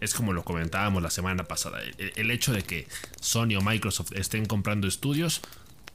es 0.00 0.14
como 0.14 0.32
lo 0.32 0.44
comentábamos 0.44 1.02
la 1.02 1.10
semana 1.10 1.44
pasada. 1.44 1.80
El, 1.98 2.30
hecho 2.30 2.52
de 2.52 2.62
que 2.62 2.86
Sony 3.20 3.56
o 3.58 3.60
Microsoft 3.60 4.12
estén 4.12 4.46
comprando 4.46 4.88
estudios, 4.88 5.42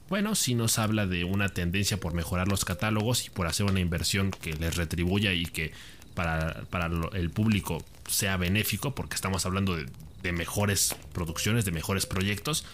bueno, 0.08 0.36
sí 0.36 0.54
nos 0.54 0.78
habla 0.78 1.06
de 1.06 1.24
una 1.24 1.48
tendencia 1.48 1.98
por 1.98 2.14
mejorar 2.14 2.46
los 2.46 2.64
catálogos 2.64 3.26
y 3.26 3.30
por 3.30 3.48
hacer 3.48 3.66
una 3.66 3.80
inversión 3.80 4.30
que 4.30 4.54
les 4.54 4.76
retribuya 4.76 5.32
y 5.32 5.44
que 5.46 5.72
para, 6.14 6.62
para 6.70 6.88
el 7.14 7.30
público 7.30 7.84
sea 8.08 8.36
benéfico, 8.36 8.94
porque 8.94 9.16
estamos 9.16 9.44
hablando 9.44 9.76
de 9.76 10.32
mejores 10.32 10.94
producciones, 11.12 11.64
de 11.64 11.72
mejores 11.72 12.06
proyectos. 12.06 12.64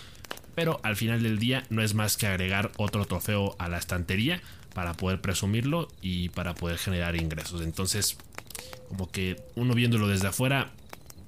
Pero 0.55 0.81
al 0.83 0.97
final 0.97 1.23
del 1.23 1.39
día 1.39 1.65
no 1.71 1.83
es 1.83 1.95
más 1.95 2.19
que 2.19 2.27
agregar 2.27 2.73
otro 2.77 3.07
trofeo 3.07 3.57
a 3.59 3.69
la 3.69 3.79
estantería 3.79 4.43
para 4.75 4.95
poder 4.95 5.21
presumirlo 5.21 5.89
y 6.03 6.29
para 6.31 6.55
poder 6.55 6.79
generar 6.79 7.17
ingresos. 7.17 7.63
Entonces, 7.63 8.19
como 8.89 9.11
que 9.11 9.41
uno 9.57 9.75
viéndolo 9.75 10.09
desde 10.09 10.29
afuera, 10.29 10.71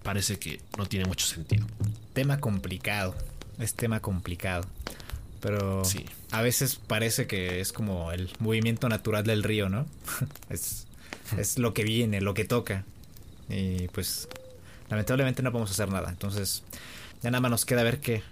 parece 0.02 0.38
que 0.38 0.60
no 0.76 0.86
tiene 0.86 1.06
mucho 1.06 1.26
sentido. 1.26 1.66
Tema 2.12 2.38
complicado. 2.40 3.14
Es 3.58 3.74
tema 3.74 4.00
complicado. 4.00 4.66
Pero 5.40 5.84
Sí. 5.84 6.04
a 6.30 6.42
veces 6.42 6.76
parece 6.76 7.26
que 7.26 7.60
es 7.60 7.72
como 7.72 8.12
el 8.12 8.30
movimiento 8.38 8.88
natural 8.88 9.24
del 9.24 9.42
río, 9.42 9.68
¿no? 9.68 9.86
es, 10.50 10.86
es 11.38 11.58
lo 11.58 11.74
que 11.74 11.84
viene, 11.84 12.20
lo 12.20 12.34
que 12.34 12.44
toca. 12.44 12.84
Y 13.48 13.88
pues 13.88 14.28
lamentablemente 14.88 15.42
no 15.42 15.52
podemos 15.52 15.70
hacer 15.70 15.88
nada. 15.90 16.08
Entonces 16.10 16.62
ya 17.22 17.30
nada 17.30 17.40
más 17.40 17.50
nos 17.50 17.64
queda 17.64 17.82
ver 17.82 18.00
qué, 18.00 18.22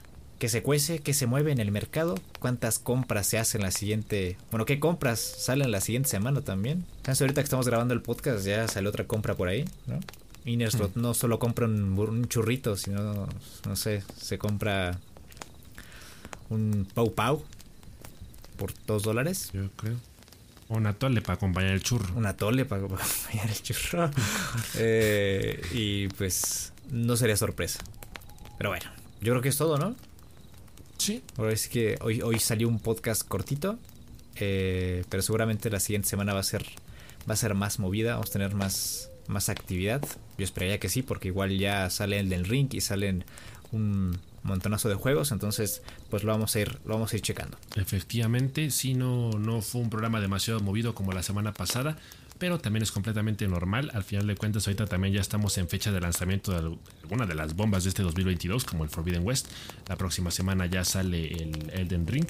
qué 0.42 0.48
se 0.48 0.64
cuece, 0.64 0.98
qué 0.98 1.14
se 1.14 1.28
mueve 1.28 1.52
en 1.52 1.60
el 1.60 1.70
mercado, 1.70 2.16
cuántas 2.40 2.80
compras 2.80 3.28
se 3.28 3.38
hacen 3.38 3.62
la 3.62 3.70
siguiente... 3.70 4.36
Bueno, 4.50 4.64
qué 4.64 4.80
compras 4.80 5.20
salen 5.20 5.70
la 5.70 5.80
siguiente 5.80 6.08
semana 6.08 6.40
también. 6.40 6.84
Chance, 7.04 7.22
ahorita 7.22 7.42
que 7.42 7.44
estamos 7.44 7.68
grabando 7.68 7.94
el 7.94 8.02
podcast 8.02 8.44
ya 8.44 8.66
sale 8.66 8.88
otra 8.88 9.06
compra 9.06 9.36
por 9.36 9.46
ahí, 9.46 9.64
¿no? 9.86 10.00
Innerslot 10.44 10.96
no 10.96 11.14
solo 11.14 11.38
compra 11.38 11.66
un, 11.66 12.26
churrito, 12.26 12.76
sino, 12.76 13.28
no 13.68 13.76
sé, 13.76 14.02
se 14.16 14.36
compra 14.36 14.98
un 16.48 16.88
Pau 16.92 17.14
Pau 17.14 17.44
por 18.56 18.74
dos 18.84 19.04
dólares. 19.04 19.50
Yo 19.52 19.70
creo. 19.76 19.94
O 20.66 20.76
un 20.76 20.88
atole 20.88 21.22
para 21.22 21.34
acompañar 21.34 21.70
el 21.70 21.84
churro. 21.84 22.12
Un 22.16 22.26
atole 22.26 22.64
para 22.64 22.88
para 22.88 23.04
acompañar 23.04 23.48
el 23.48 23.62
churro. 23.62 24.10
Eh, 24.74 25.62
y 25.72 26.08
pues 26.08 26.72
no 26.90 27.16
sería 27.16 27.36
sorpresa. 27.36 27.78
Pero 28.58 28.70
bueno, 28.70 28.86
yo 29.20 29.34
creo 29.34 29.40
que 29.40 29.50
es 29.50 29.56
todo, 29.56 29.78
¿no? 29.78 29.94
Sí. 31.02 31.22
Ahora 31.36 31.52
es 31.52 31.66
que 31.68 31.96
hoy, 32.00 32.22
hoy 32.22 32.38
salió 32.38 32.68
un 32.68 32.78
podcast 32.78 33.26
cortito. 33.26 33.78
eh, 34.36 35.04
pero 35.08 35.22
seguramente 35.22 35.68
la 35.68 35.80
siguiente 35.80 36.08
semana 36.08 36.32
va 36.32 36.40
a 36.40 36.44
ser 36.44 36.64
va 37.28 37.34
a 37.34 37.36
ser 37.36 37.54
más 37.54 37.78
movida, 37.78 38.12
vamos 38.14 38.30
a 38.30 38.32
tener 38.32 38.54
más, 38.54 39.10
más 39.28 39.48
actividad. 39.48 40.02
Yo 40.38 40.44
esperaría 40.44 40.78
que 40.78 40.88
sí, 40.88 41.02
porque 41.02 41.28
igual 41.28 41.56
ya 41.58 41.88
sale 41.90 42.18
el 42.18 42.28
del 42.28 42.44
ring 42.44 42.68
y 42.72 42.80
salen 42.80 43.24
un 43.72 44.18
montonazo 44.42 44.88
de 44.88 44.96
juegos, 44.96 45.30
entonces 45.30 45.82
pues 46.10 46.24
lo 46.24 46.32
vamos 46.32 46.56
a 46.56 46.60
ir, 46.60 46.78
lo 46.84 46.94
vamos 46.94 47.12
a 47.12 47.16
ir 47.16 47.22
checando. 47.22 47.56
Efectivamente, 47.76 48.70
sí, 48.70 48.94
no, 48.94 49.30
no 49.30 49.60
fue 49.62 49.80
un 49.80 49.90
programa 49.90 50.20
demasiado 50.20 50.60
movido 50.60 50.94
como 50.94 51.12
la 51.12 51.22
semana 51.22 51.52
pasada, 51.52 51.96
pero 52.42 52.58
también 52.58 52.82
es 52.82 52.90
completamente 52.90 53.46
normal. 53.46 53.92
Al 53.94 54.02
final 54.02 54.26
de 54.26 54.34
cuentas, 54.34 54.66
ahorita 54.66 54.86
también 54.86 55.14
ya 55.14 55.20
estamos 55.20 55.56
en 55.58 55.68
fecha 55.68 55.92
de 55.92 56.00
lanzamiento 56.00 56.50
de 56.50 56.76
alguna 57.04 57.24
de 57.24 57.36
las 57.36 57.54
bombas 57.54 57.84
de 57.84 57.90
este 57.90 58.02
2022, 58.02 58.64
como 58.64 58.82
el 58.82 58.90
Forbidden 58.90 59.24
West. 59.24 59.46
La 59.86 59.94
próxima 59.94 60.32
semana 60.32 60.66
ya 60.66 60.84
sale 60.84 61.32
el 61.34 61.70
Elden 61.72 62.04
Ring. 62.04 62.26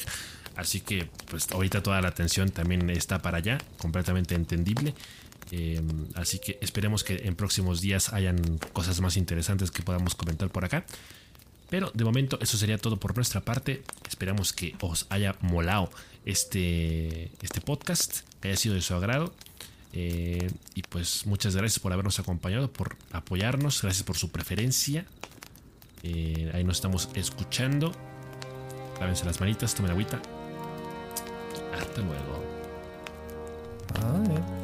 Así 0.55 0.83
que, 0.83 1.09
pues 1.31 1.51
ahorita 1.51 1.83
toda 1.83 2.03
la 2.03 2.09
atención 2.09 2.51
también 2.51 2.91
está 2.91 3.23
para 3.23 3.39
allá, 3.39 3.57
completamente 3.79 4.35
entendible. 4.35 4.93
Eh, 5.51 5.81
así 6.15 6.39
que 6.41 6.59
esperemos 6.61 7.05
que 7.05 7.23
en 7.25 7.35
próximos 7.35 7.81
días 7.81 8.13
hayan 8.13 8.37
cosas 8.75 9.01
más 9.01 9.17
interesantes 9.17 9.71
que 9.71 9.83
podamos 9.83 10.15
comentar 10.15 10.51
por 10.51 10.67
acá. 10.67 10.85
Pero 11.71 11.91
de 11.95 12.05
momento 12.05 12.39
eso 12.43 12.59
sería 12.59 12.77
todo 12.77 13.01
por 13.01 13.17
nuestra 13.17 13.41
parte. 13.41 13.83
Esperamos 14.07 14.53
que 14.53 14.77
os 14.83 15.07
haya 15.09 15.37
molado 15.41 15.89
este, 16.27 17.33
este 17.41 17.63
podcast, 17.63 18.29
que 18.43 18.49
haya 18.49 18.59
sido 18.59 18.75
de 18.75 18.83
su 18.83 18.95
agrado. 18.95 19.33
Eh, 19.93 20.51
y 20.74 20.82
pues 20.82 21.26
muchas 21.26 21.55
gracias 21.55 21.78
por 21.78 21.93
habernos 21.93 22.18
acompañado, 22.18 22.72
por 22.72 22.97
apoyarnos, 23.12 23.82
gracias 23.82 24.05
por 24.05 24.16
su 24.16 24.30
preferencia. 24.30 25.07
Eh, 26.03 26.51
ahí 26.55 26.64
nos 26.64 26.78
estamos 26.78 27.09
escuchando. 27.14 27.93
Lávense 29.01 29.24
las 29.24 29.40
manitas, 29.40 29.74
tomen 29.74 29.90
agüita. 29.90 30.20
Hasta 31.74 32.01
luego. 32.01 32.43
Ah, 33.95 34.62